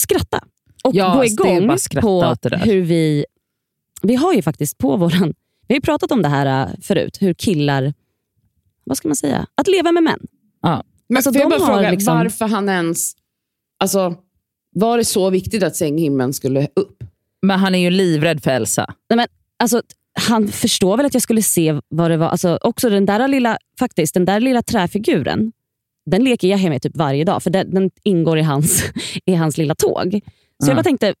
skratta 0.00 0.44
och 0.84 0.94
Ja, 0.94 1.14
gå 1.14 1.20
alltså, 1.20 1.46
igång 1.46 1.76
på 2.00 2.36
hur 2.52 2.82
vi... 2.82 3.24
Vi 4.02 4.14
har 4.14 4.34
ju 4.34 4.42
faktiskt 4.42 4.78
på 4.78 4.96
våran... 4.96 5.34
Vi 5.68 5.74
har 5.74 5.76
ju 5.76 5.80
pratat 5.80 6.12
om 6.12 6.22
det 6.22 6.28
här 6.28 6.66
äh, 6.66 6.74
förut, 6.82 7.16
hur 7.20 7.34
killar... 7.34 7.94
Vad 8.84 8.96
ska 8.96 9.08
man 9.08 9.16
säga? 9.16 9.46
Att 9.54 9.68
leva 9.68 9.92
med 9.92 10.02
män. 10.02 10.26
Men 11.08 11.16
Alltså, 11.16 11.32
får 11.32 11.40
jag 11.40 11.50
bara 11.50 11.66
fråga, 11.66 11.90
liksom- 11.90 12.14
varför 12.18 12.46
han 12.46 12.68
ens... 12.68 13.12
Alltså, 13.78 14.14
var 14.70 14.98
det 14.98 15.04
så 15.04 15.30
viktigt 15.30 15.62
att 15.62 15.76
sänghimlen 15.76 16.32
skulle 16.32 16.68
upp? 16.76 17.04
Men 17.42 17.58
han 17.58 17.74
är 17.74 17.78
ju 17.78 17.90
livrädd 17.90 18.42
för 18.42 18.50
Elsa. 18.50 18.94
Alltså, 19.58 19.82
han 20.18 20.48
förstår 20.48 20.96
väl 20.96 21.06
att 21.06 21.14
jag 21.14 21.22
skulle 21.22 21.42
se 21.42 21.80
vad 21.88 22.10
det 22.10 22.16
var. 22.16 22.28
Alltså, 22.28 22.58
också 22.62 22.90
den 22.90 23.06
där 23.06 23.28
lilla, 23.28 23.58
faktiskt, 23.78 24.14
den 24.14 24.24
där 24.24 24.40
lilla 24.40 24.62
träfiguren, 24.62 25.52
den 26.10 26.24
leker 26.24 26.48
jag 26.48 26.62
med 26.62 26.82
typ 26.82 26.96
varje 26.96 27.24
dag, 27.24 27.42
för 27.42 27.50
den, 27.50 27.74
den 27.74 27.90
ingår 28.04 28.38
i 28.38 28.42
hans, 28.42 28.84
i 29.24 29.34
hans 29.34 29.58
lilla 29.58 29.74
tåg. 29.74 30.10
Så 30.12 30.20
Ja. 30.58 30.66
jag 30.66 30.76
bara 30.76 30.82
tänkte, 30.82 31.14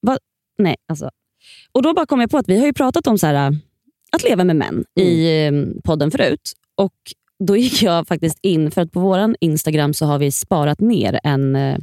vad, 0.00 0.18
nej 0.58 0.76
alltså. 0.88 1.10
Och 1.72 1.82
då 1.82 1.94
bara 1.94 2.06
kom 2.06 2.20
jag 2.20 2.30
på 2.30 2.38
att 2.38 2.48
vi 2.48 2.58
har 2.58 2.66
ju 2.66 2.72
pratat 2.72 3.06
om 3.06 3.18
så 3.18 3.26
här, 3.26 3.34
äh, 3.50 3.56
att 4.12 4.22
leva 4.24 4.44
med 4.44 4.56
män 4.56 4.84
i 5.00 5.44
eh, 5.46 5.52
podden 5.84 6.10
förut. 6.10 6.52
Och 6.74 6.94
Då 7.46 7.56
gick 7.56 7.82
jag 7.82 8.08
faktiskt 8.08 8.38
in, 8.42 8.70
för 8.70 8.82
att 8.82 8.92
på 8.92 9.00
vår 9.00 9.34
Instagram 9.40 9.94
så 9.94 10.06
har 10.06 10.18
vi 10.18 10.30
sparat 10.32 10.80
ner 10.80 11.20
en, 11.24 11.56
eh, 11.56 11.78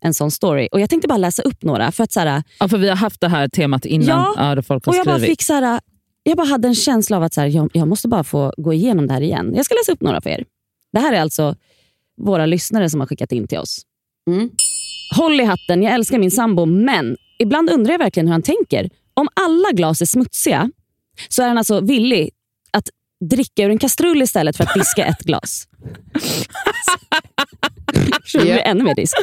en 0.00 0.14
sån 0.14 0.30
story. 0.30 0.68
Och 0.72 0.80
Jag 0.80 0.90
tänkte 0.90 1.08
bara 1.08 1.18
läsa 1.18 1.42
upp 1.42 1.62
några. 1.62 1.92
För 1.92 2.04
att 2.04 2.12
så 2.12 2.20
här, 2.20 2.42
Ja, 2.58 2.68
för 2.68 2.78
vi 2.78 2.88
har 2.88 2.96
haft 2.96 3.20
det 3.20 3.28
här 3.28 3.48
temat 3.48 3.84
innan. 3.84 4.06
Ja, 4.36 4.54
Ja, 4.56 4.62
folk 4.62 4.86
har 4.86 4.92
och 4.92 4.96
jag 4.98 5.06
bara, 5.06 5.16
skrivit. 5.16 5.30
fick 5.38 5.42
så 5.46 5.52
här, 5.52 5.80
jag 6.22 6.36
bara 6.36 6.46
hade 6.46 6.68
en 6.68 6.74
känsla 6.74 7.16
av 7.16 7.22
att 7.22 7.34
så 7.34 7.40
här, 7.40 7.48
jag, 7.48 7.70
jag 7.72 7.88
måste 7.88 8.08
bara 8.08 8.24
få 8.24 8.52
gå 8.56 8.72
igenom 8.72 9.06
det 9.06 9.14
här 9.14 9.20
igen. 9.20 9.52
Jag 9.54 9.64
ska 9.64 9.74
läsa 9.74 9.92
upp 9.92 10.00
några 10.00 10.20
för 10.20 10.30
er. 10.30 10.44
Det 10.92 10.98
här 10.98 11.12
är 11.12 11.20
alltså 11.20 11.56
våra 12.22 12.46
lyssnare 12.46 12.90
som 12.90 13.00
har 13.00 13.06
skickat 13.06 13.32
in 13.32 13.46
till 13.48 13.58
oss. 13.58 13.82
Mm. 14.30 14.50
Håll 15.16 15.40
i 15.40 15.44
hatten, 15.44 15.82
jag 15.82 15.92
älskar 15.94 16.18
min 16.18 16.30
sambo, 16.30 16.66
men 16.66 17.16
ibland 17.38 17.70
undrar 17.70 17.92
jag 17.92 17.98
verkligen 17.98 18.26
hur 18.26 18.32
han 18.32 18.42
tänker. 18.42 18.90
Om 19.14 19.28
alla 19.34 19.72
glas 19.72 20.02
är 20.02 20.06
smutsiga 20.06 20.70
så 21.28 21.42
är 21.42 21.48
han 21.48 21.58
alltså 21.58 21.80
villig 21.80 22.30
att 22.70 22.88
dricka 23.30 23.64
ur 23.64 23.70
en 23.70 23.78
kastrull 23.78 24.22
istället 24.22 24.56
för 24.56 24.64
att 24.64 24.74
diska 24.74 25.04
ett 25.04 25.20
glas. 25.22 25.68
Så 28.32 28.38
det 28.38 28.44
blir 28.44 28.58
ännu 28.64 28.84
mer 28.84 28.94
disk. 28.94 29.14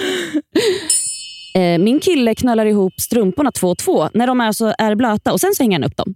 Eh, 1.55 1.77
Min 1.79 1.99
kille 1.99 2.35
knallar 2.35 2.65
ihop 2.65 2.93
strumporna 3.01 3.51
två 3.51 3.67
och 3.67 3.77
två 3.77 4.09
när 4.13 4.27
de 4.27 4.41
alltså 4.41 4.73
är 4.77 4.95
blöta 4.95 5.33
och 5.33 5.41
sen 5.41 5.53
så 5.55 5.63
hänger 5.63 5.79
han 5.79 5.83
upp 5.83 5.97
dem. 5.97 6.15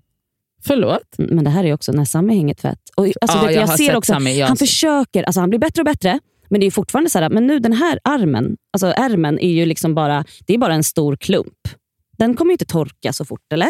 Förlåt? 0.64 1.20
Mm, 1.20 1.36
Men 1.36 1.44
det 1.44 1.50
här 1.50 1.64
är 1.64 1.74
också 1.74 1.92
när 1.92 2.06
Sami 2.06 2.36
hänger 2.36 2.54
tvätt. 2.54 2.80
Och, 2.98 3.06
alltså, 3.22 3.38
Ja, 3.38 3.44
vet, 3.46 3.56
jag 3.56 3.62
jag 3.62 3.78
ser 3.78 3.96
också, 3.96 4.14
Sami, 4.14 4.40
jag 4.40 4.48
han 4.48 4.58
ser- 4.58 4.66
försöker, 4.66 5.24
alltså, 5.24 5.40
han 5.40 5.50
blir 5.50 5.60
bättre 5.60 5.82
och 5.82 5.86
bättre. 5.86 6.20
Men 6.50 6.60
det 6.60 6.66
är 6.68 6.72
fortfarande 6.72 7.10
så 7.10 7.20
här, 7.20 7.30
men 7.30 7.48
nu 7.48 7.60
den 7.60 7.74
här 7.74 8.00
armen, 8.04 8.58
alltså 8.74 8.88
ärmen 8.88 9.40
är 9.40 9.52
ju 9.52 9.66
liksom 9.66 9.96
bara, 9.96 10.26
det 10.48 10.54
är 10.54 10.58
bara 10.58 10.74
en 10.74 10.84
stor 10.84 11.16
klump. 11.16 11.58
Den 12.18 12.36
kommer 12.36 12.52
inte 12.52 12.66
torka 12.66 13.14
så 13.14 13.26
fort, 13.26 13.54
eller? 13.54 13.70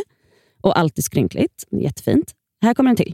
Och 0.62 0.80
allt 0.80 0.98
är 0.98 1.02
skrynkligt. 1.02 1.64
Jättefint. 1.84 2.32
Här 2.62 2.74
kommer 2.74 2.90
en 2.90 2.96
till. 2.96 3.14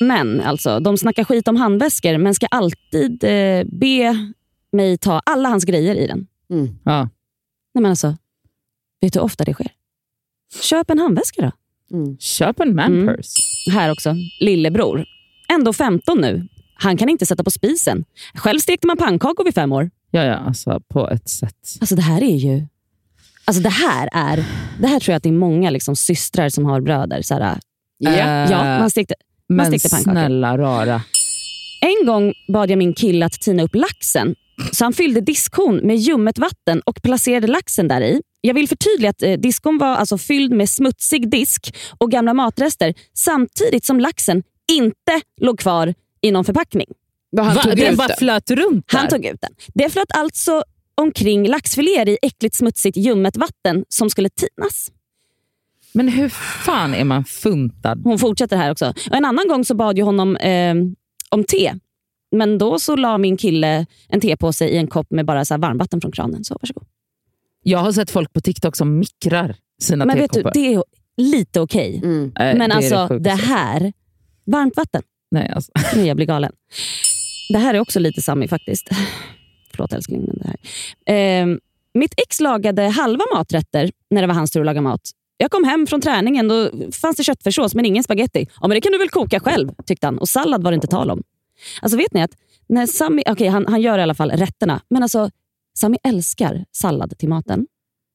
Men 0.00 0.40
alltså, 0.40 0.80
de 0.80 0.98
snackar 0.98 1.24
skit 1.24 1.48
om 1.48 1.56
handväskor, 1.56 2.18
men 2.18 2.34
ska 2.34 2.46
alltid 2.46 3.24
eh, 3.24 3.64
be 3.64 4.16
mig 4.74 4.98
ta 4.98 5.18
alla 5.26 5.48
hans 5.48 5.64
grejer 5.64 5.94
i 5.94 6.06
den. 6.06 6.26
Mm. 6.50 6.78
Ja. 6.84 7.02
Nej, 7.74 7.82
men 7.82 7.86
alltså, 7.86 8.16
vet 9.00 9.12
du 9.12 9.18
hur 9.18 9.24
ofta 9.24 9.44
det 9.44 9.52
sker? 9.54 9.72
Köp 10.62 10.90
en 10.90 10.98
handväska 10.98 11.42
då. 11.42 11.50
Mm. 11.96 12.18
Köp 12.18 12.60
en 12.60 12.74
manpurse. 12.74 13.32
Här 13.72 13.92
också, 13.92 14.14
lillebror. 14.40 15.04
Ändå 15.52 15.72
15 15.72 16.20
nu. 16.20 16.48
Han 16.74 16.96
kan 16.96 17.08
inte 17.08 17.26
sätta 17.26 17.44
på 17.44 17.50
spisen. 17.50 18.04
Själv 18.34 18.58
stekte 18.58 18.86
man 18.86 18.96
pannkakor 18.96 19.44
vid 19.44 19.54
fem 19.54 19.72
år. 19.72 19.90
Ja, 20.10 20.24
ja, 20.24 20.34
alltså 20.34 20.80
på 20.88 21.10
ett 21.10 21.28
sätt. 21.28 21.56
Alltså 21.80 21.94
det 21.96 22.02
här 22.02 22.22
är 22.22 22.36
ju... 22.36 22.66
Alltså 23.44 23.62
det 23.62 23.68
här 23.68 24.08
är... 24.12 24.44
Det 24.80 24.86
här 24.86 25.00
tror 25.00 25.12
jag 25.12 25.16
att 25.16 25.22
det 25.22 25.28
är 25.28 25.32
många 25.32 25.70
liksom 25.70 25.96
systrar 25.96 26.48
som 26.48 26.64
har 26.64 26.80
bröder. 26.80 27.22
Så 27.22 27.34
här, 27.34 27.58
Ja. 27.98 28.10
Eh, 28.10 28.50
ja, 28.50 28.78
man 28.78 28.90
stekte, 28.90 29.14
man 29.48 29.56
Men 29.56 29.66
stekte 29.66 29.88
pannkakor. 29.88 30.12
snälla 30.12 30.58
rara. 30.58 31.02
En 31.80 32.06
gång 32.06 32.32
bad 32.48 32.70
jag 32.70 32.78
min 32.78 32.94
kille 32.94 33.26
att 33.26 33.32
tina 33.32 33.62
upp 33.62 33.74
laxen. 33.74 34.34
Så 34.72 34.84
han 34.84 34.92
fyllde 34.92 35.20
diskhon 35.20 35.76
med 35.76 35.96
ljummet 35.96 36.38
vatten 36.38 36.80
och 36.80 37.02
placerade 37.02 37.46
laxen 37.46 37.88
där 37.88 38.00
i. 38.00 38.22
Jag 38.40 38.54
vill 38.54 38.68
förtydliga 38.68 39.10
att 39.10 39.22
eh, 39.22 39.32
diskon 39.32 39.78
var 39.78 39.96
alltså 39.96 40.18
fylld 40.18 40.52
med 40.52 40.70
smutsig 40.70 41.30
disk 41.30 41.76
och 41.98 42.10
gamla 42.10 42.34
matrester 42.34 42.94
samtidigt 43.14 43.84
som 43.84 44.00
laxen 44.00 44.42
inte 44.72 45.20
låg 45.40 45.58
kvar 45.58 45.94
i 46.20 46.30
någon 46.30 46.44
förpackning. 46.44 46.86
Han 47.36 47.54
Va? 47.54 47.62
tog 47.62 47.76
Den 47.76 47.92
ut 47.92 47.98
bara 47.98 48.16
flöt 48.18 48.50
runt 48.50 48.88
där. 48.88 48.98
Han 48.98 49.08
tog 49.08 49.24
ut 49.24 49.40
den. 49.40 49.52
Det 49.74 49.90
flöt 49.90 50.16
alltså 50.16 50.64
omkring 50.94 51.48
laxfiléer 51.48 52.08
i 52.08 52.18
äckligt 52.22 52.54
smutsigt 52.54 52.96
ljummet 52.96 53.36
vatten 53.36 53.84
som 53.88 54.10
skulle 54.10 54.28
tinas. 54.28 54.90
Men 55.92 56.08
hur 56.08 56.28
fan 56.64 56.94
är 56.94 57.04
man 57.04 57.24
funtad? 57.24 58.00
Hon 58.04 58.18
fortsätter 58.18 58.56
här 58.56 58.70
också. 58.70 58.94
Och 59.10 59.16
en 59.16 59.24
annan 59.24 59.48
gång 59.48 59.64
så 59.64 59.74
bad 59.74 59.98
jag 59.98 60.06
honom 60.06 60.36
eh, 60.36 60.74
om 61.28 61.44
te. 61.44 61.72
Men 62.34 62.58
då 62.58 62.78
så 62.78 62.96
la 62.96 63.18
min 63.18 63.36
kille 63.36 63.86
en 64.08 64.20
tepåse 64.20 64.68
i 64.68 64.76
en 64.76 64.86
kopp 64.86 65.10
med 65.10 65.26
bara 65.26 65.44
så 65.44 65.54
här 65.54 65.58
varmvatten 65.58 66.00
från 66.00 66.12
kranen. 66.12 66.44
Så 66.44 66.56
varsågod. 66.60 66.84
Jag 67.62 67.78
har 67.78 67.92
sett 67.92 68.10
folk 68.10 68.32
på 68.32 68.40
TikTok 68.40 68.76
som 68.76 68.98
mikrar 68.98 69.56
sina 69.82 70.04
Men 70.04 70.18
vet 70.18 70.32
du, 70.32 70.38
tekoppar. 70.38 70.52
det 70.54 70.74
är 70.74 70.82
lite 71.16 71.60
okej. 71.60 72.00
Mm. 72.04 72.32
Nej, 72.38 72.58
Men 72.58 72.70
det 72.70 72.76
alltså 72.76 72.96
det, 72.96 73.08
sjukaste. 73.08 73.46
här, 73.46 73.92
varmt 74.46 74.76
vatten. 74.76 75.02
Nej, 75.30 75.52
alltså. 75.54 75.72
Nu 75.96 76.02
jag 76.06 76.16
blir 76.16 76.26
galen. 76.26 76.52
Det 77.52 77.58
här 77.58 77.74
är 77.74 77.80
också 77.80 78.00
lite 78.00 78.22
Sami 78.22 78.48
faktiskt. 78.48 78.88
Förlåt 79.70 79.92
älskling. 79.92 80.22
Men 80.26 80.38
det 80.38 80.46
här. 80.46 81.40
Eh, 81.42 81.56
mitt 81.94 82.14
ex 82.16 82.40
lagade 82.40 82.82
halva 82.82 83.24
maträtter 83.34 83.90
när 84.10 84.20
det 84.20 84.26
var 84.26 84.34
hans 84.34 84.50
tur 84.50 84.60
att 84.60 84.66
laga 84.66 84.80
mat. 84.80 85.00
Jag 85.36 85.50
kom 85.50 85.64
hem 85.64 85.86
från 85.86 86.00
träningen 86.00 86.48
då 86.48 86.70
fanns 86.92 87.16
det 87.16 87.24
köttfärssås 87.24 87.74
men 87.74 87.84
ingen 87.84 88.04
spaghetti. 88.04 88.46
Ja, 88.60 88.68
men 88.68 88.70
det 88.70 88.80
kan 88.80 88.92
du 88.92 88.98
väl 88.98 89.08
koka 89.10 89.40
själv, 89.40 89.70
tyckte 89.86 90.06
han. 90.06 90.18
Och 90.18 90.28
sallad 90.28 90.62
var 90.62 90.70
det 90.70 90.74
inte 90.74 90.86
tal 90.86 91.10
om. 91.10 91.22
Alltså 91.82 91.96
vet 91.96 92.14
ni 92.14 92.22
att 92.22 92.36
när 92.66 92.86
Sami, 92.86 93.22
okay, 93.30 93.48
han, 93.48 93.66
han 93.66 93.80
gör 93.80 93.98
i 93.98 94.02
alla 94.02 94.14
fall 94.14 94.30
rätterna, 94.30 94.80
men 94.90 95.02
alltså 95.02 95.30
Sami 95.78 95.98
älskar 96.02 96.64
sallad 96.72 97.18
till 97.18 97.28
maten. 97.28 97.66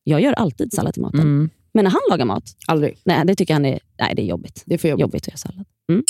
Jag 0.04 0.22
gör 0.22 0.34
alltid 0.34 0.74
sallad 0.74 0.94
till 0.94 1.02
maten. 1.02 1.20
Mm. 1.20 1.50
Men 1.74 1.84
när 1.84 1.92
han 1.92 2.02
lagar 2.10 2.26
mat, 2.26 2.44
Aldrig. 2.68 3.02
nej, 3.06 3.26
det 3.26 3.36
tycker 3.36 3.54
han 3.54 3.66
är, 3.66 3.80
nej, 4.00 4.16
det 4.16 4.22
är 4.22 4.26
jobbigt. 4.26 4.64
Det 4.66 4.74
är 4.74 4.78
för 4.78 4.88
jobbigt. 4.88 5.02
Jobbigt 5.02 5.24
att 5.24 5.28
göra 5.28 5.38
sallad. 5.38 5.66
Mm. 5.92 6.04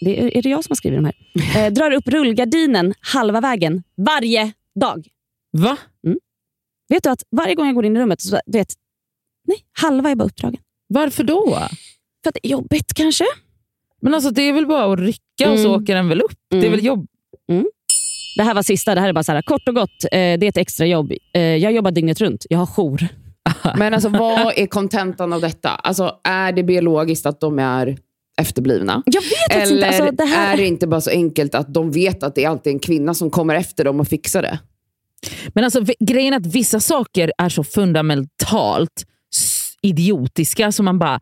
Det 0.00 0.20
är, 0.22 0.36
är 0.36 0.42
det 0.42 0.48
jag 0.48 0.64
som 0.64 0.70
har 0.70 0.76
skrivit 0.76 0.98
de 0.98 1.04
här? 1.04 1.14
Eh, 1.66 1.72
drar 1.72 1.90
upp 1.90 2.08
rullgardinen 2.08 2.94
halva 3.00 3.40
vägen 3.40 3.82
varje 3.96 4.52
dag. 4.80 5.08
Va? 5.52 5.76
Vet 6.88 7.02
du 7.02 7.10
att 7.10 7.22
varje 7.30 7.54
gång 7.54 7.66
jag 7.66 7.74
går 7.74 7.84
in 7.84 7.96
i 7.96 8.00
rummet, 8.00 8.20
så, 8.20 8.40
du 8.46 8.58
vet, 8.58 8.74
Nej, 9.46 9.64
halva 9.72 10.10
är 10.10 10.14
bara 10.14 10.24
uppdragen. 10.24 10.60
Varför 10.88 11.24
då? 11.24 11.50
För 12.22 12.28
att 12.28 12.34
det 12.34 12.46
är 12.46 12.50
jobbigt 12.50 12.94
kanske. 12.94 13.24
Men 14.06 14.14
alltså 14.14 14.30
det 14.30 14.42
är 14.42 14.52
väl 14.52 14.66
bara 14.66 14.92
att 14.92 14.98
rycka 14.98 15.50
och 15.52 15.58
så 15.58 15.68
Mm. 15.68 15.82
åker 15.82 15.94
den 15.94 16.08
väl 16.08 16.20
upp? 16.20 16.32
Det 16.50 16.56
är 16.56 16.60
Mm. 16.60 16.70
väl 16.72 16.84
jobb... 16.84 17.06
Det 18.36 18.42
här 18.42 18.54
var 18.54 18.62
sista. 18.62 18.94
Det 18.94 19.00
här 19.00 19.08
är 19.08 19.12
bara 19.12 19.24
så 19.24 19.32
här, 19.32 19.42
kort 19.42 19.68
och 19.68 19.74
gott. 19.74 20.04
Eh, 20.04 20.08
det 20.18 20.18
är 20.42 20.44
ett 20.48 20.56
extra 20.56 20.86
jobb. 20.86 21.12
Eh, 21.34 21.40
jag 21.42 21.72
jobbar 21.72 21.90
dygnet 21.90 22.20
runt. 22.20 22.46
Jag 22.50 22.58
har 22.58 22.66
jour. 22.66 23.08
Men 23.76 23.94
alltså, 23.94 24.08
vad 24.08 24.52
är 24.58 24.66
kontentan 24.66 25.32
av 25.32 25.40
detta? 25.40 25.68
Alltså, 25.68 26.16
är 26.24 26.52
det 26.52 26.62
biologiskt 26.62 27.26
att 27.26 27.40
de 27.40 27.58
är 27.58 27.96
efterblivna? 28.40 29.02
Jag 29.06 29.22
vet 29.22 29.62
Eller 29.62 29.74
inte. 29.74 29.86
Alltså, 29.86 30.10
det 30.12 30.24
här... 30.24 30.52
är 30.52 30.56
det 30.56 30.66
inte 30.66 30.86
bara 30.86 31.00
så 31.00 31.10
enkelt 31.10 31.54
att 31.54 31.74
de 31.74 31.90
vet 31.90 32.22
att 32.22 32.34
det 32.34 32.44
är 32.44 32.48
alltid 32.48 32.72
en 32.72 32.78
kvinna 32.78 33.14
som 33.14 33.30
kommer 33.30 33.54
efter 33.54 33.84
dem 33.84 34.00
och 34.00 34.08
fixar 34.08 34.42
det? 34.42 34.58
Men 35.54 35.64
alltså, 35.64 35.84
grejen 36.00 36.32
är 36.32 36.36
att 36.36 36.46
vissa 36.46 36.80
saker 36.80 37.32
är 37.38 37.48
så 37.48 37.64
fundamentalt 37.64 39.06
idiotiska 39.82 40.72
som 40.72 40.84
man 40.84 40.98
bara... 40.98 41.20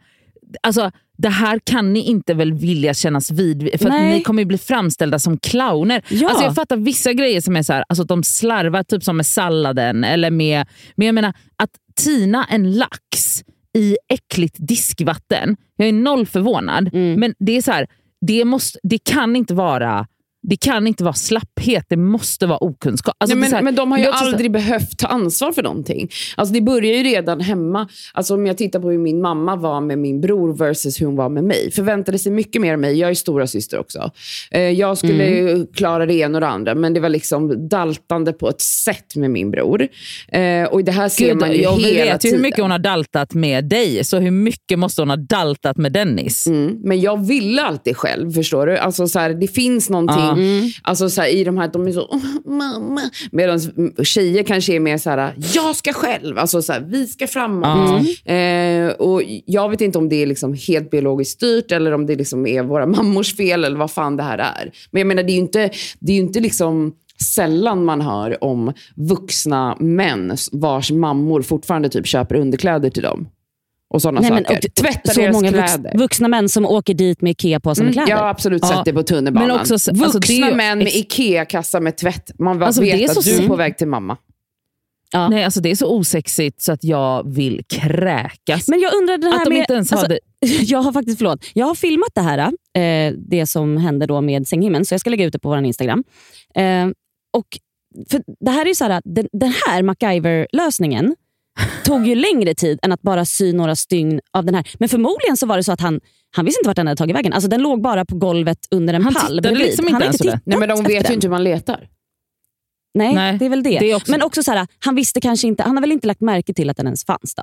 Alltså, 0.62 0.90
det 1.16 1.28
här 1.28 1.60
kan 1.64 1.92
ni 1.92 2.00
inte 2.00 2.34
väl 2.34 2.52
vilja 2.52 2.94
kännas 2.94 3.30
vid 3.30 3.80
för 3.80 3.90
ni 3.90 4.22
kommer 4.22 4.42
ju 4.42 4.46
bli 4.46 4.58
framställda 4.58 5.18
som 5.18 5.38
clowner. 5.38 6.02
Ja. 6.08 6.28
Alltså 6.28 6.44
jag 6.44 6.54
fattar 6.54 6.76
vissa 6.76 7.12
grejer 7.12 7.40
som 7.40 7.56
är 7.56 7.62
så 7.62 7.72
här, 7.72 7.84
alltså 7.88 8.02
att 8.02 8.08
de 8.08 8.22
slarvar 8.22 8.82
typ 8.82 9.02
som 9.04 9.16
med 9.16 9.26
salladen 9.26 10.04
eller 10.04 10.30
med, 10.30 10.66
men 10.96 11.06
jag 11.06 11.14
menar 11.14 11.32
att 11.56 11.70
tina 11.96 12.44
en 12.44 12.72
lax 12.72 13.42
i 13.76 13.96
äckligt 14.08 14.56
diskvatten. 14.58 15.56
Jag 15.76 15.88
är 15.88 15.92
noll 15.92 16.26
förvånad, 16.26 16.90
Mm. 16.94 17.20
men 17.20 17.34
det 17.38 17.56
är 17.56 17.62
så 17.62 17.72
här, 17.72 17.86
det, 18.26 18.44
måste, 18.44 18.78
det 18.82 18.98
kan 18.98 19.36
inte 19.36 19.54
vara 19.54 20.06
det 20.48 20.56
kan 20.56 20.86
inte 20.86 21.04
vara 21.04 21.14
slapphet, 21.14 21.84
det 21.88 21.96
måste 21.96 22.46
vara 22.46 22.58
okunskap. 22.64 23.14
Alltså 23.18 23.36
Nej, 23.36 23.40
men, 23.50 23.56
här- 23.56 23.62
men 23.62 23.74
de 23.74 23.92
har 23.92 23.98
ju 23.98 24.06
aldrig 24.06 24.50
behövt 24.52 24.98
ta 24.98 25.06
ansvar 25.06 25.52
för 25.52 25.62
någonting. 25.62 26.08
Alltså 26.36 26.54
det 26.54 26.60
börjar 26.60 26.96
ju 26.96 27.02
redan 27.02 27.40
hemma. 27.40 27.88
Alltså 28.14 28.34
om 28.34 28.46
jag 28.46 28.58
tittar 28.58 28.80
på 28.80 28.90
hur 28.90 28.98
min 28.98 29.20
mamma 29.20 29.56
var 29.56 29.80
med 29.80 29.98
min 29.98 30.20
bror 30.20 30.54
versus 30.56 31.00
hur 31.00 31.06
hon 31.06 31.16
var 31.16 31.28
med 31.28 31.44
mig. 31.44 31.70
Förväntade 31.72 32.18
sig 32.18 32.32
mycket 32.32 32.62
mer 32.62 32.72
av 32.72 32.78
mig. 32.78 32.98
Jag 32.98 33.10
är 33.10 33.14
stora 33.14 33.46
syster 33.46 33.78
också. 33.78 34.10
Eh, 34.50 34.60
jag 34.60 34.98
skulle 34.98 35.24
Mm. 35.24 35.66
klara 35.74 36.06
det 36.06 36.14
ena 36.14 36.36
och 36.36 36.40
det 36.40 36.48
andra, 36.48 36.74
men 36.74 36.94
det 36.94 37.00
var 37.00 37.08
liksom 37.08 37.68
daltande 37.68 38.32
på 38.32 38.48
ett 38.48 38.60
sätt 38.60 39.16
med 39.16 39.30
min 39.30 39.50
bror. 39.50 39.88
Eh, 40.28 40.64
och 40.64 40.84
det 40.84 40.92
här 40.92 41.08
ser 41.08 41.26
Gud, 41.28 41.36
man 41.40 41.52
ju 41.52 41.62
jag 41.62 41.72
hela 41.80 42.12
vet 42.12 42.20
tiden. 42.20 42.36
hur 42.36 42.42
mycket 42.42 42.60
hon 42.60 42.70
har 42.70 42.78
daltat 42.78 43.34
med 43.34 43.64
dig, 43.64 44.04
så 44.04 44.18
hur 44.18 44.30
mycket 44.30 44.78
måste 44.78 45.02
hon 45.02 45.10
ha 45.10 45.16
daltat 45.16 45.76
med 45.76 45.92
Dennis? 45.92 46.46
Mm, 46.46 46.76
men 46.84 47.00
jag 47.00 47.26
ville 47.26 47.62
alltid 47.62 47.96
själv, 47.96 48.30
förstår 48.32 48.66
du? 48.66 48.78
Alltså, 48.78 49.06
så 49.08 49.18
här, 49.18 49.30
det 49.34 49.48
finns 49.48 49.90
någonting 49.90 50.33
Ja. 50.38 50.70
alltså, 50.82 51.10
så 51.10 51.20
här, 51.20 51.28
i 51.28 51.44
de 51.44 51.58
här, 51.58 51.68
de 51.72 51.86
är 51.88 51.92
så, 51.92 52.08
"Åh, 52.10 52.52
mamma. 52.52 53.00
Medan 53.32 53.60
tjejer 54.02 54.42
kanske 54.42 54.74
är 54.74 54.80
mer 54.80 54.98
så 54.98 55.10
här, 55.10 55.34
jag 55.54 55.76
ska 55.76 55.92
själv. 55.92 56.38
Alltså, 56.38 56.62
så 56.62 56.72
här, 56.72 56.80
vi 56.80 57.06
ska 57.06 57.26
framåt. 57.26 58.02
Eh, 58.24 58.88
och 59.06 59.22
jag 59.46 59.68
vet 59.68 59.80
inte 59.80 59.98
om 59.98 60.08
det 60.08 60.22
är 60.22 60.26
liksom 60.26 60.54
helt 60.68 60.90
biologiskt 60.90 61.32
styrt 61.32 61.72
eller 61.72 61.92
om 61.92 62.06
det 62.06 62.16
liksom 62.16 62.46
är 62.46 62.62
våra 62.62 62.86
mammors 62.96 63.36
fel 63.36 63.64
eller 63.64 63.76
vad 63.78 63.90
fan 63.90 64.16
det 64.16 64.22
här 64.22 64.38
är. 64.38 64.70
Men 64.90 65.00
jag 65.00 65.06
menar, 65.06 65.22
det 65.22 65.32
är 65.32 65.34
ju 65.34 65.40
inte, 65.40 65.70
det 66.00 66.12
är 66.12 66.16
inte 66.16 66.40
liksom 66.40 66.92
sällan 67.22 67.84
man 67.84 68.00
hör 68.00 68.44
om 68.44 68.72
vuxna 68.96 69.76
män 69.80 70.36
vars 70.52 70.90
mammor 70.90 71.42
fortfarande 71.42 71.88
typ 71.88 72.06
köper 72.06 72.34
underkläder 72.34 72.90
till 72.90 73.02
dem. 73.02 73.28
Och 73.94 74.02
sådana 74.02 74.20
Nej, 74.20 74.30
men, 74.30 74.44
saker. 74.44 74.56
och- 74.68 74.74
Tvättar 74.74 75.12
så 75.12 75.20
deras 75.20 75.34
många 75.34 75.50
kläder. 75.52 75.98
vuxna 75.98 76.28
män 76.28 76.48
som 76.48 76.66
åker 76.66 76.94
dit 76.94 77.20
med 77.22 77.30
Ikea-påsar 77.30 77.82
med 77.82 77.92
Mm, 77.92 77.92
kläder. 77.92 78.10
jag 78.10 78.18
har 78.18 78.28
absolut 78.30 78.62
Ja. 78.62 78.68
sett 78.68 78.84
det 78.84 78.92
på 78.92 79.02
tunnelbanan. 79.02 79.48
Men 79.48 79.60
också- 79.60 79.74
alltså, 79.74 79.92
Vuxna 79.92 80.46
är 80.46 80.50
ju 80.50 80.56
män 80.56 80.78
med 80.78 80.86
Ikea-kassa 80.94 81.80
med 81.80 81.96
tvätt. 81.96 82.30
Man 82.38 82.62
Alltså, 82.62 82.82
vet 82.82 83.12
så 83.12 83.18
att 83.18 83.24
du 83.24 83.44
är 83.44 83.48
på 83.48 83.56
väg 83.56 83.78
till 83.78 83.88
mamma. 83.88 84.16
Ja. 85.12 85.28
Nej, 85.28 85.44
alltså 85.44 85.60
det 85.60 85.70
är 85.70 85.74
så 85.74 85.86
osexigt 85.96 86.62
så 86.62 86.72
att 86.72 86.84
jag 86.84 87.34
vill 87.34 87.62
kräkas. 87.68 88.68
Men 88.68 88.80
jag 88.80 88.94
undrar 88.94 89.18
det 89.18 89.26
här 89.26 89.36
att 89.36 89.44
de 89.44 89.50
med... 89.50 89.58
inte 89.58 89.72
ens 89.72 89.92
alltså, 89.92 90.04
hade... 90.06 90.18
jag 90.62 90.78
har 90.78 90.92
faktiskt, 90.92 91.18
förlåt, 91.18 91.44
jag 91.54 91.66
har 91.66 91.74
filmat 91.74 92.08
det 92.14 92.20
här, 92.20 92.38
eh, 93.08 93.12
det 93.28 93.46
som 93.46 93.76
hände 93.76 94.06
då 94.06 94.20
med 94.20 94.48
sänghimlen, 94.48 94.84
så 94.84 94.94
jag 94.94 95.00
ska 95.00 95.10
lägga 95.10 95.24
ut 95.24 95.32
det 95.32 95.38
på 95.38 95.48
vår 95.48 95.64
Instagram. 95.64 96.04
Eh, 96.54 96.86
och 97.32 97.46
för 98.10 98.22
det 98.44 98.50
här 98.50 98.62
är 98.64 98.68
ju 98.68 98.74
så 98.74 98.84
här, 98.84 99.02
den, 99.04 99.28
den 99.32 99.52
här 99.66 99.82
MacGyver-lösningen 99.82 101.14
tog 101.84 102.06
ju 102.06 102.14
längre 102.14 102.54
tid 102.54 102.78
än 102.82 102.92
att 102.92 103.02
bara 103.02 103.24
sy 103.24 103.52
några 103.52 103.76
stygn 103.76 104.20
av 104.30 104.44
den 104.44 104.54
här. 104.54 104.68
Men 104.78 104.88
förmodligen 104.88 105.36
så 105.36 105.46
var 105.46 105.56
det 105.56 105.64
så 105.64 105.72
att 105.72 105.80
han, 105.80 106.00
han 106.30 106.44
visste 106.44 106.60
inte 106.60 106.68
vart 106.68 106.76
den 106.76 106.86
hade 106.86 106.96
tagit 106.98 107.16
vägen. 107.16 107.32
Alltså 107.32 107.48
den 107.48 107.62
låg 107.62 107.82
bara 107.82 108.04
på 108.04 108.16
golvet 108.16 108.58
under 108.70 108.94
en 108.94 109.02
Han 109.04 109.14
pall 109.14 109.22
tittade 109.22 109.42
bredvid. 109.42 109.66
liksom 109.66 109.84
inte 109.84 109.92
han 109.94 110.02
har 110.02 110.06
ens 110.06 110.20
inte 110.20 110.24
tittat 110.32 110.42
Nej, 110.46 110.58
men 110.58 110.68
de 110.68 110.82
vet 110.84 111.10
ju 111.10 111.14
inte 111.14 111.26
hur 111.26 111.30
man 111.30 111.44
letar. 111.44 111.88
Nej, 112.94 113.14
Nej, 113.14 113.38
det 113.38 113.44
är 113.44 113.48
väl 113.50 113.62
det. 113.62 113.78
det 113.78 113.90
är 113.90 113.96
också- 113.96 114.10
Men 114.10 114.22
också 114.22 114.42
så 114.42 114.50
här, 114.52 114.66
han 114.78 114.94
visste 114.94 115.20
kanske 115.20 115.46
inte, 115.46 115.62
han 115.62 115.76
har 115.76 115.80
väl 115.80 115.92
inte 115.92 116.06
lagt 116.06 116.20
märke 116.20 116.54
till 116.54 116.70
att 116.70 116.76
den 116.76 116.86
ens 116.86 117.04
fanns 117.04 117.34
då? 117.36 117.42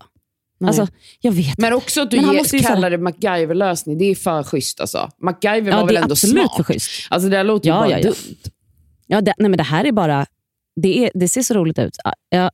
Alltså, 0.67 0.87
jag 1.21 1.31
vet 1.31 1.57
Men 1.57 1.73
också 1.73 2.01
att 2.01 2.11
du 2.11 2.15
Men 2.17 2.25
han 2.25 2.33
ger, 2.35 2.41
måste 2.41 2.57
ju 2.57 2.63
kallar 2.63 2.89
det 2.89 2.97
MacGyver-lösning, 2.97 3.97
det 3.97 4.05
är 4.05 4.15
för 4.15 4.43
schysst. 4.43 4.79
Alltså. 4.81 5.09
MacGyver 5.21 5.71
Ja, 5.71 5.77
var 5.77 5.85
väl 5.85 5.93
det 5.95 5.99
är 5.99 6.01
ändå 6.03 6.13
absolut 6.13 6.35
smart? 6.35 6.55
för 6.57 6.63
schysst. 6.63 6.89
Alltså, 7.09 7.29
det 7.29 7.37
där 7.37 7.43
låter 7.43 7.67
ju 7.69 7.73
Ja, 7.75 7.79
bara 7.79 7.89
ja, 7.91 7.97
ja. 7.97 8.03
dumt. 8.03 8.15
Ja, 9.07 9.21
det, 9.21 9.33
nej, 9.37 9.49
men 9.49 9.57
det 9.57 9.63
här 9.63 9.85
är 9.85 9.91
bara... 9.91 10.25
Det, 10.75 11.05
är, 11.05 11.11
det 11.13 11.27
ser 11.29 11.41
så 11.41 11.53
roligt 11.53 11.79
ut. 11.79 11.97
Ja, 12.03 12.13
Ja. 12.29 12.51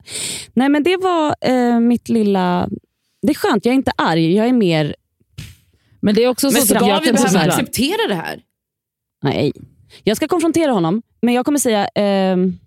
Nej, 0.53 0.69
men 0.69 0.83
det 0.83 0.97
var 0.97 1.35
eh, 1.41 1.79
mitt 1.79 2.09
lilla... 2.09 2.69
Det 3.21 3.29
är 3.31 3.35
skönt, 3.35 3.65
jag 3.65 3.71
är 3.71 3.75
inte 3.75 3.91
arg. 3.97 4.35
Jag 4.35 4.47
är 4.47 4.53
mer... 4.53 4.95
Men 5.99 6.15
det 6.15 6.23
är 6.23 6.27
också 6.27 6.51
så 6.51 6.61
ska 6.65 6.73
jag 6.87 7.01
vi 7.01 7.11
behöva 7.11 7.39
acceptera 7.39 8.07
det 8.07 8.15
här? 8.15 8.41
Nej. 9.23 9.51
Jag 10.03 10.17
ska 10.17 10.27
konfrontera 10.27 10.71
honom, 10.71 11.01
men 11.21 11.33
jag 11.33 11.45
kommer 11.45 11.59
säga... 11.59 11.87
ehm, 11.95 12.57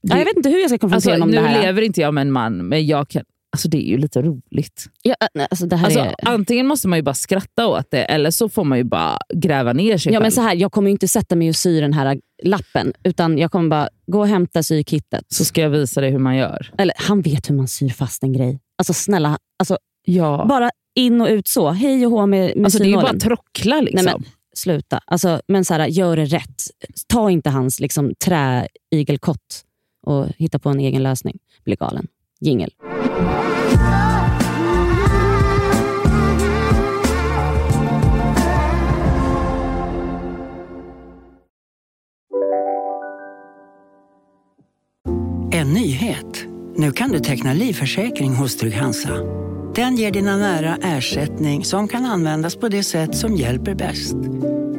ja, 0.00 0.18
jag 0.18 0.24
vet 0.24 0.36
inte 0.36 0.48
hur 0.48 0.58
jag 0.60 0.70
ska 0.70 0.78
konfrontera 0.78 0.96
Alltså, 1.14 1.24
honom 1.24 1.30
nu 1.30 1.36
det 1.36 1.42
här. 1.48 1.62
lever 1.62 1.82
inte 1.82 2.00
jag 2.00 2.14
med 2.14 2.22
en 2.22 2.32
man, 2.32 2.56
men 2.68 2.86
jag 2.86 3.08
kan, 3.08 3.24
alltså, 3.52 3.68
det 3.68 3.78
är 3.78 3.88
ju 3.88 3.98
lite 3.98 4.22
roligt. 4.22 4.86
Ja, 5.02 5.14
nej, 5.34 5.46
alltså, 5.50 5.66
det 5.66 5.76
här 5.76 5.84
Alltså, 5.84 6.00
är... 6.00 6.14
Antingen 6.22 6.66
måste 6.66 6.88
man 6.88 6.98
ju 6.98 7.02
bara 7.02 7.14
skratta 7.14 7.66
åt 7.66 7.90
det, 7.90 8.04
eller 8.04 8.30
så 8.30 8.48
får 8.48 8.64
man 8.64 8.78
ju 8.78 8.84
bara 8.84 9.18
gräva 9.34 9.72
ner 9.72 9.98
sig 9.98 10.12
Ja, 10.12 10.16
själv. 10.16 10.22
men 10.22 10.32
så 10.32 10.40
här, 10.40 10.54
jag 10.54 10.72
kommer 10.72 10.88
ju 10.88 10.92
inte 10.92 11.08
sätta 11.08 11.36
mig 11.36 11.48
och 11.48 11.56
sy 11.56 11.80
den 11.80 11.92
här 11.92 12.20
lappen, 12.42 12.92
utan 13.04 13.38
jag 13.38 13.52
kommer 13.52 13.68
bara 13.68 13.88
gå 14.06 14.18
och 14.20 14.28
hämta 14.28 14.62
sykittet. 14.62 15.24
Så 15.28 15.44
ska 15.44 15.60
jag 15.60 15.70
visa 15.70 16.00
dig 16.00 16.10
hur 16.10 16.18
man 16.18 16.36
gör. 16.36 16.70
Eller 16.78 16.94
han 16.98 17.22
vet 17.22 17.50
hur 17.50 17.54
man 17.54 17.68
syr 17.68 17.88
fast 17.88 18.22
en 18.22 18.32
grej. 18.32 18.60
Alltså 18.78 18.92
snälla, 18.94 19.38
alltså, 19.58 19.78
Ja. 20.04 20.46
bara 20.48 20.70
in 20.94 21.20
och 21.20 21.28
ut 21.28 21.48
så. 21.48 21.70
Hej 21.70 22.06
och 22.06 22.12
hå 22.12 22.26
med, 22.26 22.56
med 22.56 22.64
Alltså, 22.64 22.78
det 22.78 22.84
är 22.84 22.88
ju 22.88 22.94
bara 22.94 23.14
trockla. 23.18 23.80
Liksom. 23.80 24.04
Nej, 24.04 24.14
men, 24.18 24.24
sluta. 24.54 25.00
Alltså, 25.06 25.40
men 25.48 25.64
så 25.64 25.74
här, 25.74 25.86
gör 25.86 26.16
det 26.16 26.24
rätt. 26.24 26.62
Ta 27.06 27.30
inte 27.30 27.50
hans 27.50 27.80
liksom, 27.80 28.12
träigelkott 28.24 29.64
och 30.06 30.26
hitta 30.36 30.58
på 30.58 30.68
en 30.68 30.80
egen 30.80 31.02
lösning. 31.02 31.38
Blir 31.64 31.76
galen. 31.76 32.06
Jingel. 32.40 32.70
En 45.58 45.72
nyhet. 45.72 46.44
Nu 46.76 46.92
kan 46.92 47.10
du 47.10 47.20
teckna 47.20 47.52
livförsäkring 47.52 48.34
hos 48.34 48.56
Trygg-Hansa. 48.56 49.10
Den 49.74 49.96
ger 49.96 50.10
dina 50.10 50.36
nära 50.36 50.76
ersättning 50.82 51.64
som 51.64 51.88
kan 51.88 52.04
användas 52.04 52.56
på 52.56 52.68
det 52.68 52.82
sätt 52.82 53.16
som 53.16 53.36
hjälper 53.36 53.74
bäst. 53.74 54.14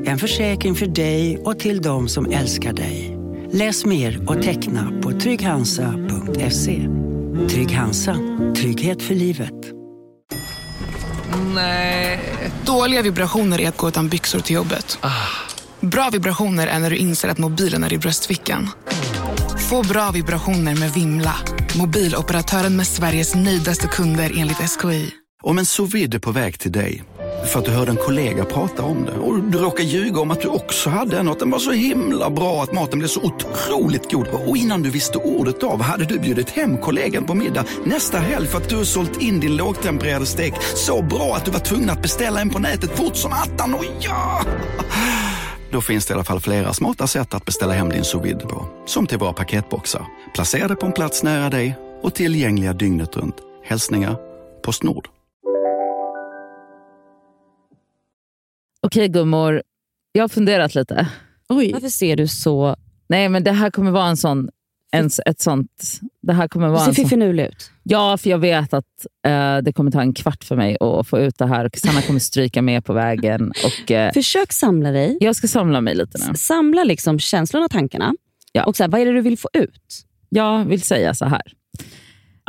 En 0.05 0.19
försäkring 0.19 0.75
för 0.75 0.85
dig 0.85 1.37
och 1.37 1.59
till 1.59 1.81
de 1.81 2.07
som 2.07 2.25
älskar 2.25 2.73
dig. 2.73 3.17
Läs 3.51 3.85
mer 3.85 4.29
och 4.29 4.41
teckna 4.41 4.91
på 5.01 5.11
trygghansa.se. 5.11 6.87
Trygg 7.49 7.71
Hansa. 7.71 8.15
Trygghet 8.55 9.01
för 9.01 9.15
livet. 9.15 9.53
Dåliga 12.65 13.01
vibrationer 13.01 13.61
är 13.61 13.69
att 13.69 13.77
gå 13.77 13.87
utan 13.87 14.09
byxor 14.09 14.39
till 14.39 14.55
jobbet. 14.55 14.99
Bra 15.79 16.09
vibrationer 16.09 16.67
är 16.67 16.79
när 16.79 16.89
du 16.89 16.95
inser 16.97 17.29
att 17.29 17.37
mobilen 17.37 17.83
är 17.83 17.93
i 17.93 17.97
bröstfickan. 17.97 18.69
Få 19.69 19.83
bra 19.83 20.11
vibrationer 20.11 20.75
med 20.75 20.93
Vimla. 20.93 21.35
Mobiloperatören 21.79 22.75
med 22.75 22.87
Sveriges 22.87 23.35
nöjdaste 23.35 23.87
kunder 23.87 24.31
enligt 24.37 24.57
SKI. 24.57 25.11
Om 25.41 25.57
en 25.57 25.65
sous 25.65 25.93
vide 25.93 26.17
är 26.17 26.19
på 26.19 26.31
väg 26.31 26.59
till 26.59 26.71
dig 26.71 27.03
för 27.51 27.59
att 27.59 27.65
du 27.65 27.71
hörde 27.71 27.91
en 27.91 27.97
kollega 27.97 28.45
prata 28.45 28.83
om 28.83 29.05
det 29.05 29.11
och 29.11 29.43
du 29.43 29.57
råkar 29.57 29.83
ljuga 29.83 30.19
om 30.19 30.31
att 30.31 30.41
du 30.41 30.47
också 30.47 30.89
hade 30.89 31.17
en 31.17 31.27
och 31.27 31.33
att 31.33 31.39
den 31.39 31.51
var 31.51 31.59
så 31.59 31.71
himla 31.71 32.29
bra 32.29 32.63
att 32.63 32.73
maten 32.73 32.99
blev 32.99 33.07
så 33.07 33.21
otroligt 33.21 34.11
god 34.11 34.27
och 34.27 34.57
innan 34.57 34.83
du 34.83 34.89
visste 34.89 35.17
ordet 35.17 35.63
av 35.63 35.81
hade 35.81 36.05
du 36.05 36.19
bjudit 36.19 36.49
hem 36.49 36.77
kollegan 36.77 37.25
på 37.25 37.33
middag 37.33 37.65
nästa 37.85 38.17
helg 38.17 38.47
för 38.47 38.57
att 38.57 38.69
du 38.69 38.85
sålt 38.85 39.21
in 39.21 39.39
din 39.39 39.55
lågtempererade 39.55 40.25
stek 40.25 40.53
så 40.75 41.01
bra 41.01 41.35
att 41.35 41.45
du 41.45 41.51
var 41.51 41.59
tvungen 41.59 41.89
att 41.89 42.01
beställa 42.01 42.41
en 42.41 42.49
på 42.49 42.59
nätet 42.59 42.97
fort 42.97 43.15
som 43.15 43.33
attan. 43.33 43.73
Och 43.73 43.85
ja! 43.99 44.41
Då 45.71 45.81
finns 45.81 46.05
det 46.05 46.11
i 46.11 46.15
alla 46.15 46.23
fall 46.23 46.39
flera 46.39 46.73
smarta 46.73 47.07
sätt 47.07 47.33
att 47.33 47.45
beställa 47.45 47.73
hem 47.73 47.89
din 47.89 48.03
sous 48.03 48.43
på. 48.43 48.65
Som 48.85 49.07
till 49.07 49.17
våra 49.17 49.33
paketboxar, 49.33 50.05
placerade 50.33 50.75
på 50.75 50.85
en 50.85 50.91
plats 50.91 51.23
nära 51.23 51.49
dig 51.49 51.77
och 52.01 52.15
tillgängliga 52.15 52.73
dygnet 52.73 53.17
runt. 53.17 53.35
Hälsningar 53.63 54.17
Postnord. 54.61 55.07
Okej 58.81 59.07
gummor, 59.07 59.63
jag 60.11 60.23
har 60.23 60.29
funderat 60.29 60.75
lite. 60.75 61.07
Oj. 61.49 61.73
Varför 61.73 61.89
ser 61.89 62.15
du 62.15 62.27
så... 62.27 62.75
Nej 63.09 63.29
men 63.29 63.43
Det 63.43 63.51
här 63.51 63.71
kommer 63.71 63.91
vara 63.91 64.07
en 64.07 64.17
sån 64.17 64.49
ens 64.91 65.19
ett 65.25 65.41
sånt... 65.41 65.99
Det 66.21 66.33
här 66.33 66.47
kommer 66.47 66.67
Du 66.67 66.71
vara 66.71 66.81
ser 66.81 66.89
en 66.89 66.95
sån, 66.95 67.05
fiffinulig 67.05 67.45
ut. 67.45 67.71
Ja, 67.83 68.17
för 68.17 68.29
jag 68.29 68.37
vet 68.37 68.73
att 68.73 68.85
eh, 69.27 69.57
det 69.57 69.73
kommer 69.73 69.91
ta 69.91 70.01
en 70.01 70.13
kvart 70.13 70.43
för 70.43 70.55
mig 70.55 70.77
att 70.79 71.07
få 71.07 71.19
ut 71.19 71.37
det 71.37 71.45
här. 71.45 71.65
Och 71.65 71.77
Sanna 71.77 72.01
kommer 72.01 72.19
stryka 72.19 72.61
med 72.61 72.85
på 72.85 72.93
vägen. 72.93 73.51
Och, 73.65 73.91
eh, 73.91 74.13
Försök 74.13 74.53
samla 74.53 74.91
dig. 74.91 75.17
jag 75.19 75.35
ska 75.35 75.47
samla 75.47 75.81
mig 75.81 75.95
lite 75.95 76.27
nu. 76.27 76.33
Samla 76.35 76.83
liksom 76.83 77.19
känslorna 77.19 77.65
och 77.65 77.71
tankarna. 77.71 78.13
Ja. 78.51 78.63
Och 78.63 78.77
så 78.77 78.83
här, 78.83 78.89
vad 78.89 79.01
är 79.01 79.05
det 79.05 79.11
du 79.11 79.21
vill 79.21 79.37
få 79.37 79.49
ut? 79.53 80.05
Jag 80.29 80.65
vill 80.65 80.81
säga 80.81 81.13
så 81.13 81.25
här. 81.25 81.41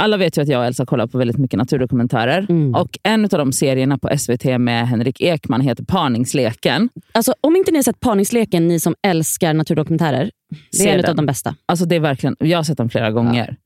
Alla 0.01 0.17
vet 0.17 0.39
ju 0.39 0.43
att 0.43 0.49
jag 0.49 0.59
och 0.61 0.67
Elsa 0.67 0.87
kollar 0.87 1.07
på 1.07 1.19
väldigt 1.19 1.39
mycket 1.39 1.59
naturdokumentärer. 1.59 2.47
Mm. 2.49 2.75
Och 2.75 2.99
En 3.03 3.25
av 3.25 3.29
de 3.31 3.53
serierna 3.53 3.99
på 3.99 4.19
SVT 4.19 4.45
med 4.59 4.89
Henrik 4.89 5.21
Ekman 5.21 5.61
heter 5.61 5.85
Parningsleken. 5.85 6.89
Alltså, 7.13 7.35
om 7.41 7.57
inte 7.57 7.71
ni 7.71 7.79
har 7.79 7.83
sett 7.83 8.01
Parningsleken, 8.01 8.69
ni 8.69 8.81
som 8.81 8.95
älskar 9.03 9.55
naturdokumentärer. 9.55 10.31
Det 10.73 10.89
är 10.89 10.95
en 10.95 11.01
den. 11.03 11.11
av 11.11 11.17
de 11.17 11.27
bästa. 11.27 11.55
Alltså 11.67 11.85
det 11.87 11.97
är 11.97 12.01
verkligen, 12.01 12.37
jag 12.39 12.59
har 12.59 12.63
sett 12.63 12.79
den 12.79 12.91
flera 12.91 13.11
gånger. 13.11 13.57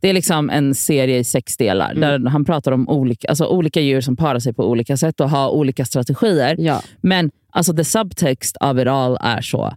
Det 0.00 0.08
är 0.08 0.12
liksom 0.12 0.50
en 0.50 0.74
serie 0.74 1.18
i 1.18 1.24
sex 1.24 1.56
delar 1.56 1.90
Mm. 1.90 2.22
där 2.24 2.30
han 2.30 2.44
pratar 2.44 2.72
om 2.72 2.88
olika, 2.88 3.28
alltså 3.28 3.46
olika 3.46 3.80
djur 3.80 4.00
som 4.00 4.16
parar 4.16 4.38
sig 4.38 4.54
på 4.54 4.70
olika 4.70 4.96
sätt 4.96 5.20
och 5.20 5.30
har 5.30 5.48
olika 5.50 5.84
strategier. 5.84 6.56
Ja. 6.58 6.82
Men 7.00 7.30
alltså 7.52 7.72
the 7.76 7.84
subtext 7.84 8.56
of 8.60 8.78
it 8.78 8.88
all 8.88 9.18
är 9.20 9.40
så. 9.40 9.72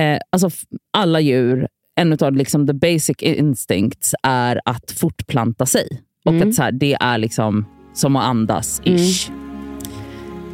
Eh, 0.00 0.18
alltså 0.30 0.50
alla 0.92 1.20
djur, 1.20 1.68
en 1.96 2.12
av 2.20 2.32
liksom 2.36 2.66
the 2.66 2.72
basic 2.72 3.16
instincts 3.18 4.14
är 4.22 4.60
att 4.64 4.90
fortplanta 4.90 5.66
sig. 5.66 5.88
Och 6.24 6.32
Mm. 6.32 6.48
att 6.48 6.54
så 6.54 6.62
här, 6.62 6.72
det 6.72 6.96
är 7.00 7.18
liksom 7.18 7.66
som 7.94 8.16
att 8.16 8.24
andas, 8.24 8.80
ish. 8.84 9.30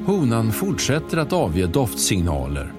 Honan 0.07 0.53
fortsätter 0.53 1.16
att 1.18 1.32
avge 1.32 1.66
doftsignaler. 1.66 2.72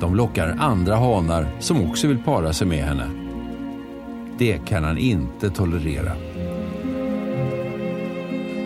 De 0.00 0.14
lockar 0.16 0.56
andra 0.60 0.96
hanar 0.96 1.46
som 1.58 1.90
också 1.90 2.08
vill 2.08 2.18
para 2.18 2.52
sig 2.52 2.66
med 2.66 2.84
henne. 2.84 3.10
Det 4.38 4.58
kan 4.68 4.84
han 4.84 4.98
inte 4.98 5.50
tolerera. 5.50 6.12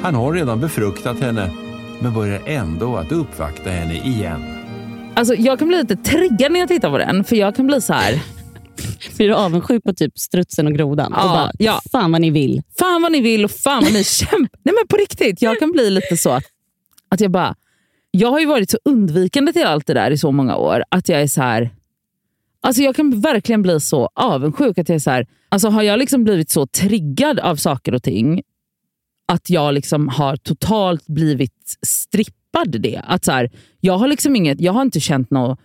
Han 0.02 0.14
har 0.14 0.32
redan 0.32 0.60
befruktat 0.60 1.20
henne 1.20 1.50
men 2.00 2.14
börjar 2.14 2.40
ändå 2.46 2.96
att 2.96 3.12
uppvakta 3.12 3.70
henne 3.70 3.94
igen. 3.94 4.40
Alltså, 5.14 5.34
jag 5.34 5.58
kan 5.58 5.68
bli 5.68 5.76
lite 5.76 5.96
triggad 5.96 6.52
när 6.52 6.60
jag 6.60 6.68
tittar 6.68 6.90
på 6.90 6.98
den, 6.98 7.24
för 7.24 7.36
jag 7.36 7.56
kan 7.56 7.66
bli 7.66 7.80
så 7.80 7.92
här. 7.92 8.22
Blir 9.16 9.28
du 9.28 9.34
avundsjuk 9.34 9.84
på 9.84 9.94
typ 9.94 10.18
strutsen 10.18 10.66
och 10.66 10.72
grodan? 10.72 11.12
Ja, 11.16 11.22
och 11.24 11.28
bara, 11.28 11.52
ja. 11.58 11.80
Fan 11.92 12.12
vad 12.12 12.20
ni 12.20 12.30
vill. 12.30 12.62
fan 12.78 13.02
vad 13.02 13.12
ni 13.12 13.20
vill 13.20 13.44
och 13.44 13.50
fan 13.50 13.82
vad 13.84 13.92
ni 13.92 14.04
kämpar. 14.04 14.58
Nej 14.62 14.74
men 14.74 14.86
på 14.88 14.96
riktigt, 14.96 15.42
jag 15.42 15.58
kan 15.58 15.72
bli 15.72 15.90
lite 15.90 16.16
så 16.16 16.30
att, 16.30 16.44
att 17.08 17.20
jag 17.20 17.30
bara... 17.30 17.54
Jag 18.10 18.30
har 18.30 18.40
ju 18.40 18.46
varit 18.46 18.70
så 18.70 18.78
undvikande 18.84 19.52
till 19.52 19.64
allt 19.64 19.86
det 19.86 19.94
där 19.94 20.10
i 20.10 20.18
så 20.18 20.32
många 20.32 20.56
år 20.56 20.84
att 20.88 21.08
jag 21.08 21.22
är 21.22 21.26
så 21.26 21.42
här... 21.42 21.70
Alltså 22.60 22.82
jag 22.82 22.96
kan 22.96 23.20
verkligen 23.20 23.62
bli 23.62 23.80
så 23.80 24.10
avundsjuk. 24.14 24.78
att 24.78 24.88
jag 24.88 24.96
är 24.96 25.00
så 25.00 25.10
här, 25.10 25.26
alltså 25.48 25.68
Har 25.68 25.82
jag 25.82 25.98
liksom 25.98 26.24
blivit 26.24 26.50
så 26.50 26.66
triggad 26.66 27.38
av 27.38 27.56
saker 27.56 27.94
och 27.94 28.02
ting 28.02 28.42
att 29.26 29.50
jag 29.50 29.74
liksom 29.74 30.08
har 30.08 30.36
totalt 30.36 31.06
blivit 31.06 31.78
strippad 31.82 32.80
det. 32.80 33.00
Att 33.04 33.24
så 33.24 33.32
här, 33.32 33.50
jag 33.80 33.98
har 33.98 34.08
liksom 34.08 34.36
inget, 34.36 34.60
jag 34.60 34.72
har 34.72 34.82
inte 34.82 35.00
känt 35.00 35.30
något 35.30 35.58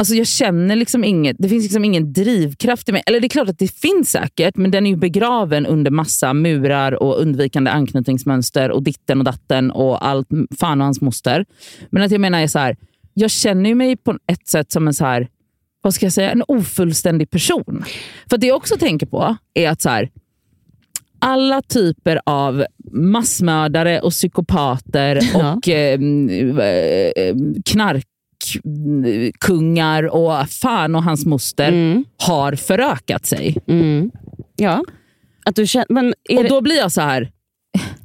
Alltså 0.00 0.14
jag 0.14 0.26
känner 0.26 0.76
liksom 0.76 1.04
inget, 1.04 1.36
det 1.38 1.48
finns 1.48 1.64
liksom 1.64 1.84
ingen 1.84 2.12
drivkraft 2.12 2.88
i 2.88 2.92
mig. 2.92 3.02
Eller 3.06 3.20
det 3.20 3.26
är 3.26 3.28
klart 3.28 3.48
att 3.48 3.58
det 3.58 3.74
finns 3.80 4.10
säkert, 4.10 4.56
men 4.56 4.70
den 4.70 4.86
är 4.86 4.90
ju 4.90 4.96
begraven 4.96 5.66
under 5.66 5.90
massa 5.90 6.34
murar 6.34 7.02
och 7.02 7.20
undvikande 7.20 7.70
anknytningsmönster 7.70 8.70
och 8.70 8.82
ditten 8.82 9.18
och 9.18 9.24
datten 9.24 9.70
och 9.70 10.06
allt, 10.06 10.28
fan 10.58 10.80
och 10.80 10.84
hans 10.84 11.00
moster. 11.00 11.44
Men 11.90 12.02
att 12.02 12.10
jag 12.10 12.20
menar 12.20 12.40
är 12.40 12.46
så 12.46 12.58
här, 12.58 12.76
jag 13.14 13.30
känner 13.30 13.74
mig 13.74 13.96
på 13.96 14.18
ett 14.26 14.48
sätt 14.48 14.72
som 14.72 14.88
en 14.88 14.94
så 14.94 15.04
här, 15.04 15.28
vad 15.82 15.94
ska 15.94 16.06
jag 16.06 16.12
säga, 16.12 16.30
en 16.30 16.42
ofullständig 16.48 17.30
person. 17.30 17.84
För 18.30 18.38
det 18.38 18.46
jag 18.46 18.56
också 18.56 18.76
tänker 18.76 19.06
på 19.06 19.36
är 19.54 19.68
att 19.68 19.80
så 19.82 19.88
här, 19.88 20.10
alla 21.18 21.62
typer 21.62 22.20
av 22.26 22.64
massmördare 22.92 24.00
och 24.00 24.12
psykopater 24.12 25.20
Ja. 25.34 25.54
och 25.54 25.68
eh, 25.68 26.00
eh, 27.16 27.34
knarkkungar 28.52 30.02
och 30.14 30.48
fan 30.48 30.94
och 30.94 31.02
hans 31.02 31.26
moster 31.26 31.68
Mm. 31.68 32.04
har 32.16 32.52
förökat 32.52 33.26
sig. 33.26 33.56
Mm. 33.68 34.10
Ja. 34.56 34.84
Att 35.44 35.56
du 35.56 35.66
känner, 35.66 35.86
men 35.88 36.06
Och 36.36 36.42
det, 36.42 36.48
då 36.48 36.60
blir 36.60 36.76
jag 36.76 36.92
så 36.92 37.00
här, 37.00 37.30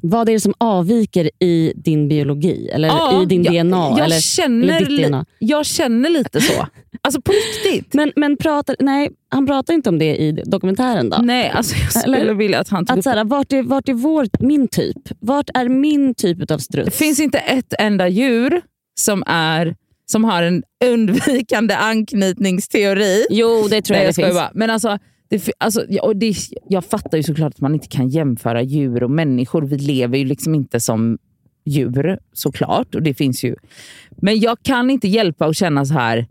vad 0.02 0.30
är 0.30 0.34
det 0.34 0.40
som 0.40 0.54
avviker 0.58 1.30
i 1.40 1.74
din 1.76 2.08
biologi? 2.08 2.70
Eller 2.74 2.88
ja, 2.88 3.24
i 3.24 3.26
din 3.26 3.44
jag, 3.44 3.66
DNA? 3.66 3.90
Jag, 3.98 4.00
eller, 4.06 4.20
känner, 4.20 4.82
eller 4.82 5.08
DNA? 5.08 5.26
jag 5.40 5.66
känner 5.66 6.10
lite 6.10 6.42
så. 6.42 6.68
Alltså 7.02 7.22
på 7.22 7.32
riktigt. 7.32 7.94
Men, 7.94 8.12
men 8.16 8.38
pratar, 8.38 8.76
nej, 8.80 9.12
han 9.30 9.48
pratar 9.48 9.74
inte 9.74 9.90
om 9.90 10.00
det 10.00 10.16
i 10.16 10.32
dokumentären 10.32 11.10
då? 11.10 11.18
Nej, 11.22 11.50
alltså 11.50 11.76
jag 11.76 11.92
skulle 11.94 12.18
Eller- 12.18 12.34
vilja 12.34 12.60
att 12.60 12.70
han 12.70 12.86
tog 12.86 12.94
Att 12.94 12.98
upp 12.98 13.04
så 13.04 13.10
här, 13.10 13.24
vart, 13.24 13.54
är, 13.54 13.64
vart 13.64 13.90
är 13.90 13.94
vår, 13.94 14.28
min 14.40 14.68
typ? 14.68 14.98
Vart 15.20 15.50
är 15.54 15.70
min 15.70 16.16
typ 16.16 16.52
av 16.52 16.58
Det 16.58 16.64
struts? 16.64 16.98
finns 16.98 17.20
inte 17.20 17.38
ett 17.38 17.74
enda 17.80 18.08
djur 18.08 18.62
som, 19.00 19.24
är, 19.28 19.76
som 20.06 20.24
har 20.24 20.44
en 20.44 20.64
undvikande 20.86 21.74
anknytningsteori. 21.76 23.26
Jo, 23.30 23.68
det 23.70 23.82
tror 23.82 23.96
Nej, 23.98 24.04
jag, 24.04 24.08
jag 24.08 24.16
det 24.16 24.24
finns. 24.24 24.34
bara. 24.36 24.52
Men 24.54 24.70
alltså, 24.70 24.98
det, 25.30 25.50
alltså, 25.58 25.86
ja, 25.90 26.04
och 26.04 26.16
det, 26.16 26.36
jag 26.70 26.86
fattar 26.86 27.18
ju 27.18 27.24
såklart 27.24 27.54
att 27.54 27.62
man 27.62 27.74
inte 27.74 27.88
kan 27.88 28.10
jämföra 28.10 28.62
djur 28.62 29.04
och 29.04 29.12
människor. 29.12 29.62
Vi 29.62 29.78
lever 29.78 30.18
ju 30.18 30.26
liksom 30.26 30.56
inte 30.56 30.80
som 30.80 31.18
djur 31.66 32.20
såklart. 32.34 32.96
Och 32.96 33.04
det 33.04 33.14
finns 33.14 33.44
ju. 33.44 33.56
Men 34.12 34.40
jag 34.40 34.58
kan 34.64 34.90
inte 34.90 35.08
hjälpa 35.08 35.46
att 35.46 35.56
känna 35.58 35.86
så 35.86 35.94
här. 35.94 36.26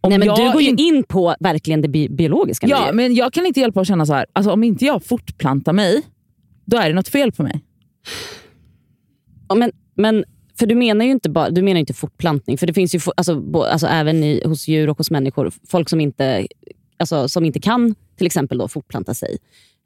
Om 0.00 0.10
Nej, 0.10 0.18
men 0.18 0.26
jag 0.28 0.38
du 0.38 0.52
går 0.52 0.62
ju 0.62 0.68
in- 0.68 0.78
in 0.78 1.02
på 1.04 1.34
verkligen 1.40 1.82
det 1.82 1.88
bi 1.88 2.08
biologiska. 2.08 2.66
Ja, 2.66 2.86
det. 2.86 2.92
men 2.92 3.14
jag 3.14 3.32
kan 3.32 3.46
inte 3.46 3.60
hjälpa 3.60 3.80
att 3.80 3.86
känna 3.86 4.06
så 4.06 4.12
här. 4.14 4.26
Alltså, 4.32 4.52
om 4.52 4.64
inte 4.64 4.84
jag 4.84 5.04
fortplantar 5.04 5.72
mig, 5.72 6.02
då 6.64 6.76
är 6.76 6.88
det 6.88 6.94
något 6.94 7.08
fel 7.08 7.32
på 7.32 7.42
mig. 7.42 7.64
Ja, 9.48 9.54
men, 9.54 9.72
men, 9.94 10.24
för 10.58 10.66
du 10.66 10.74
menar 10.74 11.04
ju 11.04 11.10
inte 11.10 11.30
bara 11.30 11.50
du 11.50 11.62
menar 11.62 11.80
inte 11.80 11.94
fortplantning. 11.94 12.58
För 12.58 12.66
det 12.66 12.72
finns 12.72 12.94
ju 12.94 13.00
alltså, 13.16 13.40
bo, 13.40 13.62
alltså, 13.62 13.86
även 13.86 14.24
i, 14.24 14.42
hos 14.44 14.68
djur 14.68 14.88
och 14.90 14.98
hos 14.98 15.10
människor 15.10 15.52
folk 15.68 15.88
som 15.88 16.00
inte, 16.00 16.46
alltså, 16.98 17.28
som 17.28 17.44
inte 17.44 17.60
kan 17.60 17.94
till 18.16 18.26
exempel 18.26 18.58
då, 18.58 18.68
fortplanta 18.68 19.14
sig. 19.14 19.38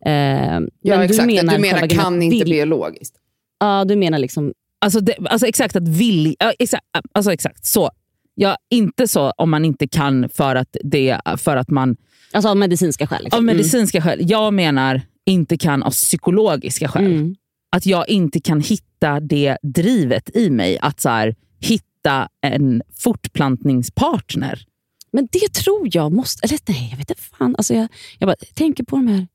Eh, 0.07 0.12
Ja, 0.12 0.61
men 0.85 1.01
exakt. 1.03 1.29
Du 1.29 1.35
menar, 1.35 1.53
själva 1.53 1.87
grejen 1.87 1.89
kan 1.89 2.23
inte 2.23 2.37
vill- 2.37 2.45
biologiskt. 2.45 3.14
Ja, 3.61 3.85
du 3.85 3.97
menar 3.97 4.18
liksom... 4.18 4.53
Alltså, 4.85 5.01
det, 5.01 5.14
alltså 5.31 5.47
exakt 5.47 5.77
att 5.77 5.89
vilja... 5.89 6.35
ja, 6.39 6.53
Exakt, 6.59 6.85
alltså 7.12 7.33
exakt 7.33 7.66
så. 7.66 7.91
Ja, 8.35 8.57
inte 8.70 9.09
så 9.09 9.31
om 9.31 9.51
man 9.51 9.64
inte 9.64 9.89
kan 9.89 10.29
för 10.29 10.57
att, 10.57 10.77
det, 10.85 11.18
för 11.37 11.57
att 11.57 11.70
man... 11.70 11.97
Alltså 12.33 12.49
av 12.49 12.57
medicinska 12.57 13.07
skäl. 13.07 13.25
Liksom. 13.25 13.39
Av 13.39 13.45
medicinska 13.45 14.03
skäl. 14.03 14.18
Jag 14.31 14.55
menar 14.55 15.01
inte 15.27 15.57
kan 15.57 15.83
av 15.83 15.91
psykologiska 15.91 16.89
skäl. 16.89 17.07
Mm. 17.07 17.35
Att 17.77 17.87
jag 17.87 18.09
inte 18.09 18.41
kan 18.41 18.61
hitta 18.61 19.20
det 19.20 19.59
drivet 19.62 20.37
i 20.37 20.51
mig. 20.51 20.79
Att 20.81 21.01
så 21.01 21.09
här, 21.09 21.35
hitta 21.61 22.29
en 22.41 22.83
fortplantningspartner. 22.95 24.66
Men 25.12 25.29
det 25.33 25.53
tror 25.53 25.89
jag 25.93 26.12
måste... 26.12 26.47
Eller 26.47 26.59
nej, 26.68 26.89
jag 26.91 26.99
vet 26.99 27.11
inte 27.11 27.23
fan. 27.23 27.55
Alltså 27.59 27.75
jag, 27.75 27.89
jag 28.18 28.27
bara 28.27 28.37
tänker 28.55 28.85
på 28.85 28.97
de 28.97 29.07
här 29.07 29.27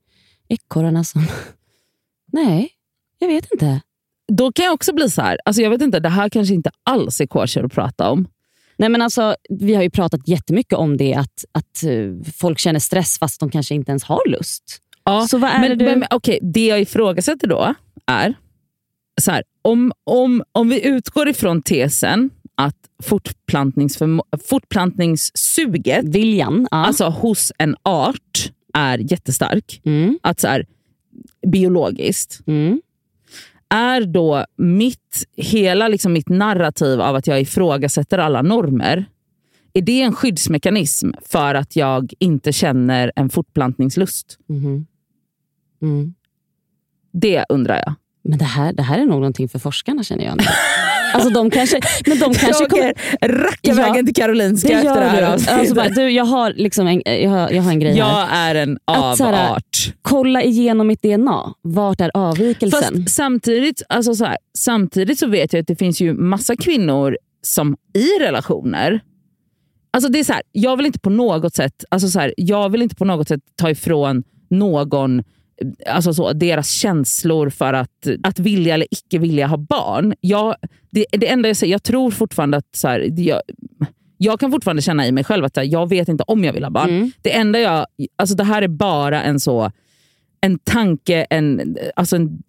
ekorrarna 0.48 1.04
som... 1.04 1.26
Nej, 2.34 2.70
jag 3.20 3.28
vet 3.28 3.52
inte. 3.52 3.82
Då 4.28 4.52
kan 4.52 4.66
jag 4.66 4.74
också 4.74 4.94
bli 4.94 5.10
så 5.10 5.22
här, 5.22 5.38
alltså 5.46 5.62
jag 5.62 5.70
vet 5.70 5.82
inte, 5.82 6.00
det 6.00 6.10
här 6.10 6.30
kanske 6.30 6.54
inte 6.54 6.72
alls 6.84 7.22
är 7.22 7.28
kosher 7.28 7.64
att 7.64 7.72
prata 7.72 8.10
om. 8.10 8.28
Nej, 8.78 8.90
men 8.90 9.02
alltså, 9.02 9.36
vi 9.50 9.76
har 9.76 9.84
ju 9.84 9.90
pratat 9.90 10.28
jättemycket 10.28 10.74
om 10.74 10.98
det, 10.98 11.14
att, 11.14 11.46
att 11.52 11.84
eh, 11.84 12.32
folk 12.38 12.60
känner 12.60 12.80
stress 12.80 13.20
fast 13.20 13.40
de 13.40 13.50
kanske 13.50 13.76
inte 13.76 13.92
ens 13.92 14.04
har 14.04 14.30
lust. 14.30 14.82
Ja, 15.04 15.28
Så 15.28 15.38
vad 15.38 15.50
är 15.50 15.60
men, 15.60 15.70
det 15.70 15.76
du... 15.76 15.86
men, 15.86 16.08
okej, 16.10 16.40
det 16.42 16.68
jag 16.68 16.82
ifrågasätter 16.82 17.48
då 17.48 17.76
är, 18.08 18.34
så 19.22 19.32
här, 19.32 19.44
om, 19.62 19.92
om, 20.04 20.44
om 20.52 20.70
vi 20.70 20.88
utgår 20.88 21.30
ifrån 21.30 21.62
tesen 21.62 22.30
att 22.56 22.76
fortplantningssuget 24.50 26.06
Viljan. 26.06 26.68
Ja. 26.72 26.78
alltså 26.78 27.06
hos 27.06 27.52
en 27.58 27.76
art 27.84 28.52
är 28.74 29.12
jättestark, 29.12 29.82
mm, 29.86 30.20
att 30.22 30.40
så 30.40 30.48
här, 30.48 30.66
biologiskt, 31.48 32.42
mm. 32.48 32.82
är 33.70 34.02
då 34.06 34.46
mitt, 34.56 35.28
hela 35.38 35.88
liksom 35.88 36.14
mitt 36.14 36.30
narrativ 36.30 37.02
av 37.02 37.16
att 37.16 37.28
jag 37.28 37.42
ifrågasätter 37.42 38.18
alla 38.18 38.42
normer, 38.42 39.06
är 39.74 39.82
det 39.82 40.02
en 40.02 40.14
skyddsmekanism 40.14 41.12
för 41.22 41.56
att 41.56 41.76
jag 41.76 42.14
inte 42.20 42.54
känner 42.54 43.12
en 43.16 43.30
fortplantningslust? 43.30 44.38
mhm. 44.48 44.86
Mm. 45.82 46.14
Det 47.22 47.46
undrar 47.50 47.76
jag. 47.76 47.94
Men 48.24 48.40
det 48.40 48.46
här, 48.46 48.74
det 48.74 48.84
här 48.84 49.00
är 49.00 49.06
nog 49.06 49.20
någonting 49.20 49.50
för 49.50 49.60
forskarna 49.60 50.04
känner 50.04 50.26
jag. 50.26 50.38
nu. 50.38 50.44
Alltså 51.14 51.30
de 51.30 51.50
kanske, 51.50 51.80
men 52.08 52.20
de 52.20 52.34
kanske 52.34 52.64
Jag 52.64 52.70
kommer... 52.70 52.92
åker 52.92 53.28
rackarvägen 53.44 54.06
till 54.06 54.16
Karolinska 54.16 54.68
Det 54.68 54.74
efter 54.74 55.02
det 55.02 55.08
här 55.08 55.22
du. 55.22 55.28
avsnittet. 55.28 55.60
Alltså 55.60 55.76
bara, 55.76 55.90
du, 55.90 56.10
jag, 56.10 56.26
har 56.26 56.54
liksom 56.54 56.88
en, 56.88 57.02
jag, 57.06 57.30
har, 57.30 57.52
jag 57.52 57.64
har 57.64 57.72
en 57.72 57.80
grej 57.80 57.92
här. 57.92 58.00
Jag 58.00 58.28
är 58.32 58.56
en 58.56 58.78
avart. 58.86 59.94
Kolla 60.02 60.44
igenom 60.44 60.88
mitt 60.88 61.02
DNA. 61.02 61.54
Vart 61.62 62.02
är 62.02 62.12
avvikelsen? 62.14 63.04
Fast 63.04 63.16
samtidigt, 63.16 63.82
alltså 63.90 64.16
så 64.16 64.26
här, 64.26 64.38
samtidigt 64.58 65.20
så 65.20 65.28
vet 65.28 65.54
jag 65.54 65.60
att 65.62 65.68
det 65.68 65.76
finns 65.76 66.02
ju 66.02 66.14
massa 66.14 66.56
kvinnor 66.56 67.18
som 67.42 67.78
i 67.94 68.24
relationer 68.24 69.00
Alltså 69.92 70.10
det 70.10 70.20
är 70.20 70.24
så 70.24 70.34
här, 70.34 70.42
jag 70.52 70.78
vill 70.78 70.86
inte 70.86 71.00
på 71.00 71.10
något 71.10 71.56
sätt 71.56 71.84
alltså 71.90 72.08
så 72.10 72.20
här, 72.20 72.34
jag 72.38 72.70
vill 72.70 72.82
inte 72.82 72.96
på 72.96 73.06
något 73.06 73.28
sätt 73.28 73.40
ta 73.56 73.70
ifrån 73.70 74.24
någon 74.50 75.24
alltså 75.88 76.14
så, 76.14 76.34
deras 76.34 76.70
känslor 76.72 77.50
för 77.50 77.74
att, 77.74 78.08
att 78.24 78.40
vilja 78.40 78.74
eller 78.74 78.88
icke 78.92 79.18
vilja 79.20 79.48
ha 79.48 79.58
barn. 79.58 80.14
Jag, 80.22 80.56
det, 80.90 81.06
det 81.12 81.28
enda 81.28 81.50
jag 81.50 81.58
säger, 81.58 81.72
jag 81.72 81.84
tror 81.84 82.12
fortfarande 82.12 82.58
att 82.58 82.76
så 82.76 82.88
här, 82.88 83.20
jag, 83.20 83.42
jag 84.18 84.40
kan 84.40 84.52
fortfarande 84.52 84.82
känna 84.82 85.08
i 85.08 85.12
mig 85.12 85.24
själv 85.24 85.46
att 85.46 85.58
här, 85.58 85.64
jag 85.64 85.90
vet 85.90 86.08
inte 86.08 86.24
om 86.28 86.44
jag 86.44 86.54
vill 86.54 86.64
ha 86.64 86.72
barn. 86.72 86.90
Mm. 86.90 87.12
Det 87.22 87.36
enda 87.36 87.60
jag, 87.60 87.86
alltså 88.16 88.36
det 88.36 88.44
här 88.44 88.62
är 88.62 88.68
bara 88.68 89.24
en 89.24 89.40
så 89.40 89.72
en 90.42 90.60
tanke, 90.60 91.24
en, 91.30 91.78
alltså 91.96 92.16
en, 92.16 92.44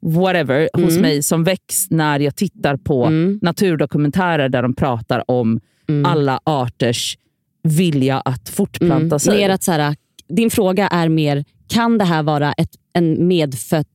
whatever, 0.00 0.68
hos 0.72 0.90
Mm. 0.90 1.02
mig 1.02 1.22
som 1.22 1.44
väcks 1.44 1.90
när 1.90 2.20
jag 2.20 2.36
tittar 2.36 2.76
på 2.76 3.04
Mm. 3.06 3.38
naturdokumentärer 3.42 4.48
där 4.48 4.62
de 4.62 4.74
pratar 4.74 5.30
om 5.30 5.60
Mm. 5.88 6.04
alla 6.04 6.40
arters 6.44 7.18
vilja 7.62 8.20
att 8.20 8.48
fortplanta 8.48 8.96
Mm. 9.06 9.18
sig. 9.18 9.36
Mer 9.36 9.50
att, 9.50 9.62
så 9.62 9.72
här, 9.72 9.96
din 10.28 10.50
fråga 10.50 10.88
är 10.88 11.08
mer, 11.08 11.44
kan 11.68 11.98
det 11.98 12.04
här 12.04 12.22
vara 12.22 12.52
ett, 12.52 12.70
en 12.92 13.28
medfödd 13.28 13.86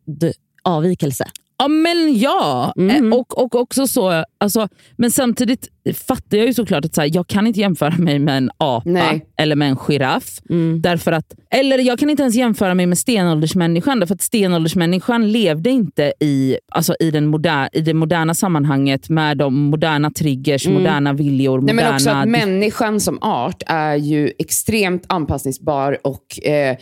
avvikelse? 0.64 1.26
Ja, 1.58 1.68
men 1.68 2.18
ja. 2.20 2.74
Mm. 2.78 3.12
Eh, 3.12 3.20
Och, 3.20 3.38
och 3.44 3.56
också 3.56 3.88
så, 3.88 4.24
alltså, 4.38 4.68
men 4.96 5.12
samtidigt 5.12 5.68
fattar 6.08 6.38
jag 6.38 6.48
ju 6.48 6.54
såklart 6.54 6.86
att 6.86 6.96
så 6.96 7.02
här, 7.02 7.10
jag 7.14 7.28
kan 7.28 7.48
inte 7.48 7.60
jämföra 7.60 7.96
mig 7.98 8.20
med 8.20 8.38
en 8.38 8.52
apa 8.58 8.90
Nej. 8.90 9.26
eller 9.38 9.56
med 9.56 9.70
en 9.70 9.76
giraff. 9.76 10.40
Mm. 10.50 10.82
Därför 10.82 11.12
att, 11.12 11.26
eller 11.52 11.80
jag 11.80 12.00
kan 12.00 12.10
inte 12.10 12.24
ens 12.24 12.36
jämföra 12.36 12.74
mig 12.74 12.86
med 12.86 12.98
stenåldersmänniskan. 12.98 14.00
Därför 14.00 14.16
att 14.16 14.22
stenåldersmänniskan 14.22 15.32
levde 15.32 15.70
inte 15.70 16.14
i, 16.20 16.58
alltså, 16.72 16.96
i, 17.00 17.12
den 17.12 17.28
moder, 17.28 17.70
i 17.74 17.82
det 17.82 17.94
moderna 17.94 18.34
sammanhanget 18.34 19.10
med 19.10 19.38
de 19.38 19.54
moderna 19.56 20.12
triggers, 20.12 20.66
Mm. 20.68 20.78
moderna 20.78 21.14
viljor, 21.14 21.62
Nej, 21.62 21.74
moderna... 21.76 21.90
men 21.90 21.96
också 21.96 22.10
att 22.10 22.28
människan 22.30 23.00
som 23.00 23.18
art 23.22 23.64
är 23.68 23.96
ju 23.96 24.32
extremt 24.40 25.04
anpassningsbar 25.08 25.98
och 26.04 26.48
eh, 26.48 26.78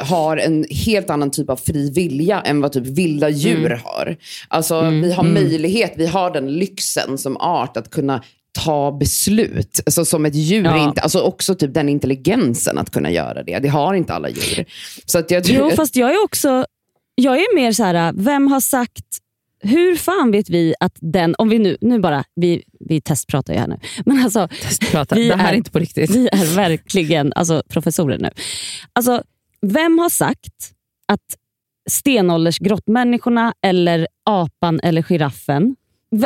har 0.00 0.36
en 0.36 0.64
helt 0.70 1.10
annan 1.10 1.30
typ 1.30 1.50
av 1.50 1.56
fri 1.56 1.90
vilja 1.90 2.40
än 2.40 2.60
vad 2.60 2.72
typ 2.72 2.86
vilda 2.86 3.28
djur 3.28 3.80
har. 3.84 4.16
Alltså 4.48 4.80
vi 4.90 5.12
har 5.12 5.24
möjlighet, 5.24 5.92
vi 5.96 6.06
har 6.06 6.30
den 6.30 6.52
lyxen 6.52 7.18
som 7.18 7.36
art 7.36 7.76
att 7.76 7.90
kunna 7.90 8.22
ta 8.64 8.92
beslut. 8.92 9.80
Alltså, 9.86 10.04
som 10.04 10.26
ett 10.26 10.34
djur 10.34 10.64
Ja. 10.64 10.88
inte, 10.88 11.00
alltså 11.00 11.20
också 11.20 11.54
typ 11.54 11.74
den 11.74 11.88
intelligensen 11.88 12.78
att 12.78 12.90
kunna 12.90 13.10
göra 13.10 13.42
det. 13.42 13.58
Det 13.58 13.68
har 13.68 13.94
inte 13.94 14.14
alla 14.14 14.28
djur. 14.28 14.64
Så 15.04 15.18
att 15.18 15.30
jag 15.30 15.42
Jo, 15.46 15.70
fast 15.76 15.96
jag 15.96 16.10
är 16.10 16.24
också 16.24 16.66
jag 17.14 17.36
är 17.38 17.54
mer 17.54 17.72
så 17.72 17.82
här, 17.84 18.12
vem 18.16 18.46
har 18.46 18.60
sagt 18.60 19.04
hur 19.62 19.96
fan 19.96 20.30
vet 20.30 20.50
vi 20.50 20.74
att 20.80 20.96
den, 21.00 21.34
om 21.38 21.48
vi 21.48 21.58
nu, 21.58 21.76
nu 21.80 21.98
bara, 21.98 22.24
vi, 22.34 22.62
vi 22.80 23.00
testpratar 23.00 23.52
ju 23.52 23.58
här 23.58 23.66
nu, 23.66 23.78
men 24.06 24.24
alltså 24.24 24.48
Prata. 24.90 25.14
Vi 25.14 25.28
det 25.28 25.36
här 25.36 25.48
är, 25.48 25.52
är- 25.52 25.56
inte 25.56 25.70
på 25.70 25.78
riktigt. 25.78 26.10
vi 26.10 26.28
är 26.32 26.56
verkligen 26.56 27.32
alltså, 27.32 27.62
professorer 27.68 28.18
nu. 28.18 28.30
Alltså, 28.92 29.22
vem 29.66 29.98
har 29.98 30.08
sagt 30.08 30.72
att 31.08 31.24
stenåldersgrottmänniskorna 31.90 33.54
eller 33.62 34.08
apan 34.30 34.80
eller 34.82 35.02
giraffen, 35.02 35.76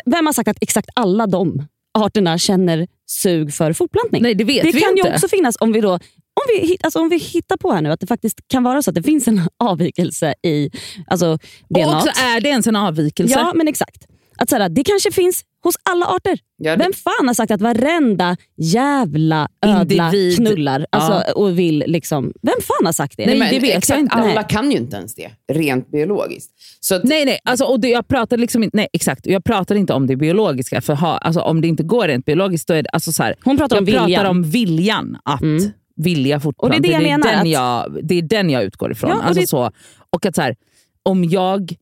vem 0.04 0.26
har 0.26 0.32
sagt 0.32 0.48
att 0.48 0.58
exakt 0.60 0.88
alla 0.94 1.26
de 1.26 1.66
arterna 1.98 2.38
känner 2.38 2.88
sug 3.06 3.54
för 3.54 3.72
fortplantning? 3.72 4.22
Nej, 4.22 4.34
det 4.34 4.44
vet 4.44 4.62
det 4.62 4.72
vi 4.72 4.80
kan 4.80 4.90
inte. 4.90 5.08
ju 5.08 5.14
också 5.14 5.28
finnas 5.28 5.56
om 5.60 5.72
vi 5.72 5.80
då 5.80 5.98
om 6.34 6.42
vi, 6.48 6.76
alltså 6.82 6.98
om 6.98 7.08
vi 7.08 7.18
hittar 7.18 7.56
på 7.56 7.72
här 7.72 7.82
nu 7.82 7.90
att 7.90 8.00
det 8.00 8.06
faktiskt 8.06 8.48
kan 8.48 8.62
vara 8.62 8.82
så 8.82 8.90
att 8.90 8.94
det 8.94 9.02
finns 9.02 9.28
en 9.28 9.40
avvikelse 9.58 10.34
i 10.42 10.70
alltså, 11.06 11.38
DNA. 11.68 11.86
Och 11.86 11.94
också 11.94 12.08
är 12.08 12.40
det 12.40 12.48
ens 12.48 12.66
en 12.66 12.76
avvikelse? 12.76 13.34
Ja, 13.34 13.52
men 13.54 13.68
exakt. 13.68 14.06
Att 14.38 14.50
så 14.50 14.56
här, 14.56 14.68
det 14.68 14.84
kanske 14.84 15.12
finns 15.12 15.44
hos 15.64 15.74
alla 15.82 16.06
arter. 16.06 16.38
Ja, 16.56 16.76
det- 16.76 16.84
Vem 16.84 16.92
fan 16.92 17.26
har 17.26 17.34
sagt 17.34 17.50
att 17.52 17.60
varenda 17.60 18.36
jävla 18.56 19.48
ödla 19.66 20.04
Individ. 20.06 20.36
knullar 20.36 20.86
alltså, 20.90 21.32
och 21.34 21.58
vill 21.58 21.84
liksom... 21.86 22.32
Vem 22.42 22.54
fan 22.62 22.86
har 22.86 22.92
sagt 22.92 23.16
det? 23.16 23.26
Nej, 23.26 23.38
men 23.38 23.50
det 23.50 23.58
vet 23.58 23.68
jag 23.70 23.78
exakt, 23.78 24.00
inte. 24.00 24.14
Alla 24.14 24.34
Nej. 24.34 24.44
kan 24.48 24.70
ju 24.70 24.76
inte 24.76 24.96
ens 24.96 25.14
det, 25.14 25.30
rent 25.52 25.90
biologiskt. 25.90 26.50
Så 26.80 26.94
att, 26.94 27.04
Nej, 27.04 27.24
nej. 27.24 27.38
Alltså, 27.44 27.64
och 27.64 27.80
det, 27.80 27.88
jag 27.88 28.08
pratar 28.08 28.36
liksom 28.36 28.62
inte, 28.62 28.76
nej, 28.76 28.88
exakt. 28.92 29.26
Jag 29.26 29.44
pratar 29.44 29.74
inte 29.74 29.92
om 29.92 30.06
det 30.06 30.16
biologiska. 30.16 30.80
För 30.80 30.94
ha, 30.94 31.18
alltså, 31.18 31.40
om 31.40 31.60
det 31.60 31.68
inte 31.68 31.82
går 31.82 32.08
rent 32.08 32.24
biologiskt, 32.24 32.68
då 32.68 32.74
är 32.74 32.82
det, 32.82 32.88
alltså, 32.90 33.12
så 33.12 33.22
här, 33.22 33.34
Hon 33.44 33.56
pratar 33.58 33.76
jag 33.76 33.80
om 33.80 33.84
viljan. 33.86 34.06
pratar 34.08 34.24
om 34.30 34.42
viljan 34.42 35.18
att 35.24 35.42
Mm. 35.42 35.70
vilja 35.96 36.40
fortplanta. 36.40 36.76
Och 36.76 36.82
det 36.82 36.88
är 36.88 36.92
det 37.00 37.04
jag 37.08 37.10
menar, 37.20 37.30
Den 37.32 37.40
att- 37.40 37.48
jag, 37.48 37.98
det 38.08 38.14
är 38.18 38.22
den 38.22 38.50
jag 38.50 38.62
utgår 38.64 38.92
ifrån. 38.92 39.10
Ja, 39.10 39.16
och 39.16 39.24
alltså, 39.24 39.40
det- 39.40 39.46
så, 39.46 39.70
och 40.10 40.26
att 40.26 40.34
så 40.34 40.42
här, 40.42 40.56
om, 41.02 41.24
jag, 41.24 41.74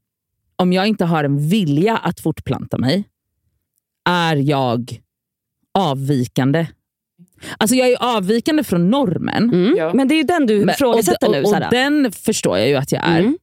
om 0.60 0.72
jag 0.72 0.86
inte 0.86 1.04
har 1.04 1.24
en 1.24 1.48
vilja 1.48 1.96
att 1.96 2.20
fortplanta 2.20 2.78
mig, 2.78 3.04
är 4.08 4.36
jag 4.36 5.00
avvikande. 5.74 6.66
Alltså 7.58 7.76
jag 7.76 7.88
är 7.90 7.96
avvikande 8.16 8.64
från 8.64 8.90
normen. 8.90 9.54
Mm. 9.54 9.76
Ja. 9.76 9.94
Men 9.94 10.08
det 10.08 10.14
är 10.14 10.16
ju 10.16 10.22
den 10.22 10.46
du 10.46 10.70
ifrågasätter 10.70 11.26
och, 11.26 11.32
nu. 11.32 11.42
och, 11.42 11.54
och 11.54 11.70
den 11.70 12.12
förstår 12.12 12.58
jag 12.58 12.68
ju 12.68 12.76
att 12.76 12.92
jag 12.92 13.04
är. 13.04 13.20
Mm. 13.20 13.38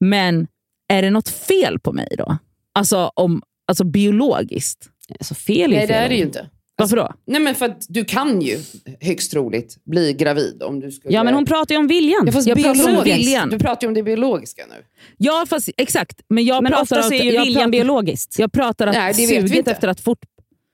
Men 0.00 0.46
är 0.88 1.02
det 1.02 1.10
något 1.10 1.28
fel 1.28 1.78
på 1.78 1.92
mig 1.92 2.08
då? 2.18 2.38
Alltså, 2.72 3.12
om, 3.14 3.42
alltså 3.66 3.84
biologiskt. 3.84 4.90
Alltså, 5.10 5.34
fel 5.34 5.72
är 5.72 5.76
nej, 5.76 5.86
det 5.86 5.92
fel. 5.92 6.04
är 6.04 6.08
det 6.08 6.14
ju 6.14 6.22
inte. 6.22 6.50
Varför 6.76 6.96
då? 6.96 7.12
Nej, 7.26 7.40
men 7.40 7.54
för 7.54 7.66
att 7.66 7.86
du 7.88 8.04
kan 8.04 8.40
ju 8.40 8.58
högst 9.00 9.30
troligt 9.30 9.84
bli 9.84 10.12
gravid 10.12 10.62
om 10.62 10.80
du 10.80 10.90
skulle... 10.90 11.14
Ja, 11.14 11.24
men 11.24 11.34
hon 11.34 11.46
pratar 11.46 11.74
ju 11.74 11.78
om 11.78 11.86
viljan. 11.86 12.22
Ja, 12.26 12.32
fast 12.32 12.46
Jag 12.48 12.62
pratar 12.62 12.96
om 12.98 13.04
viljan. 13.04 13.50
Du 13.50 13.58
pratar 13.58 13.82
ju 13.82 13.88
om 13.88 13.94
det 13.94 14.02
biologiska 14.02 14.62
nu. 14.68 14.74
Ja, 15.16 15.46
fast 15.48 15.70
exakt. 15.76 16.20
Men 16.28 16.44
jag 16.44 16.62
men 16.62 16.72
pratar 16.72 16.82
oftast 16.82 17.06
att- 17.06 17.12
är 17.20 17.24
ju 17.24 17.30
viljan 17.30 17.54
pratar, 17.54 17.68
biologiskt. 17.70 18.38
Jag 18.38 18.52
pratar 18.52 18.86
att 18.86 18.94
Nej, 18.94 19.12
det 19.16 19.26
vet 19.26 19.30
vi 19.30 19.48
suget 19.48 19.58
inte. 19.58 19.70
efter 19.70 19.88
att 19.88 20.00
fort... 20.00 20.18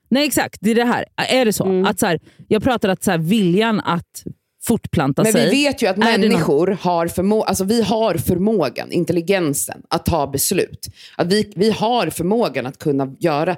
Nej, 0.08 0.26
exakt. 0.26 0.58
Det 0.60 0.70
är 0.70 0.74
det 0.74 0.84
här. 0.84 1.04
Är 1.16 1.44
det 1.44 1.52
så? 1.52 1.64
Mm. 1.64 1.84
Att 1.84 1.98
så 1.98 2.06
här, 2.06 2.20
jag 2.48 2.62
pratar 2.62 2.88
att 2.88 3.04
så 3.04 3.10
här, 3.10 3.18
viljan 3.18 3.80
att 3.80 4.24
fortplanta 4.62 5.22
Men 5.22 5.32
sig... 5.32 5.50
vi 5.50 5.64
vet 5.64 5.82
ju 5.82 5.86
att 5.86 5.96
Är 5.96 6.00
människor 6.18 6.78
har, 6.80 7.06
förmo- 7.06 7.44
alltså 7.46 7.64
vi 7.64 7.82
har 7.82 8.14
förmågan, 8.14 8.92
intelligensen, 8.92 9.82
att 9.88 10.04
ta 10.06 10.26
beslut. 10.26 10.86
Att 11.16 11.26
vi, 11.32 11.52
vi 11.56 11.70
har 11.70 12.10
förmågan 12.10 12.66
att 12.66 12.78
kunna 12.78 13.14
göra 13.18 13.56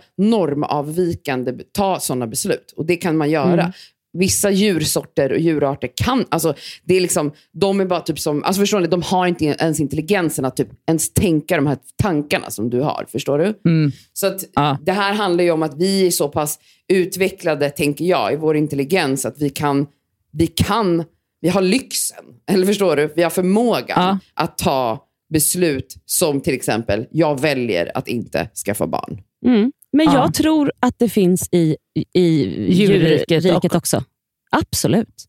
normavvikande, 0.62 1.52
ta 1.72 2.00
sådana 2.00 2.26
beslut. 2.26 2.72
Och 2.76 2.86
det 2.86 2.96
kan 2.96 3.16
man 3.16 3.30
göra. 3.30 3.52
Mm. 3.62 3.72
Vissa 4.18 4.50
djursorter 4.50 5.32
och 5.32 5.38
djurarter 5.38 5.90
kan, 5.94 6.24
alltså 6.28 6.54
det 6.84 6.94
är 6.96 7.00
liksom, 7.00 7.32
de 7.52 7.80
är 7.80 7.84
bara 7.84 8.00
typ 8.00 8.18
som, 8.18 8.44
alltså 8.44 8.60
förstår 8.60 8.80
ni, 8.80 8.86
de 8.86 9.02
har 9.02 9.26
inte 9.26 9.44
ens 9.44 9.80
intelligensen 9.80 10.44
att 10.44 10.56
typ 10.56 10.68
ens 10.88 11.12
tänka 11.14 11.56
de 11.56 11.66
här 11.66 11.78
tankarna 12.02 12.50
som 12.50 12.70
du 12.70 12.80
har. 12.80 13.06
Förstår 13.12 13.38
du? 13.38 13.44
Mm. 13.70 13.92
Så 14.12 14.26
att 14.26 14.44
Ja. 14.54 14.78
det 14.82 14.92
här 14.92 15.12
handlar 15.14 15.44
ju 15.44 15.50
om 15.50 15.62
att 15.62 15.74
vi 15.76 16.06
är 16.06 16.10
så 16.10 16.28
pass 16.28 16.58
utvecklade, 16.92 17.70
tänker 17.70 18.04
jag, 18.04 18.32
i 18.32 18.36
vår 18.36 18.56
intelligens 18.56 19.26
att 19.26 19.38
vi 19.38 19.50
kan, 19.50 19.86
vi 20.32 20.46
kan, 20.46 21.04
vi 21.40 21.48
har 21.48 21.62
lyxen, 21.62 22.24
eller 22.50 22.66
förstår 22.66 22.96
du? 22.96 23.12
Vi 23.16 23.22
har 23.22 23.30
förmågan 23.30 23.84
Ja. 24.02 24.18
att 24.34 24.58
ta 24.58 25.06
beslut 25.32 25.96
som 26.06 26.40
till 26.40 26.54
exempel, 26.54 27.06
jag 27.10 27.40
väljer 27.40 27.90
att 27.98 28.08
inte 28.08 28.48
skaffa 28.66 28.86
barn. 28.86 29.20
Mm. 29.46 29.72
Men 29.92 30.06
Ja. 30.06 30.12
jag 30.14 30.34
tror 30.34 30.72
att 30.80 30.98
det 30.98 31.08
finns 31.08 31.48
i, 31.52 31.76
i 32.14 32.30
Djurriket 32.72 33.44
djurriket 33.44 33.64
också. 33.74 33.76
också. 33.96 34.04
Absolut. 34.50 35.24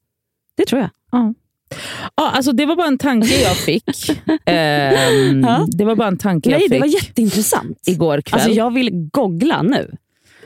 Det 0.58 0.66
tror 0.66 0.82
jag. 0.82 0.90
Ja. 1.12 1.34
Ja, 2.16 2.30
alltså 2.32 2.52
det 2.52 2.66
var 2.66 2.76
bara 2.76 2.88
en 2.88 2.98
tanke 2.98 3.42
jag 3.42 3.56
fick. 3.58 3.84
Ja. 4.46 5.66
Det 5.78 5.86
var 5.86 5.96
bara 5.96 6.08
en 6.08 6.18
tanke 6.18 6.50
Nej, 6.50 6.60
jag 6.62 6.70
det 6.70 6.76
fick 6.76 6.82
var 6.82 6.88
jätteintressant. 6.88 7.78
igår 7.88 8.22
kväll. 8.22 8.40
Alltså, 8.42 8.58
jag 8.58 8.74
vill 8.74 9.10
googla 9.14 9.62
nu. 9.62 9.92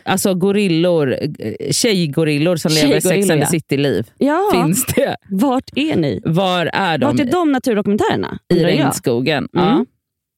Alltså 0.07 0.33
gorillor, 0.33 1.17
eh, 1.39 1.71
tjejgorillor 1.71 2.55
som 2.55 2.71
lever 2.71 2.99
Sex 2.99 3.29
and 3.29 3.41
ja. 3.41 3.45
the 3.45 3.51
City-liv. 3.51 4.11
Ja, 4.17 4.49
Finns 4.53 4.85
det? 4.85 5.15
vart 5.29 5.69
är 5.75 5.95
ni? 5.95 6.21
Var 6.25 6.69
är 6.73 6.97
de? 6.97 7.05
Vart 7.05 7.19
är 7.19 7.25
de 7.31 7.51
naturdokumentärerna? 7.51 8.39
I 8.53 8.63
regnskogen. 8.63 9.47
Ja. 9.51 9.71
Mm. 9.71 9.85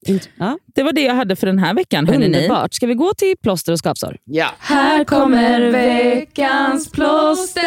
Int- 0.08 0.28
Ja. 0.36 0.58
Det 0.74 0.82
var 0.82 0.92
det 0.92 1.00
jag 1.02 1.14
hade 1.14 1.36
för 1.36 1.46
den 1.46 1.58
här 1.58 1.74
veckan. 1.74 2.08
Underbart. 2.08 2.74
Ska 2.74 2.86
vi 2.86 2.94
gå 2.94 3.14
till 3.14 3.34
plåster 3.42 3.72
och 3.72 3.78
skavsår? 3.78 4.16
Ja. 4.24 4.46
Här 4.58 5.04
kommer 5.04 5.70
veckans 5.70 6.90
plåster. 6.90 7.62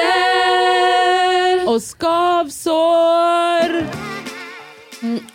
Och 1.67 1.81
skavsår! 1.81 3.85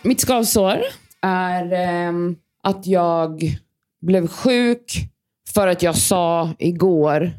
Mitt 0.01 0.21
skavsår 0.21 0.79
är 1.21 1.73
ehm, 1.73 2.35
att 2.63 2.87
jag 2.87 3.41
blev 4.01 4.27
sjuk 4.27 4.93
för 5.53 5.67
att 5.67 5.83
jag 5.83 5.95
sa 5.95 6.49
igår 6.59 7.31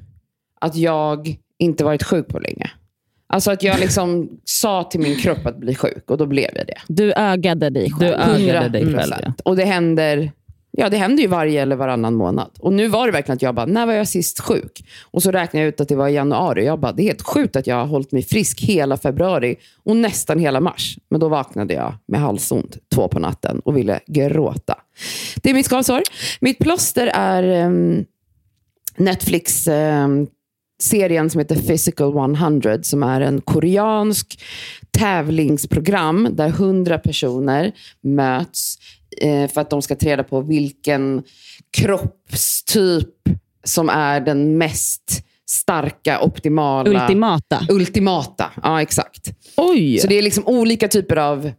att 0.60 0.76
jag 0.76 1.36
inte 1.58 1.84
varit 1.84 2.02
sjuk 2.02 2.28
på 2.28 2.38
länge. 2.38 2.70
Alltså 3.32 3.50
att 3.50 3.62
jag 3.62 3.80
liksom 3.80 4.30
sa 4.44 4.84
till 4.84 5.00
min 5.00 5.16
kropp 5.16 5.46
att 5.46 5.56
bli 5.58 5.74
sjuk 5.74 6.10
och 6.10 6.18
då 6.18 6.26
blev 6.26 6.50
jag 6.54 6.66
det. 6.66 6.78
Du 6.88 7.12
ögade 7.12 7.70
dig 7.70 7.84
Du 7.88 7.94
själv. 7.94 8.14
ögade 8.20 8.68
dig 8.68 8.84
själv. 8.94 9.12
100%. 9.12 9.18
Ja. 9.22 9.32
Och 9.44 9.56
det 9.56 9.64
händer, 9.64 10.32
ja, 10.70 10.88
det 10.88 10.96
händer 10.96 11.22
ju 11.22 11.28
varje 11.28 11.62
eller 11.62 11.76
varannan 11.76 12.14
månad. 12.14 12.50
Och 12.58 12.72
nu 12.72 12.88
var 12.88 13.06
det 13.06 13.12
verkligen 13.12 13.36
att 13.36 13.42
jag 13.42 13.54
bara, 13.54 13.66
när 13.66 13.86
var 13.86 13.92
jag 13.92 14.08
sist 14.08 14.40
sjuk? 14.40 14.84
Och 15.02 15.22
så 15.22 15.30
räknade 15.30 15.64
jag 15.64 15.68
ut 15.68 15.80
att 15.80 15.88
det 15.88 15.96
var 15.96 16.08
i 16.08 16.12
januari. 16.12 16.64
Jag 16.64 16.80
bara, 16.80 16.92
det 16.92 17.02
är 17.02 17.04
helt 17.04 17.22
sjukt 17.22 17.56
att 17.56 17.66
jag 17.66 17.76
har 17.76 17.86
hållit 17.86 18.12
mig 18.12 18.22
frisk 18.22 18.60
hela 18.60 18.96
februari 18.96 19.56
och 19.84 19.96
nästan 19.96 20.38
hela 20.38 20.60
mars. 20.60 20.98
Men 21.10 21.20
då 21.20 21.28
vaknade 21.28 21.74
jag 21.74 21.94
med 22.06 22.20
halsont 22.20 22.76
två 22.94 23.08
på 23.08 23.18
natten 23.18 23.60
och 23.64 23.76
ville 23.76 24.00
gråta. 24.06 24.74
Det 25.36 25.50
är 25.50 25.54
mitt 25.54 25.66
skavsår. 25.66 26.02
Mitt 26.40 26.58
plåster 26.58 27.06
är 27.14 27.66
um, 27.66 28.04
Netflix 28.96 29.66
um, 29.66 30.26
serien 30.80 31.30
som 31.30 31.38
heter 31.38 31.56
Physical 31.56 32.16
100 32.16 32.82
som 32.82 33.02
är 33.02 33.20
en 33.20 33.40
koreansk 33.40 34.42
tävlingsprogram 34.98 36.28
där 36.32 36.48
100 36.48 36.98
personer 36.98 37.72
möts 38.02 38.78
eh, 39.20 39.50
för 39.50 39.60
att 39.60 39.70
de 39.70 39.82
ska 39.82 39.96
ta 39.96 40.06
reda 40.06 40.24
på 40.24 40.40
vilken 40.40 41.22
kroppstyp 41.70 43.08
som 43.64 43.88
är 43.88 44.20
den 44.20 44.58
mest 44.58 45.24
starka, 45.50 46.20
optimala... 46.20 46.90
Ultimata. 46.90 47.66
Ultimata, 47.68 48.50
ja 48.62 48.82
exakt. 48.82 49.30
Oj! 49.56 49.98
Så 49.98 50.06
det 50.06 50.18
är 50.18 50.22
liksom 50.22 50.46
olika 50.46 50.88
typer 50.88 51.16
av 51.16 51.52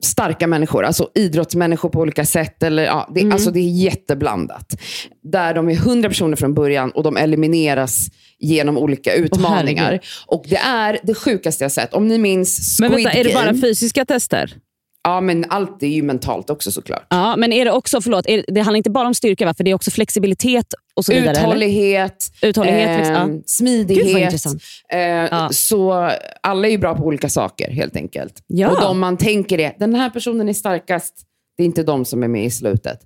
starka 0.00 0.46
människor, 0.46 0.84
alltså 0.84 1.10
idrottsmänniskor 1.14 1.88
på 1.88 2.00
olika 2.00 2.24
sätt. 2.24 2.62
Eller, 2.62 2.82
ja, 2.82 3.08
det, 3.14 3.30
alltså 3.32 3.50
det 3.50 3.60
är 3.60 3.70
jätteblandat. 3.70 4.80
Där 5.22 5.54
de 5.54 5.68
är 5.68 5.74
100 5.74 6.08
personer 6.08 6.36
från 6.36 6.54
början 6.54 6.90
och 6.90 7.02
de 7.02 7.16
elimineras 7.16 8.06
genom 8.38 8.78
olika 8.78 9.14
utmaningar. 9.14 9.84
herregud. 9.84 10.00
och 10.26 10.44
det 10.48 10.56
är 10.56 10.98
det 11.02 11.14
sjukaste 11.14 11.64
jag 11.64 11.72
sett. 11.72 11.94
Om 11.94 12.08
ni 12.08 12.18
minns 12.18 12.78
Squid 12.78 12.90
Men 12.90 13.02
vänta, 13.02 13.18
är 13.18 13.24
det 13.24 13.34
bara 13.34 13.46
Game. 13.46 13.60
fysiska 13.60 14.04
tester? 14.04 14.54
Ja, 15.02 15.20
men 15.20 15.44
allt 15.48 15.82
är 15.82 15.86
ju 15.86 16.02
mentalt 16.02 16.50
också 16.50 16.72
såklart. 16.72 17.06
Ja, 17.08 17.36
men 17.36 17.52
är 17.52 17.64
det 17.64 17.72
också, 17.72 18.00
förlåt, 18.00 18.26
är, 18.28 18.44
det 18.48 18.60
handlar 18.60 18.76
inte 18.76 18.90
bara 18.90 19.06
om 19.06 19.14
styrka 19.14 19.46
va? 19.46 19.54
För 19.54 19.64
det 19.64 19.70
är 19.70 19.74
också 19.74 19.90
flexibilitet 19.90 20.66
och 20.94 21.04
så 21.04 21.12
vidare? 21.12 21.30
eller? 21.36 21.40
Uthållighet, 21.48 22.32
Uthållighet, 22.42 22.88
eh, 22.88 22.96
flex- 22.96 23.08
ja. 23.08 23.26
Vad 23.26 23.42
smidighet. 23.46 24.44
Eh, 24.92 25.48
Så 25.50 26.10
alla 26.42 26.66
är 26.66 26.70
ju 26.70 26.78
bra 26.78 26.94
på 26.94 27.04
olika 27.04 27.28
saker 27.28 27.70
helt 27.70 27.96
enkelt. 27.96 28.42
Ja. 28.46 28.70
Och 28.70 28.80
de 28.80 28.98
man 29.00 29.16
tänker 29.16 29.58
är, 29.60 29.72
den 29.78 29.94
här 29.94 30.10
personen 30.10 30.48
är 30.48 30.52
starkast, 30.52 31.14
det 31.56 31.62
är 31.62 31.66
inte 31.66 31.82
de 31.82 32.04
som 32.04 32.22
är 32.22 32.28
med 32.28 32.44
i 32.44 32.50
slutet. 32.50 32.98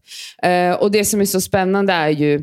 Eh, 0.42 0.72
och 0.72 0.90
det 0.90 1.04
som 1.04 1.20
är 1.20 1.24
så 1.24 1.40
spännande 1.40 1.92
är 1.92 2.08
ju, 2.08 2.42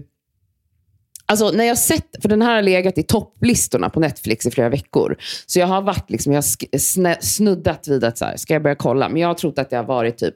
Alltså 1.32 1.52
när 1.52 1.64
jag 1.64 1.78
sett, 1.78 2.22
för 2.22 2.30
den 2.30 2.42
här 2.42 2.56
har 2.56 2.62
legat 2.62 2.98
i 2.98 3.04
topplistorna 3.04 3.90
på 3.90 4.00
Netflix 4.00 4.46
i 4.46 4.52
flera 4.52 4.70
veckor. 4.70 5.18
Så 5.46 5.60
jag 5.60 5.68
har 5.68 5.82
varit 5.82 6.10
liksom, 6.10 6.34
jag 6.34 6.38
har 6.38 7.22
snuddat 7.22 7.88
vid 7.88 8.04
att 8.04 8.18
så 8.18 8.26
här, 8.26 8.38
ska 8.38 8.54
jag 8.54 8.64
börja 8.64 8.76
kolla? 8.76 9.10
Men 9.10 9.22
jag 9.22 9.28
har 9.28 9.36
trott 9.36 9.60
att 9.60 9.70
det 9.70 9.76
har 9.76 9.84
varit 9.84 10.18
typ, 10.18 10.36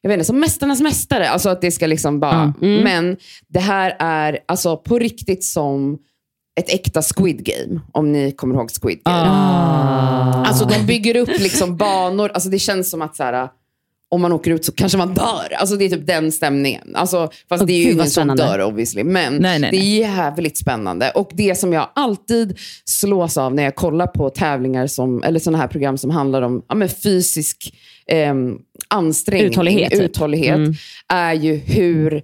jag 0.00 0.08
vet 0.08 0.14
inte, 0.14 0.24
som 0.24 0.40
Mästarnas 0.40 0.80
Mästare. 0.80 1.28
Alltså 1.28 1.48
att 1.48 1.60
det 1.60 1.70
ska 1.70 1.86
liksom 1.86 2.20
bara, 2.20 2.54
men 2.60 3.16
det 3.48 3.60
här 3.60 3.96
är 3.98 4.38
alltså 4.46 4.76
på 4.76 4.98
riktigt 4.98 5.44
som 5.44 5.98
ett 6.60 6.74
äkta 6.74 7.02
Squid 7.02 7.44
Game. 7.44 7.80
Om 7.92 8.12
ni 8.12 8.32
kommer 8.32 8.54
ihåg 8.54 8.70
Squid 8.82 9.00
Game. 9.04 9.30
Alltså 10.46 10.64
de 10.64 10.86
bygger 10.86 11.16
upp 11.16 11.38
liksom 11.38 11.76
banor, 11.76 12.30
alltså 12.34 12.48
det 12.48 12.58
känns 12.58 12.90
som 12.90 13.02
att 13.02 13.16
så 13.16 13.22
här, 13.22 13.48
om 14.14 14.22
man 14.22 14.32
åker 14.32 14.50
ut 14.50 14.64
så 14.64 14.72
kanske 14.72 14.98
man 14.98 15.14
dör. 15.14 15.52
Alltså 15.58 15.76
det 15.76 15.84
är 15.84 15.88
typ 15.88 16.06
den 16.06 16.32
stämningen. 16.32 16.96
Alltså, 16.96 17.30
fast 17.48 17.62
Åh, 17.62 17.66
det 17.66 17.72
är 17.72 17.84
ju 17.84 17.92
ingen 17.92 18.10
som 18.10 18.28
dör 18.36 18.62
obviously. 18.62 19.04
Men 19.04 19.36
Nej, 19.36 19.58
nej, 19.58 19.70
det 19.70 19.76
är 19.76 19.98
jävligt 19.98 20.58
spännande. 20.58 21.10
Och 21.10 21.30
det 21.32 21.58
som 21.58 21.72
jag 21.72 21.88
alltid 21.94 22.58
slås 22.84 23.36
av 23.36 23.54
när 23.54 23.62
jag 23.62 23.74
kollar 23.74 24.06
på 24.06 24.30
tävlingar 24.30 24.86
som, 24.86 25.22
eller 25.22 25.40
sådana 25.40 25.58
här 25.58 25.68
program 25.68 25.98
som 25.98 26.10
handlar 26.10 26.42
om 26.42 26.62
ja, 26.68 26.74
men 26.74 26.88
fysisk 26.88 27.74
ehm, 28.06 28.56
ansträngning, 28.88 29.50
Uthållighet, 29.50 29.90
typ. 29.90 30.00
uthållighet 30.00 30.54
Mm. 30.56 30.74
är 31.08 31.32
ju 31.34 31.54
hur 31.56 32.22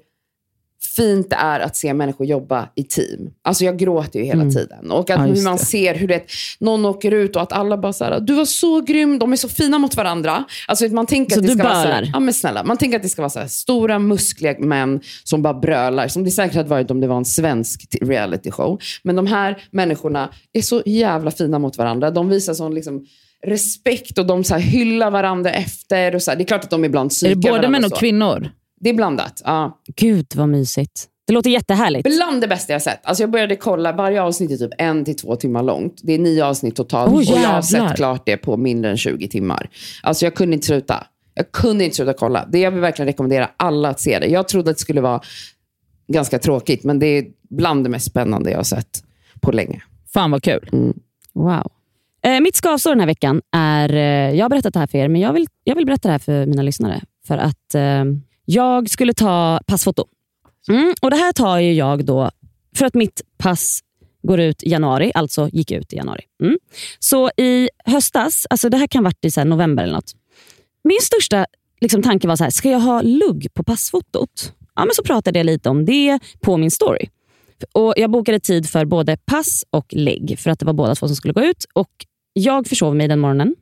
fint 0.97 1.31
det 1.31 1.37
är 1.37 1.61
att 1.61 1.77
se 1.77 1.95
människor 1.95 2.27
jobba 2.27 2.69
i 2.75 2.83
team. 2.85 3.31
Alltså 3.43 3.65
jag 3.65 3.79
gråter 3.79 4.19
ju 4.19 4.25
hela 4.25 4.45
tiden. 4.51 4.91
Och 4.91 5.11
att 5.11 5.19
Ja, 5.19 5.25
hur 5.35 5.45
man 5.45 5.57
det. 5.57 5.65
ser 5.65 5.95
hur 5.95 6.09
det, 6.09 6.23
någon 6.61 6.85
åker 6.85 7.11
ut 7.13 7.37
och 7.37 7.43
att 7.43 7.53
alla 7.53 7.79
bara 7.79 7.93
så 7.93 8.05
här, 8.05 8.21
du 8.21 8.35
var 8.35 8.45
så 8.45 8.81
grym, 8.81 9.19
de 9.19 9.33
är 9.33 9.37
så 9.37 9.49
fina 9.49 9.79
mot 9.79 9.97
varandra. 9.97 10.45
Alltså 10.69 10.87
man 10.89 11.07
tänker 11.07 11.35
Så 11.35 11.41
att 11.41 11.47
det 11.47 11.53
ska 11.53 11.63
vara 11.63 11.73
så 11.75 11.79
här, 11.81 11.87
bölar? 12.01 12.11
ja 12.13 12.21
men 12.21 12.35
snälla, 12.35 12.65
man 12.65 12.77
tänker 12.77 12.97
att 12.97 13.03
det 13.03 13.09
ska 13.09 13.23
vara 13.23 13.31
så 13.31 13.39
här, 13.41 13.47
stora 13.47 13.99
muskliga 13.99 14.55
män 14.59 15.01
som 15.25 15.43
bara 15.43 15.55
brölar. 15.55 16.09
Som 16.09 16.25
det 16.25 16.31
säkert 16.31 16.57
hade 16.57 16.69
varit 16.69 16.91
om 16.91 17.01
det 17.01 17.07
var 17.07 17.17
en 17.17 17.25
svensk 17.25 17.91
t- 17.91 17.99
reality 18.03 18.51
show. 18.51 18.79
Men 19.03 19.17
de 19.17 19.27
här 19.27 19.63
människorna 19.71 20.29
är 20.53 20.63
så 20.63 20.83
jävla 20.87 21.31
fina 21.31 21.59
mot 21.59 21.79
varandra. 21.79 22.11
De 22.11 22.29
visar 22.29 22.55
sån 22.55 22.75
liksom 22.75 23.07
respekt 23.47 24.19
och 24.19 24.27
de 24.27 24.45
så 24.45 24.55
hyllar 24.57 25.11
varandra 25.11 25.51
efter. 25.51 26.15
Och 26.15 26.23
så 26.23 26.31
här. 26.31 26.39
Det 26.39 26.43
är 26.45 26.47
klart 26.47 26.65
att 26.65 26.71
de 26.71 26.85
ibland 26.85 27.07
Är 27.11 27.15
psykar 27.15 27.35
det 27.35 27.51
både 27.51 27.69
män 27.69 27.85
och 27.85 27.91
så. 27.91 27.97
kvinnor? 27.97 28.51
Det 28.81 28.91
är 28.91 28.95
blandat. 28.95 29.43
Ja. 29.45 29.79
Gud 29.97 30.27
vad 30.37 30.49
mysigt. 30.49 31.07
Det 31.27 31.35
låter 31.35 31.51
jättehärligt. 31.51 32.05
Bland 32.17 32.41
det 32.41 32.49
bästa 32.49 32.73
jag 32.73 32.83
sett. 32.83 33.07
Alltså 33.07 33.23
jag 33.23 33.31
började 33.31 33.57
kolla, 33.57 33.93
varje 33.93 34.23
avsnitt 34.23 34.51
är 34.51 34.57
typ 34.57 34.73
en 34.79 35.05
till 35.05 35.17
två 35.17 35.37
timmar 35.37 35.63
långt. 35.63 36.01
Det 36.03 36.13
är 36.13 36.19
nio 36.19 36.45
avsnitt 36.45 36.77
totalt 36.77 37.13
Oj, 37.13 37.33
och 37.33 37.39
jag 37.39 37.49
har 37.49 37.63
sett 37.63 37.97
klart 37.97 38.23
det 38.27 38.37
på 38.37 38.57
mindre 38.57 38.91
än 38.91 38.97
20 38.97 39.29
timmar. 39.29 39.71
Alltså 40.03 40.27
jag 40.27 40.35
kunde 40.35 40.55
inte 40.55 40.67
sluta. 40.67 41.07
Jag 41.35 41.53
kunde 41.53 41.85
inte 41.85 41.97
sluta 41.97 42.13
kolla. 42.13 42.47
Det 42.53 42.59
jag 42.59 42.71
vill 42.71 42.81
verkligen 42.81 43.07
rekommendera 43.07 43.51
alla 43.57 43.89
att 43.89 44.01
se 44.01 44.19
det. 44.19 44.27
Jag 44.27 44.49
trodde 44.49 44.71
att 44.71 44.77
det 44.77 44.81
skulle 44.81 45.01
vara 45.01 45.21
ganska 46.09 46.39
tråkigt, 46.39 46.85
men 46.85 46.99
det 46.99 47.07
är 47.07 47.25
bland 47.51 47.85
det 47.85 47.91
mest 47.91 48.07
spännande 48.07 48.51
jag 48.51 48.59
har 48.59 48.65
sett 48.65 49.05
på 49.41 49.53
länge. 49.53 49.83
Fan 50.13 50.31
vad 50.31 50.43
kul. 50.43 50.95
Wow. 51.33 51.71
Eh, 52.23 52.41
mitt 52.41 52.57
skavsår 52.57 52.91
den 52.91 53.01
här 53.01 53.07
veckan 53.07 53.43
är, 53.53 53.95
eh, 53.95 54.37
jag 54.37 54.45
har 54.45 54.51
berättat 54.51 54.73
det 54.73 54.81
här 54.81 54.87
för 54.87 54.99
er, 54.99 55.09
men 55.09 55.21
jag 55.21 55.33
vill, 55.33 55.47
jag 55.65 55.75
vill 55.75 55.87
berätta 55.87 56.09
det 56.09 56.13
här 56.13 56.19
för 56.19 56.47
mina 56.47 56.63
lyssnare. 56.63 57.01
För 57.27 57.39
att 57.39 57.75
eh, 57.75 58.05
jag 58.45 58.91
skulle 58.91 59.15
ta 59.15 59.61
passfoto. 59.67 60.05
Mm, 60.69 60.95
och 61.03 61.11
Det 61.11 61.17
här 61.17 61.33
tar 61.33 61.59
jag 61.59 62.05
då 62.05 62.31
för 62.77 62.87
att 62.87 62.95
mitt 62.95 63.23
pass 63.39 63.81
går 64.23 64.41
ut 64.41 64.63
i 64.63 64.71
januari, 64.71 65.13
alltså 65.15 65.49
gick 65.53 65.71
ut 65.71 65.93
i 65.93 65.97
januari. 65.97 66.23
Mm. 66.43 66.59
Så 66.99 67.31
i 67.37 67.69
höstas, 67.85 68.47
alltså 68.51 68.69
det 68.69 68.77
här 68.77 68.87
kan 68.87 69.05
ha 69.05 69.09
varit 69.09 69.25
i 69.25 69.31
så 69.31 69.45
november 69.45 69.83
eller 69.83 69.95
något. 69.95 70.15
Min 70.85 71.01
största 71.03 71.47
liksom, 71.81 72.03
tanke 72.03 72.29
var 72.29 72.37
så 72.37 72.45
här, 72.45 72.51
ska 72.51 72.71
jag 72.71 72.81
ha 72.81 73.03
lugg 73.03 73.55
på 73.55 73.63
passfotot? 73.63 74.53
Ja, 74.75 74.85
men 74.85 74.95
så 74.95 75.03
pratade 75.03 75.39
jag 75.39 75.47
lite 75.47 75.69
om 75.69 75.85
det 75.85 76.19
på 76.41 76.57
min 76.57 76.71
story. 76.71 77.09
Och 77.73 77.95
Jag 77.97 78.11
bokade 78.11 78.41
tid 78.41 78.69
för 78.69 78.85
både 78.85 79.17
pass 79.17 79.65
och 79.71 79.87
lägg 79.91 80.39
för 80.39 80.51
att 80.51 80.59
det 80.59 80.67
var 80.67 80.73
båda 80.73 80.95
två 80.95 81.07
som 81.07 81.17
skulle 81.17 81.35
gå 81.35 81.43
ut. 81.43 81.67
Och 81.73 81.91
Jag 82.33 82.67
försov 82.67 82.97
mig 82.97 83.09
den 83.09 83.19
morgonen. 83.19 83.55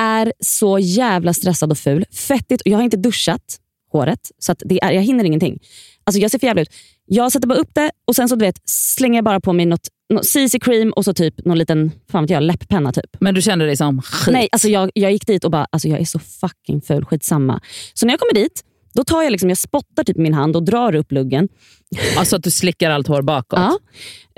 Är 0.00 0.32
så 0.40 0.78
jävla 0.78 1.34
stressad 1.34 1.70
och 1.70 1.78
ful. 1.78 2.04
Fettigt. 2.12 2.62
Jag 2.64 2.78
har 2.78 2.82
inte 2.84 2.96
duschat 2.96 3.60
håret, 3.92 4.30
så 4.38 4.52
att 4.52 4.62
det 4.66 4.82
är, 4.82 4.92
jag 4.92 5.02
hinner 5.02 5.24
ingenting. 5.24 5.58
Alltså 6.04 6.20
Jag 6.20 6.30
ser 6.30 6.38
för 6.38 6.46
jävla 6.46 6.62
ut. 6.62 6.68
Jag 7.06 7.32
sätter 7.32 7.48
bara 7.48 7.58
upp 7.58 7.74
det 7.74 7.90
och 8.04 8.16
sen 8.16 8.28
så 8.28 8.36
du 8.36 8.44
vet, 8.44 8.60
slänger 8.68 9.16
jag 9.16 9.24
bara 9.24 9.40
på 9.40 9.52
mig 9.52 9.66
något, 9.66 9.88
något 10.12 10.26
CC 10.26 10.58
cream 10.60 10.92
och 10.92 11.04
så 11.04 11.14
typ 11.14 11.44
någon 11.44 11.58
liten 11.58 11.92
fan 12.10 12.22
vet 12.22 12.30
jag, 12.30 12.42
läpppenna. 12.42 12.92
Typ. 12.92 13.16
Men 13.20 13.34
du 13.34 13.42
kände 13.42 13.66
dig 13.66 13.76
som 13.76 14.02
skit? 14.02 14.32
Nej, 14.32 14.48
alltså 14.52 14.68
jag, 14.68 14.90
jag 14.94 15.12
gick 15.12 15.26
dit 15.26 15.44
och 15.44 15.50
bara, 15.50 15.66
alltså 15.70 15.88
jag 15.88 16.00
är 16.00 16.04
så 16.04 16.18
fucking 16.18 16.80
ful, 16.80 17.04
skitsamma. 17.04 17.60
Så 17.94 18.06
när 18.06 18.12
jag 18.12 18.20
kommer 18.20 18.34
dit, 18.34 18.64
då 18.94 19.04
tar 19.04 19.22
jag 19.22 19.30
liksom, 19.30 19.48
jag 19.48 19.58
spottar 19.58 20.04
typ 20.04 20.16
min 20.16 20.34
hand 20.34 20.56
och 20.56 20.62
drar 20.62 20.94
upp 20.94 21.12
luggen. 21.12 21.48
Alltså 22.16 22.36
att 22.36 22.42
du 22.42 22.50
slickar 22.50 22.90
allt 22.90 23.06
hår 23.08 23.22
bakåt? 23.22 23.58
Ja, 23.58 23.78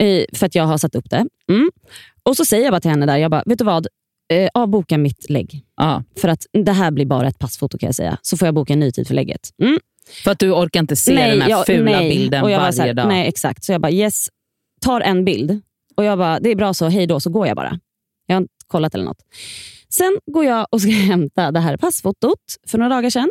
eh, 0.04 0.24
för 0.32 0.46
att 0.46 0.54
jag 0.54 0.64
har 0.64 0.78
satt 0.78 0.94
upp 0.94 1.10
det. 1.10 1.26
Mm. 1.48 1.70
Och 2.22 2.36
så 2.36 2.44
säger 2.44 2.64
jag 2.64 2.72
bara 2.72 2.80
till 2.80 2.90
henne 2.90 3.06
där, 3.06 3.16
jag 3.16 3.30
bara, 3.30 3.42
vet 3.46 3.58
du 3.58 3.64
vad? 3.64 3.86
Eh, 4.30 4.48
avboka 4.54 4.98
mitt 4.98 5.30
lägg. 5.30 5.64
Ja. 5.76 6.04
För 6.20 6.28
att 6.28 6.46
det 6.52 6.72
här 6.72 6.90
blir 6.90 7.06
bara 7.06 7.28
ett 7.28 7.38
passfoto 7.38 7.78
kan 7.78 7.86
jag 7.86 7.94
säga. 7.94 8.18
Så 8.22 8.36
får 8.36 8.46
jag 8.46 8.54
boka 8.54 8.72
en 8.72 8.80
ny 8.80 8.92
tid 8.92 9.06
för 9.06 9.14
lägget. 9.14 9.50
Mm. 9.62 9.78
För 10.24 10.30
att 10.30 10.38
du 10.38 10.50
orkar 10.52 10.80
inte 10.80 10.96
se 10.96 11.14
den 11.14 11.40
här 11.42 11.50
jag- 11.50 11.66
fula 11.66 11.84
nej. 11.90 12.10
bilden 12.10 12.42
och 12.42 12.50
jag 12.50 12.58
varje 12.60 12.82
här, 12.82 12.94
dag? 12.94 13.08
Nej, 13.08 13.28
exakt. 13.28 13.64
Så 13.64 13.72
jag 13.72 13.80
bara, 13.80 13.92
yes, 13.92 14.28
tar 14.80 15.00
en 15.00 15.24
bild. 15.24 15.60
Och 15.96 16.04
jag 16.04 16.18
bara, 16.18 16.40
det 16.40 16.50
är 16.50 16.56
bra 16.56 16.74
så, 16.74 16.88
hej 16.88 17.06
då, 17.06 17.20
så 17.20 17.30
går 17.30 17.46
jag 17.46 17.56
bara. 17.56 17.78
Jag 18.26 18.34
har 18.36 18.40
inte 18.40 18.54
kollat 18.66 18.94
eller 18.94 19.04
något. 19.04 19.22
Sen 19.88 20.18
går 20.26 20.44
jag 20.44 20.66
och 20.70 20.80
ska 20.80 20.90
hämta 21.10 21.50
det 21.50 21.60
här 21.60 21.76
passfotot 21.76 22.40
för 22.66 22.78
några 22.78 22.94
dagar 22.94 23.10
sedan. 23.10 23.30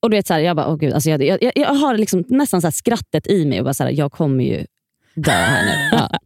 Och 0.00 0.10
du 0.10 0.16
vet, 0.16 0.26
så 0.26 0.34
här, 0.34 0.40
jag 0.40 0.56
bara, 0.56 0.68
åh 0.68 0.76
gud, 0.76 0.92
alltså 0.92 1.10
jag, 1.10 1.22
jag, 1.22 1.52
jag, 1.54 1.74
har 1.74 1.98
liksom 1.98 2.24
nästan 2.28 2.62
så 2.62 2.70
skrattet 2.70 3.26
i 3.26 3.44
mig 3.44 3.58
och 3.58 3.64
bara 3.64 3.74
så 3.74 3.84
här, 3.84 3.90
jag 3.90 4.12
kommer 4.12 4.44
ju 4.44 4.66
dö 5.14 5.30
här 5.32 5.64
nu. 5.64 5.96
Ja. 6.10 6.18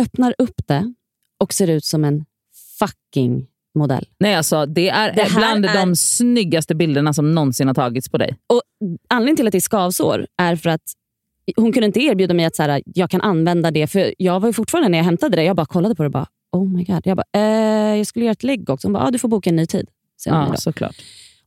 Öppnar 0.00 0.34
upp 0.38 0.60
det 0.66 0.94
och 1.40 1.52
ser 1.52 1.70
ut 1.70 1.84
som 1.84 2.04
en 2.04 2.24
fucking 2.86 3.46
modell. 3.74 4.08
Nej, 4.20 4.34
alltså, 4.34 4.66
det 4.66 4.88
är 4.88 5.12
Det 5.14 5.28
bland 5.36 5.66
är- 5.66 5.74
de 5.74 5.96
snyggaste 5.96 6.74
bilderna 6.74 7.12
som 7.12 7.34
någonsin 7.34 7.66
har 7.66 7.74
tagits 7.74 8.08
på 8.08 8.18
dig. 8.18 8.36
Och 8.46 8.62
Anledningen 9.08 9.36
till 9.36 9.46
att 9.46 9.52
det 9.52 9.58
är 9.58 9.60
skavsår 9.60 10.26
är 10.42 10.56
för 10.56 10.70
att 10.70 10.82
hon 11.56 11.72
kunde 11.72 11.86
inte 11.86 12.00
erbjuda 12.00 12.34
mig 12.34 12.44
att 12.44 12.56
så 12.56 12.62
här, 12.62 12.82
jag 12.86 13.10
kan 13.10 13.20
använda 13.20 13.70
det. 13.70 13.86
För 13.86 14.14
Jag 14.18 14.40
var 14.40 14.48
ju 14.48 14.52
fortfarande 14.52 14.88
när 14.88 14.98
jag 14.98 15.04
hämtade 15.04 15.36
det, 15.36 15.44
jag 15.44 15.56
bara 15.56 15.66
kollade 15.66 15.94
på 15.94 16.02
det 16.02 16.06
och 16.06 16.12
bara, 16.12 16.26
oh 16.52 16.68
my 16.68 16.84
god. 16.84 17.00
Jag, 17.04 17.16
bara, 17.16 17.26
eh, 17.32 17.96
jag 17.96 18.06
skulle 18.06 18.24
göra 18.24 18.32
ett 18.32 18.42
lägg 18.42 18.70
också. 18.70 18.86
Hon 18.86 18.92
bara, 18.92 19.04
ah, 19.06 19.10
du 19.10 19.18
får 19.18 19.28
boka 19.28 19.50
en 19.50 19.56
ny 19.56 19.66
tid. 19.66 19.88
Ja, 20.24 20.54
såklart. 20.56 20.96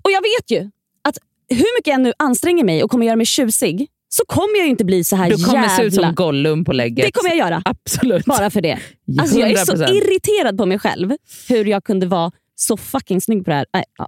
Och 0.03 0.11
jag 0.11 0.21
vet 0.21 0.51
ju 0.51 0.69
att 1.01 1.17
hur 1.49 1.77
mycket 1.77 1.91
jag 1.91 2.01
nu 2.01 2.13
anstränger 2.19 2.63
mig 2.63 2.83
och 2.83 2.91
kommer 2.91 3.05
göra 3.05 3.15
mig 3.15 3.25
tjusig, 3.25 3.87
så 4.09 4.23
kommer 4.27 4.59
jag 4.59 4.67
inte 4.67 4.85
bli 4.85 5.03
så 5.03 5.15
här 5.15 5.29
Du 5.29 5.35
kommer 5.45 5.53
jävla... 5.57 5.69
se 5.69 5.83
ut 5.83 5.93
som 5.93 6.15
Gollum 6.15 6.65
på 6.65 6.73
lägget. 6.73 7.05
Det 7.05 7.11
kommer 7.11 7.29
jag 7.29 7.37
göra. 7.37 7.61
Absolut. 7.65 8.25
Bara 8.25 8.49
för 8.49 8.61
det. 8.61 8.79
Alltså 9.19 9.39
jag 9.39 9.51
är 9.51 9.55
så 9.65 9.73
100%. 9.75 9.89
irriterad 9.89 10.57
på 10.57 10.65
mig 10.65 10.79
själv. 10.79 11.11
Hur 11.49 11.65
jag 11.65 11.83
kunde 11.83 12.05
vara 12.07 12.31
så 12.55 12.77
fucking 12.77 13.21
snygg 13.21 13.45
på 13.45 13.49
det 13.51 13.55
här. 13.55 13.65
Nej, 13.73 13.83
ja. 13.97 14.07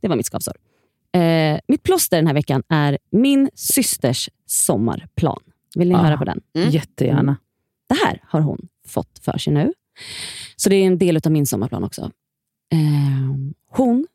Det 0.00 0.08
var 0.08 0.16
mitt 0.16 0.26
skavsår. 0.26 0.54
Eh, 1.14 1.58
mitt 1.68 1.82
plåster 1.82 2.16
den 2.16 2.26
här 2.26 2.34
veckan 2.34 2.62
är 2.68 2.98
min 3.12 3.50
systers 3.54 4.28
sommarplan. 4.46 5.40
Vill 5.74 5.88
ni 5.88 5.94
Ah. 5.94 5.98
höra 5.98 6.16
på 6.18 6.24
den? 6.24 6.40
Jättegärna. 6.54 7.36
Det 7.88 7.94
här 8.04 8.20
har 8.28 8.40
hon 8.40 8.68
fått 8.88 9.18
för 9.24 9.38
sig 9.38 9.52
nu. 9.52 9.72
Så 10.56 10.68
det 10.68 10.76
är 10.76 10.86
en 10.86 10.98
del 10.98 11.20
av 11.26 11.32
min 11.32 11.46
sommarplan 11.46 11.84
också. 11.84 12.02
Eh, 12.72 12.78
hon 13.70 14.06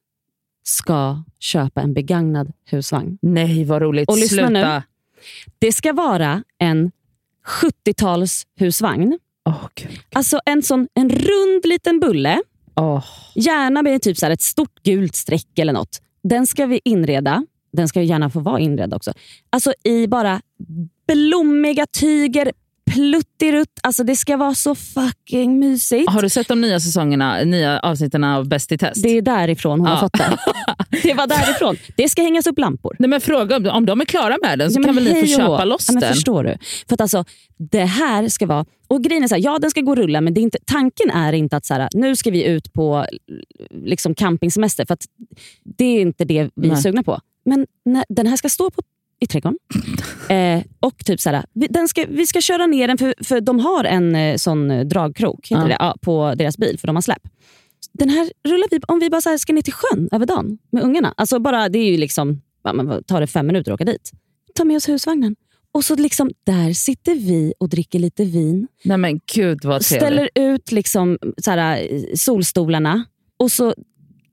ska 0.63 1.23
köpa 1.39 1.81
en 1.81 1.93
begagnad 1.93 2.51
husvagn. 2.65 3.17
Nej, 3.21 3.65
vad 3.65 3.81
roligt. 3.81 4.09
Och 4.09 4.17
lyssna 4.17 4.47
Sluta. 4.47 4.49
nu. 4.75 4.81
Det 5.59 5.71
ska 5.71 5.93
vara 5.93 6.43
en 6.59 6.91
70-tals 7.61 8.43
husvagn 8.59 9.19
gud. 9.75 9.99
Alltså 10.13 10.39
en 10.45 10.63
sån 10.63 10.87
en 10.93 11.09
rund 11.09 11.65
liten 11.65 11.99
bulle, 11.99 12.41
Åh. 12.75 13.05
gärna 13.35 13.81
med 13.81 14.01
typ 14.01 14.17
så 14.17 14.25
ett 14.25 14.41
stort 14.41 14.83
gult 14.83 15.15
streck 15.15 15.59
eller 15.59 15.73
något. 15.73 16.01
Den 16.23 16.47
ska 16.47 16.65
vi 16.65 16.81
inreda. 16.85 17.45
Den 17.73 17.87
ska 17.87 18.01
gärna 18.01 18.29
få 18.29 18.39
vara 18.39 18.59
inredd 18.59 18.93
också. 18.93 19.13
Alltså 19.49 19.73
i 19.83 20.07
bara 20.07 20.41
blommiga 21.07 21.85
tyger, 21.85 22.51
pluttirutt. 22.93 23.79
Alltså 23.83 24.03
det 24.03 24.15
ska 24.15 24.37
vara 24.37 24.55
så 24.55 24.75
fucking 24.75 25.59
mysigt. 25.59 26.09
Har 26.09 26.21
du 26.21 26.29
sett 26.29 26.47
de 26.47 26.61
nya 26.61 26.79
säsongerna, 26.79 27.43
nya 27.43 27.79
avsnitten 27.79 28.23
av 28.23 28.47
Bäst 28.47 28.71
i 28.71 28.77
test? 28.77 29.03
Det 29.03 29.09
är 29.17 29.21
därifrån 29.21 29.79
hon 29.79 29.87
har 29.87 29.95
Ja. 29.95 29.99
fått 29.99 30.13
det. 30.13 30.37
Det 31.03 31.13
var 31.13 31.27
därifrån. 31.27 31.75
Det 31.97 32.09
ska 32.09 32.21
hängas 32.21 32.47
upp 32.47 32.59
lampor. 32.59 32.95
Nej, 32.99 33.09
men 33.09 33.21
fråga 33.21 33.57
om, 33.57 33.65
om 33.67 33.85
de 33.85 34.01
är 34.01 34.05
klara 34.05 34.37
med 34.43 34.59
den 34.59 34.71
så 34.71 34.79
Ja, 34.79 34.83
kan 34.85 34.95
väl 34.95 35.03
ni 35.03 35.21
få 35.21 35.27
köpa 35.27 35.65
loss 35.65 35.85
ja, 35.87 35.93
men 35.93 36.01
den. 36.01 36.13
Förstår 36.13 36.43
du? 36.43 36.57
För 36.87 36.93
att 36.93 37.01
alltså, 37.01 37.25
det 37.57 37.85
här 37.85 38.27
ska 38.29 38.45
vara... 38.45 38.65
Och 38.87 39.03
grejen 39.03 39.23
är 39.23 39.27
så 39.27 39.35
här, 39.35 39.41
ja 39.43 39.59
den 39.59 39.69
ska 39.71 39.81
gå 39.81 39.91
och 39.91 39.97
rulla 39.97 40.21
men 40.21 40.33
det 40.33 40.39
är 40.39 40.43
inte, 40.43 40.57
tanken 40.65 41.09
är 41.09 41.33
inte 41.33 41.57
att 41.57 41.65
så 41.65 41.73
här, 41.73 41.89
nu 41.93 42.15
ska 42.15 42.31
vi 42.31 42.43
ut 42.43 42.73
på 42.73 43.05
liksom 43.85 44.15
campingsemester. 44.15 44.85
För 44.85 44.93
att 44.93 45.05
det 45.77 45.85
är 45.85 46.01
inte 46.01 46.25
det 46.25 46.49
vi 46.55 46.67
är 46.67 46.71
Nej. 46.73 46.81
sugna 46.81 47.03
på. 47.03 47.19
Men 47.45 47.67
när, 47.85 48.05
den 48.09 48.27
här 48.27 48.37
ska 48.37 48.49
stå 48.49 48.69
på, 48.71 48.81
i 49.21 49.27
trädgården. 49.27 49.57
eh, 50.29 50.63
och 50.79 51.05
typ 51.05 51.19
så 51.21 51.29
här, 51.29 51.45
vi, 51.53 51.67
den 51.67 51.87
ska, 51.87 52.05
vi 52.09 52.27
ska 52.27 52.41
köra 52.41 52.65
ner 52.67 52.87
den 52.87 52.97
för, 52.97 53.13
för 53.23 53.41
de 53.41 53.59
har 53.59 53.83
en 53.83 54.15
eh, 54.15 54.35
sån 54.35 54.71
eh, 54.71 54.85
dragkrok 54.85 55.47
heter 55.51 55.61
Ja. 55.61 55.67
det, 55.67 55.77
ja, 55.79 55.95
på 56.01 56.33
deras 56.35 56.57
bil 56.57 56.79
för 56.79 56.87
de 56.87 56.95
har 56.95 57.01
släp. 57.01 57.21
Den 57.93 58.09
här 58.09 58.31
rullar 58.47 58.67
vi, 58.71 58.79
om 58.87 58.99
vi 58.99 59.09
bara 59.09 59.21
så 59.21 59.29
här 59.29 59.37
ska 59.37 59.53
ner 59.53 59.61
till 59.61 59.73
sjön 59.73 60.09
över 60.11 60.25
dagen 60.25 60.57
med 60.71 60.83
ungarna. 60.83 61.13
Alltså 61.17 61.39
bara, 61.39 61.69
det 61.69 61.79
är 61.79 61.91
ju 61.91 61.97
liksom, 61.97 62.41
vad- 62.61 63.07
tar 63.07 63.21
det 63.21 63.27
fem 63.27 63.47
minuter 63.47 63.71
att 63.71 63.75
åka 63.75 63.85
dit. 63.91 64.11
Ta 64.55 64.63
med 64.63 64.77
oss 64.77 64.89
husvagnen. 64.89 65.35
Och 65.73 65.83
så 65.85 65.95
liksom, 65.95 66.31
där 66.43 66.73
sitter 66.73 67.15
vi 67.15 67.53
och 67.59 67.69
dricker 67.69 67.99
lite 67.99 68.23
vin. 68.25 68.67
Nej 68.83 68.97
men 68.97 69.19
gud 69.35 69.65
vad 69.65 69.81
trevligt. 69.81 70.03
Ställer 70.07 70.29
ut 70.35 70.71
liksom, 70.71 71.17
så 71.37 71.51
eh, 71.51 71.77
solstolarna. 72.15 73.05
Och 73.39 73.51
så 73.51 73.73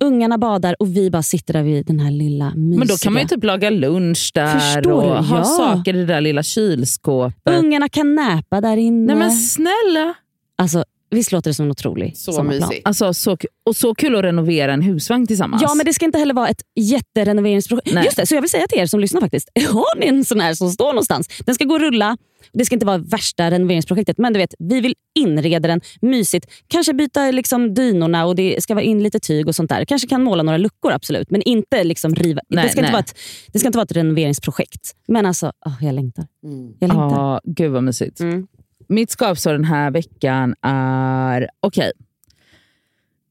ungarna 0.05 0.39
badar 0.39 0.77
och 0.79 0.97
vi 0.97 1.11
bara 1.11 1.23
sitter 1.23 1.53
där 1.53 1.63
vid 1.63 1.87
den 1.87 2.01
här 2.01 2.11
lilla 2.11 2.53
mysiga... 2.55 2.79
Men 2.79 2.89
då 2.89 2.97
kan 2.97 3.13
man 3.13 3.23
ju 3.23 3.29
typ 3.29 3.45
laga 3.45 3.71
lunch 3.71 4.31
där 4.35 4.59
Förstår 4.59 4.93
och 4.93 5.03
du? 5.03 5.09
ha 5.09 5.39
Ja. 5.39 5.45
saker 5.45 5.95
i 5.97 5.99
det 5.99 6.07
där 6.07 6.21
lilla 6.21 6.43
kylskåpet. 6.43 7.55
Ungarna 7.59 7.89
kan 7.89 8.15
näpa 8.15 8.61
där 8.61 8.77
inne. 8.77 9.07
Nej 9.07 9.17
men 9.17 9.31
snälla! 9.33 10.15
Alltså, 10.57 10.85
visst 11.11 11.33
låter 11.33 11.51
det 11.51 11.55
som 11.55 11.65
en 11.65 11.71
otrolig 11.71 12.17
Så 12.17 12.33
sommarplan? 12.33 12.69
mysigt. 12.69 12.87
Alltså, 12.87 13.15
så, 13.15 13.37
k- 13.37 13.49
och 13.67 13.77
så 13.77 13.95
kul 13.95 14.17
att 14.17 14.23
renovera 14.25 14.73
en 14.73 14.83
husvagn 14.83 15.27
tillsammans. 15.27 15.63
Ja, 15.63 15.75
men 15.75 15.87
det 15.87 15.93
ska 15.93 16.05
inte 16.05 16.19
heller 16.19 16.35
vara 16.35 16.49
ett 16.49 16.63
jätterenoveringsprojekt. 16.81 17.95
Nej. 17.95 18.05
Just 18.05 18.17
det, 18.17 18.27
så 18.27 18.35
jag 18.35 18.41
vill 18.43 18.51
säga 18.51 18.67
till 18.67 18.79
er 18.79 18.87
som 18.87 19.01
lyssnar 19.01 19.21
faktiskt. 19.21 19.49
Har 19.69 19.99
ni 20.01 20.07
en 20.07 20.25
sån 20.25 20.41
här 20.41 20.55
som 20.55 20.71
står 20.71 20.87
någonstans? 20.87 21.29
Den 21.47 21.55
ska 21.55 21.65
gå 21.65 21.75
och 21.75 21.81
rulla. 21.81 22.17
Det 22.53 22.65
ska 22.65 22.75
inte 22.75 22.87
vara 22.87 22.99
värsta 22.99 23.51
renoveringsprojektet, 23.51 24.19
men 24.19 24.33
du 24.33 24.39
vet, 24.39 24.55
vi 24.59 24.81
vill 24.81 24.95
inreda 25.19 25.69
den 25.69 25.81
mysigt. 26.01 26.47
Kanske 26.69 26.95
byta 26.95 27.31
liksom 27.31 27.75
dynorna 27.75 28.27
och 28.27 28.37
det 28.37 28.63
ska 28.63 28.75
vara 28.75 28.85
in 28.85 29.03
lite 29.03 29.21
tyg 29.21 29.49
och 29.49 29.55
sånt 29.55 29.71
där. 29.71 29.85
Kanske 29.85 30.09
kan 30.09 30.23
måla 30.23 30.43
några 30.43 30.59
luckor, 30.59 30.93
absolut. 30.93 31.31
Men 31.31 31.43
inte 31.43 31.85
liksom 31.85 32.15
riva. 32.15 32.41
Nej, 32.49 32.65
det, 32.65 32.71
ska 32.71 32.81
inte 32.81 32.83
nej. 32.83 32.93
vara 32.93 33.01
ett, 33.01 33.15
det 33.53 33.59
ska 33.59 33.69
inte 33.69 33.79
vara 33.79 33.85
ett 33.85 33.93
renoveringsprojekt. 33.93 34.93
Men 35.09 35.27
alltså, 35.27 35.53
åh, 35.67 35.73
jag 35.85 35.95
längtar. 35.95 36.27
Mm. 36.45 36.73
Jag 36.81 36.89
längtar. 36.89 37.11
Ja, 37.11 37.41
gud 37.45 37.71
vad 37.73 37.83
mysigt. 37.83 38.21
Mm. 38.21 38.47
Mitt 38.89 39.11
skavsår 39.11 39.53
den 39.53 39.65
här 39.65 39.91
veckan 39.91 40.55
är... 40.63 41.49
Okej. 41.61 41.93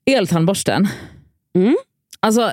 Eltandborsten. 0.05 0.87
Mm. 1.55 1.77
Alltså, 2.19 2.51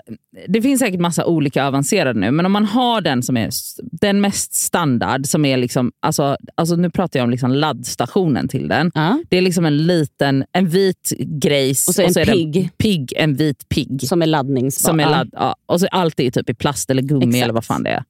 det 0.49 0.63
finns 0.63 0.81
säkert 0.81 1.01
massa 1.01 1.27
olika 1.27 1.67
avancerade 1.67 2.21
nu, 2.21 2.31
men 2.31 2.47
om 2.47 2.53
man 2.53 2.65
har 2.65 3.01
den 3.01 3.23
som 3.23 3.37
är 3.37 3.51
den 3.83 4.21
mest 4.21 4.55
standard, 4.55 5.27
som 5.27 5.45
är 5.45 5.57
liksom, 5.57 5.93
alltså, 6.01 6.37
alltså 6.55 6.77
nu 6.77 6.91
pratar 6.91 7.19
jag 7.21 7.25
om 7.25 7.31
liksom 7.31 7.51
laddstationen 7.53 8.49
till 8.49 8.69
den. 8.69 8.91
Ja. 8.95 9.23
Det 9.29 9.37
är 9.37 9.41
liksom 9.43 9.65
en 9.67 9.87
liten, 9.87 10.45
en 10.53 10.69
vit 10.69 11.13
grejs 11.19 11.89
Och 11.89 11.95
så 11.95 12.03
en 12.03 12.09
är 12.09 12.25
pigg. 12.25 12.71
pigg, 12.79 13.13
en 13.17 13.35
vit 13.35 13.69
pigg. 13.69 14.09
Som 14.09 14.23
är 14.23 14.27
laddningsbar. 14.27 14.91
Som 14.91 15.01
är 15.01 15.11
ladd, 15.11 15.31
ja. 15.33 15.57
Och 15.67 15.81
så 15.81 15.87
allt 15.91 16.21
är 16.21 16.31
typ 16.31 16.51
i 16.51 16.55
plast 16.55 16.91
eller 16.91 17.03
gummi 17.03 17.27
Exakt. 17.27 17.43
eller 17.45 17.55
vad 17.55 17.65
fan 17.65 17.83
det 17.83 17.91
är. 17.91 18.05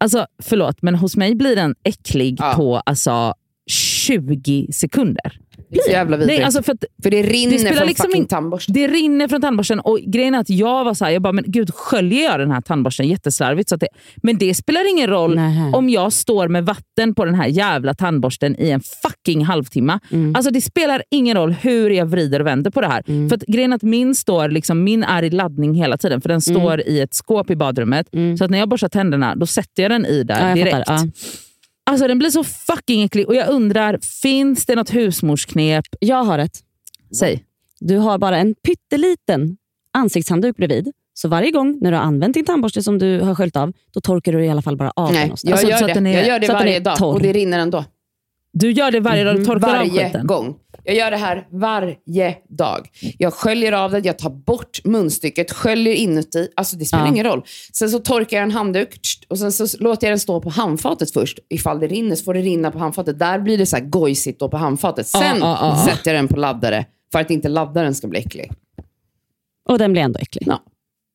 Alltså 0.00 0.26
förlåt, 0.42 0.82
men 0.82 0.94
hos 0.94 1.16
mig 1.16 1.34
blir 1.34 1.56
den 1.56 1.74
äcklig 1.82 2.36
Ja. 2.40 2.52
på 2.56 2.76
alltså 2.76 3.34
20 4.08 4.66
sekunder. 4.72 5.32
Det 5.70 5.78
är 5.78 5.82
så 5.82 5.90
jävla 5.90 6.16
vidrigt. 6.16 6.38
Nej, 6.38 6.44
alltså 6.44 6.62
för 6.62 6.72
att 6.72 6.84
För 7.02 7.10
det 7.10 7.22
rinner 7.22 7.58
det 7.70 7.74
från 7.76 7.86
liksom 7.86 8.10
in- 8.14 8.26
tandborsten. 8.26 8.74
det 8.74 8.88
rinner 8.88 9.28
från 9.28 9.40
tandborsten 9.40 9.80
och 9.80 9.98
grejen 10.06 10.34
är 10.34 10.38
att 10.38 10.50
jag 10.50 10.84
var 10.84 10.94
så 10.94 11.04
här, 11.04 11.12
jag 11.12 11.22
bara, 11.22 11.32
men 11.32 11.44
gud 11.46 11.74
sköljer 11.74 12.24
jag 12.24 12.40
den 12.40 12.50
här 12.50 12.60
tandborsten 12.60 13.08
jätteslarvigt? 13.08 13.68
Så 13.68 13.76
det, 13.76 13.88
men 14.22 14.38
det 14.38 14.54
spelar 14.54 14.90
ingen 14.90 15.06
roll 15.10 15.34
Nähä. 15.34 15.70
om 15.72 15.90
jag 15.90 16.12
står 16.12 16.48
med 16.48 16.66
vatten 16.66 17.14
på 17.14 17.24
den 17.24 17.34
här 17.34 17.46
jävla 17.46 17.94
tandborsten 17.94 18.56
i 18.60 18.70
en 18.70 18.80
fucking 19.02 19.44
halvtimme. 19.44 19.98
Mm. 20.12 20.34
Alltså 20.34 20.50
det 20.50 20.60
spelar 20.60 21.02
ingen 21.10 21.36
roll 21.36 21.52
hur 21.52 21.90
jag 21.90 22.06
vrider 22.06 22.40
och 22.40 22.46
vänder 22.46 22.70
på 22.70 22.80
det 22.80 22.86
här. 22.88 23.02
Mm. 23.08 23.28
För 23.28 23.36
att 23.36 23.42
grejen 23.42 23.72
är 23.72 23.76
att 23.76 23.82
min, 23.82 24.14
står 24.14 24.48
liksom, 24.48 24.84
min 24.84 25.04
är 25.04 25.22
i 25.22 25.30
laddning 25.30 25.74
hela 25.74 25.96
tiden, 25.98 26.20
för 26.20 26.28
den 26.28 26.40
står 26.40 26.80
i 26.80 27.00
ett 27.00 27.14
skåp 27.14 27.50
i 27.50 27.56
badrummet. 27.56 28.14
Mm. 28.14 28.36
Så 28.36 28.44
att 28.44 28.50
när 28.50 28.58
jag 28.58 28.68
borstar 28.68 28.88
tänderna, 28.88 29.34
då 29.36 29.46
sätter 29.46 29.82
jag 29.82 29.90
den 29.92 30.06
i 30.06 30.22
där 30.22 30.48
Ja, 30.48 30.54
direkt. 30.54 30.76
fattar. 30.76 30.94
Ja. 30.94 31.06
Alltså 31.88 32.08
den 32.08 32.18
blir 32.18 32.30
så 32.30 32.44
fucking 32.44 33.02
äcklig 33.04 33.28
och 33.28 33.34
jag 33.34 33.48
undrar, 33.48 33.98
finns 34.22 34.66
det 34.66 34.74
något 34.74 34.94
husmorsknep? 34.94 35.84
Jag 36.00 36.24
har 36.24 36.38
ett. 36.38 36.58
Säg. 37.18 37.44
Du 37.80 37.96
har 37.98 38.18
bara 38.18 38.38
en 38.38 38.54
pytteliten 38.54 39.56
ansiktshandduk 39.92 40.56
bredvid. 40.56 40.92
Så 41.14 41.28
varje 41.28 41.50
gång 41.50 41.78
när 41.80 41.90
du 41.90 41.96
har 41.96 42.04
använt 42.04 42.34
din 42.34 42.44
tandborste 42.44 42.82
som 42.82 42.98
du 42.98 43.20
har 43.20 43.34
sköljt 43.34 43.56
av, 43.56 43.72
då 43.94 44.00
torkar 44.00 44.32
du 44.32 44.44
i 44.44 44.48
alla 44.48 44.62
fall 44.62 44.76
bara 44.76 44.92
av 44.96 45.06
den 45.06 45.14
Nej, 45.14 45.24
någonstans. 45.24 45.50
jag, 45.50 45.52
Alltså, 45.52 45.68
gör 45.70 45.78
så 45.78 45.84
att 45.84 45.88
det. 45.88 45.94
den 45.94 46.06
är- 46.06 46.16
jag 46.18 46.26
gör 46.26 46.38
det 46.38 46.46
så 46.46 46.52
att 46.52 46.58
den 46.58 46.66
varje 46.66 46.76
är 46.76 46.80
dag 46.80 46.96
torr. 46.98 47.14
och 47.14 47.22
det 47.22 47.32
rinner 47.32 47.58
ändå. 47.58 47.84
Du 48.60 48.70
gör 48.72 48.90
det 48.90 49.00
varje 49.00 49.24
dag, 49.24 49.36
du 49.36 49.44
torkar 49.44 49.68
av 49.68 49.74
Mhm. 49.74 49.88
Varje 49.88 50.06
skiten. 50.06 50.26
gång. 50.26 50.54
Jag 50.84 50.94
gör 50.96 51.10
det 51.10 51.16
här 51.16 51.46
varje 51.52 52.36
dag. 52.48 52.88
Jag 53.18 53.34
sköljer 53.34 53.72
av 53.72 53.90
det, 53.90 53.98
jag 54.04 54.18
tar 54.18 54.30
bort 54.30 54.84
munstycket, 54.84 55.52
sköljer 55.52 55.94
inuti. 55.94 56.48
Alltså 56.56 56.76
det 56.76 56.84
spelar 56.84 57.04
Ja. 57.04 57.08
ingen 57.12 57.24
roll. 57.26 57.42
Sen 57.72 57.90
så 57.90 57.98
torkar 57.98 58.36
jag 58.36 58.44
en 58.44 58.50
handduk 58.50 59.00
och 59.28 59.38
sen 59.38 59.52
så 59.52 59.66
låter 59.80 60.06
jag 60.06 60.12
den 60.12 60.18
stå 60.18 60.40
på 60.40 60.50
handfatet 60.50 61.10
först. 61.12 61.38
Ifall 61.50 61.80
det 61.80 61.86
rinner 61.86 62.16
så 62.16 62.24
får 62.24 62.34
det 62.34 62.40
rinna 62.40 62.70
på 62.70 62.78
handfatet. 62.78 63.18
Där 63.18 63.38
blir 63.38 63.58
det 63.58 63.66
så 63.66 63.76
här 63.76 63.84
gojsigt 63.84 64.40
då 64.40 64.48
på 64.48 64.56
handfatet. 64.56 65.06
Sen 65.06 65.36
ja, 65.40 65.58
ja. 65.60 65.84
sätter 65.92 66.14
jag 66.14 66.18
den 66.24 66.28
på 66.28 66.36
laddare 66.36 66.84
för 67.12 67.18
att 67.18 67.30
inte 67.30 67.48
laddaren 67.48 67.94
ska 67.94 68.06
bli 68.08 68.18
äcklig. 68.18 68.50
Och 69.68 69.78
den 69.78 69.92
blir 69.92 70.02
ändå 70.02 70.18
äcklig. 70.18 70.42
Ja. 70.46 70.62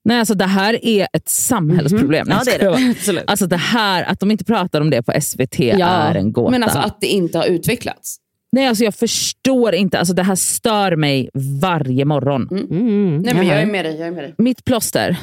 Nej, 0.05 0.19
alltså 0.19 0.33
det 0.33 0.45
här 0.45 0.85
är 0.85 1.07
ett 1.13 1.29
samhällsproblem. 1.29 2.27
Ja, 2.29 2.41
det 2.45 2.63
är 2.63 3.13
det. 3.13 3.23
Alltså 3.27 3.47
det 3.47 3.57
här, 3.57 4.03
att 4.03 4.19
de 4.19 4.31
inte 4.31 4.43
pratar 4.45 4.81
om 4.81 4.89
det 4.89 5.03
på 5.03 5.21
SVT 5.21 5.59
Ja, 5.59 5.87
är 5.87 6.15
en 6.15 6.33
gåta. 6.33 6.51
Men 6.51 6.63
alltså 6.63 6.79
att 6.79 7.01
det 7.01 7.07
inte 7.07 7.37
har 7.37 7.45
utvecklats. 7.45 8.17
Nej, 8.51 8.67
alltså 8.67 8.83
jag 8.83 8.95
förstår 8.95 9.73
inte. 9.73 9.99
Alltså 9.99 10.13
det 10.13 10.23
här 10.23 10.35
stör 10.35 10.95
mig 10.95 11.29
varje 11.61 12.05
morgon. 12.05 12.47
Mm. 12.51 13.17
Nej, 13.17 13.33
men 13.33 13.47
jag 13.47 13.61
är 13.61 13.65
med 13.65 13.85
dig. 13.85 13.97
Jag 13.99 14.07
är 14.07 14.11
med 14.11 14.23
dig. 14.23 14.35
Mitt 14.37 14.65
plåster, 14.65 15.17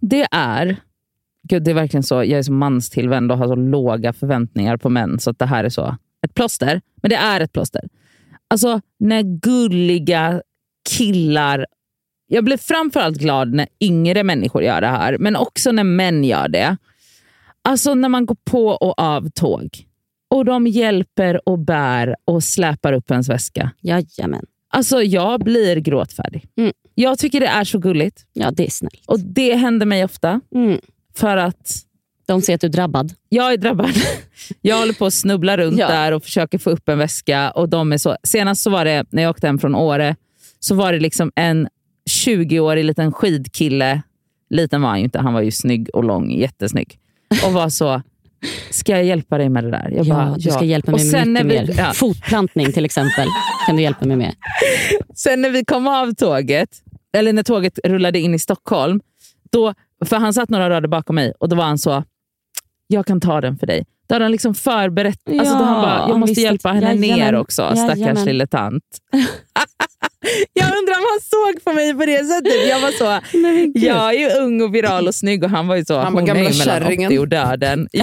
det 0.00 0.26
är... 0.30 0.76
Gud, 1.48 1.62
det 1.62 1.70
är 1.70 1.74
verkligen 1.74 2.02
så. 2.02 2.14
Jag 2.14 2.30
är 2.30 2.42
så 2.42 2.52
manstillvänd 2.52 3.32
och 3.32 3.38
har 3.38 3.48
så 3.48 3.54
låga 3.54 4.12
förväntningar 4.12 4.76
på 4.76 4.90
män. 4.90 5.18
Så 5.18 5.30
att 5.30 5.38
det 5.38 5.46
här 5.46 5.64
är 5.64 5.68
så. 5.68 5.96
Ett 6.26 6.34
plåster, 6.34 6.80
men 7.02 7.10
det 7.10 7.16
är 7.16 7.40
ett 7.40 7.52
plåster. 7.52 7.88
Alltså 8.48 8.80
när 8.98 9.22
gulliga 9.22 10.42
killar... 10.90 11.66
Jag 12.26 12.44
blir 12.44 12.56
framförallt 12.56 13.16
glad 13.18 13.54
när 13.54 13.66
yngre 13.80 14.22
människor 14.22 14.62
gör 14.62 14.80
det 14.80 14.86
här, 14.86 15.18
men 15.18 15.36
också 15.36 15.72
när 15.72 15.84
män 15.84 16.24
gör 16.24 16.48
det. 16.48 16.76
Alltså 17.62 17.94
när 17.94 18.08
man 18.08 18.26
går 18.26 18.36
på 18.44 18.66
och 18.68 18.98
av 19.00 19.28
tåg 19.30 19.86
och 20.30 20.44
de 20.44 20.66
hjälper 20.66 21.48
och 21.48 21.58
bär 21.58 22.16
och 22.24 22.44
släpar 22.44 22.92
upp 22.92 23.10
ens 23.10 23.28
väska. 23.28 23.70
Jajamän. 23.80 24.46
Alltså 24.70 25.02
jag 25.02 25.40
blir 25.44 25.76
gråtfärdig. 25.76 26.46
Mm. 26.56 26.72
Jag 26.94 27.18
tycker 27.18 27.40
det 27.40 27.46
är 27.46 27.64
så 27.64 27.78
gulligt. 27.78 28.22
Ja, 28.32 28.50
det 28.50 28.66
är 28.66 28.70
snällt. 28.70 29.02
Och 29.06 29.20
det 29.20 29.54
händer 29.54 29.86
mig 29.86 30.04
ofta 30.04 30.40
Mm. 30.54 30.78
för 31.16 31.36
att 31.36 31.76
De 32.26 32.42
ser 32.42 32.54
att 32.54 32.60
du 32.60 32.66
är 32.66 32.70
drabbad. 32.70 33.12
jag 33.28 33.52
är 33.52 33.56
drabbad. 33.56 33.90
Jag 34.60 34.78
håller 34.78 34.92
på 34.92 35.06
att 35.06 35.14
snubbla 35.14 35.56
runt 35.56 35.78
Ja. 35.78 35.88
där 35.88 36.12
och 36.12 36.22
försöker 36.24 36.58
få 36.58 36.70
upp 36.70 36.88
en 36.88 36.98
väska. 36.98 37.50
Och 37.50 37.68
de 37.68 37.92
är 37.92 37.98
så, 37.98 38.16
senast 38.22 38.62
så 38.62 38.70
var 38.70 38.84
det, 38.84 39.04
när 39.10 39.22
jag 39.22 39.30
åkte 39.30 39.46
hem 39.46 39.58
från 39.58 39.74
Åre, 39.74 40.16
så 40.60 40.74
var 40.74 40.92
det 40.92 40.98
liksom 41.00 41.32
en 41.34 41.68
20-årig 42.26 42.84
liten 42.84 43.12
skidkille. 43.12 44.02
Liten 44.50 44.82
var 44.82 44.88
han 44.88 44.98
ju 44.98 45.04
inte, 45.04 45.18
han 45.18 45.34
var 45.34 45.40
ju 45.42 45.50
snygg 45.50 45.88
och 45.92 46.04
lång, 46.04 46.30
jättesnygg. 46.30 46.98
Och 47.46 47.52
var 47.52 47.68
så, 47.68 48.02
ska 48.70 48.92
jag 48.92 49.04
hjälpa 49.04 49.38
dig 49.38 49.48
med 49.48 49.64
det 49.64 49.70
där? 49.70 49.90
Jag 49.96 50.06
Ja, 50.06 50.14
bara, 50.14 50.34
du 50.38 50.50
ska 50.50 50.64
hjälpa 50.64 50.90
mig 50.90 51.00
och 51.00 51.12
med 51.12 51.20
sen 51.22 51.32
mycket 51.32 51.46
vi, 51.46 51.54
mer. 51.54 51.74
ja, 51.78 51.92
Fotplantning 51.92 52.72
till 52.72 52.84
exempel 52.84 53.28
kan 53.66 53.76
du 53.76 53.82
hjälpa 53.82 54.04
mig 54.06 54.16
med. 54.16 54.34
Sen 55.14 55.40
när 55.40 55.50
vi 55.50 55.64
kom 55.64 55.88
av 55.88 56.12
tåget, 56.14 56.68
eller 57.16 57.32
när 57.32 57.42
tåget 57.42 57.78
rullade 57.84 58.18
in 58.18 58.34
i 58.34 58.38
Stockholm, 58.38 59.00
då, 59.52 59.74
för 60.04 60.16
han 60.16 60.34
satt 60.34 60.48
några 60.50 60.70
rader 60.70 60.88
bakom 60.88 61.16
mig 61.16 61.32
och 61.40 61.48
då 61.48 61.56
var 61.56 61.64
han 61.64 61.78
så, 61.78 62.04
jag 62.86 63.06
kan 63.06 63.20
ta 63.20 63.40
den 63.40 63.58
för 63.58 63.66
dig. 63.66 63.84
Då 64.06 64.14
hade 64.14 64.24
han 64.24 64.32
liksom 64.32 64.54
förberett, 64.54 65.18
alltså 65.28 65.54
då 65.54 65.60
Ja, 65.60 65.64
han 65.64 65.82
bara, 65.82 66.08
jag 66.08 66.18
måste 66.18 66.40
hjälpa 66.40 66.68
henne 66.72 66.94
ner 66.94 67.34
också, 67.34 67.62
stackars 67.76 67.98
Jajamän. 67.98 68.24
lille 68.24 68.46
tant. 68.46 68.82
jag 70.52 70.66
undrar 70.78 70.94
om 70.98 71.04
han 71.10 71.20
såg 71.22 71.64
på 71.64 71.72
mig 71.72 71.94
på 71.94 72.06
det 72.06 72.24
sättet. 72.26 72.68
Jag 72.68 72.80
var 72.80 72.90
så, 72.90 73.20
jag 73.86 74.14
är 74.14 74.18
ju 74.18 74.28
ung 74.42 74.62
och 74.62 74.74
viral 74.74 75.08
och 75.08 75.14
snygg 75.14 75.44
och 75.44 75.50
han 75.50 75.66
var 75.66 75.76
ju 75.76 75.84
så, 75.84 75.98
Han 75.98 76.12
var 76.12 76.20
hon 76.20 76.30
är 76.30 76.34
ju 76.36 76.42
mellan 76.42 76.52
kärringen. 76.52 77.08
80 77.12 77.18
och 77.18 77.28
döden. 77.28 77.88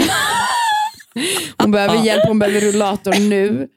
Hon 1.57 1.71
behöver 1.71 2.05
hjälp, 2.05 2.23
hon 2.27 2.39
behöver 2.39 2.59
rullator 2.61 3.29
nu. 3.29 3.67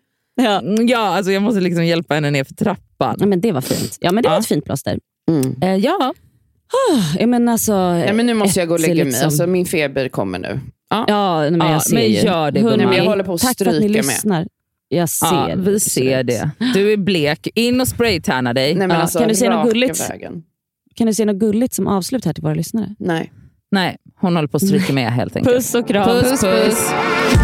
Ja. 0.42 0.62
Ja, 0.88 0.98
alltså 1.16 1.32
jag 1.32 1.42
måste 1.42 1.60
liksom 1.60 1.84
hjälpa 1.84 2.14
henne 2.14 2.30
ner 2.30 2.44
för 2.44 2.54
trappan. 2.54 3.16
Ja, 3.20 3.26
men 3.26 3.40
det 3.40 3.52
var 3.52 3.60
fint. 3.60 3.96
Ja, 4.00 4.12
men 4.12 4.22
det 4.22 4.28
var 4.28 4.36
Ja. 4.36 4.40
ett 4.40 4.46
fint 4.46 4.64
plåster. 4.64 4.98
Mm. 5.30 5.56
Eh, 5.62 5.76
ja, 5.76 6.14
Ja, 7.18 7.26
men 7.26 7.48
alltså, 7.48 7.92
Nej, 7.92 8.12
men 8.12 8.26
nu 8.26 8.34
måste 8.34 8.58
jag 8.60 8.68
gå 8.68 8.74
och 8.74 8.80
lägga 8.80 8.94
mig. 8.94 9.04
liksom- 9.04 9.24
Alltså, 9.24 9.46
min 9.46 9.66
feber 9.66 10.08
kommer 10.08 10.38
nu. 10.38 10.60
Ja, 10.90 11.04
men 11.50 11.60
Ja, 11.60 11.72
jag 11.72 11.82
ser 11.82 11.94
men 11.94 12.02
ju. 12.10 12.18
gör 12.20 12.50
det, 12.50 12.60
Hörni. 12.60 12.76
Nej, 12.76 12.86
men 12.86 12.96
jag 12.96 13.04
håller 13.04 13.24
på 13.24 13.34
att 13.34 13.40
Tack 13.40 13.58
för 13.58 13.66
att 13.66 13.74
ni 13.80 13.88
stryka 13.88 14.28
med. 14.28 14.48
Jag 14.96 15.08
ser. 15.08 15.48
ja, 15.48 15.54
vi 15.56 15.80
ser 15.80 16.22
det. 16.24 16.50
Du 16.74 16.92
är 16.92 16.96
blek. 16.96 17.48
In 17.54 17.80
och 17.80 17.88
spraytanna 17.88 18.54
dig. 18.54 18.74
Nej, 18.74 18.88
men 18.88 18.96
Ja. 18.96 19.02
alltså, 19.02 19.18
Kan 19.18 19.28
du 19.28 19.34
säga 19.34 19.56
något 19.56 19.72
gulligt? 19.72 20.10
Vägen. 20.10 20.42
Kan 20.94 21.06
du 21.06 21.14
säga 21.14 21.26
något 21.26 21.36
gulligt 21.36 21.74
som 21.74 21.86
avslut 21.86 22.24
här 22.24 22.32
till 22.32 22.42
våra 22.42 22.54
lyssnare? 22.54 22.94
Nej. 22.98 23.32
Nej, 23.70 23.96
hon 24.20 24.36
håller 24.36 24.48
på 24.48 24.56
att 24.56 24.66
stryka 24.66 24.92
med 24.92 25.12
helt 25.12 25.36
enkelt. 25.36 25.56
Puss 25.56 25.74
och 25.74 25.88
kram. 25.88 26.04
Puss, 26.08 26.40
puss. 26.40 26.90
Den 27.36 27.43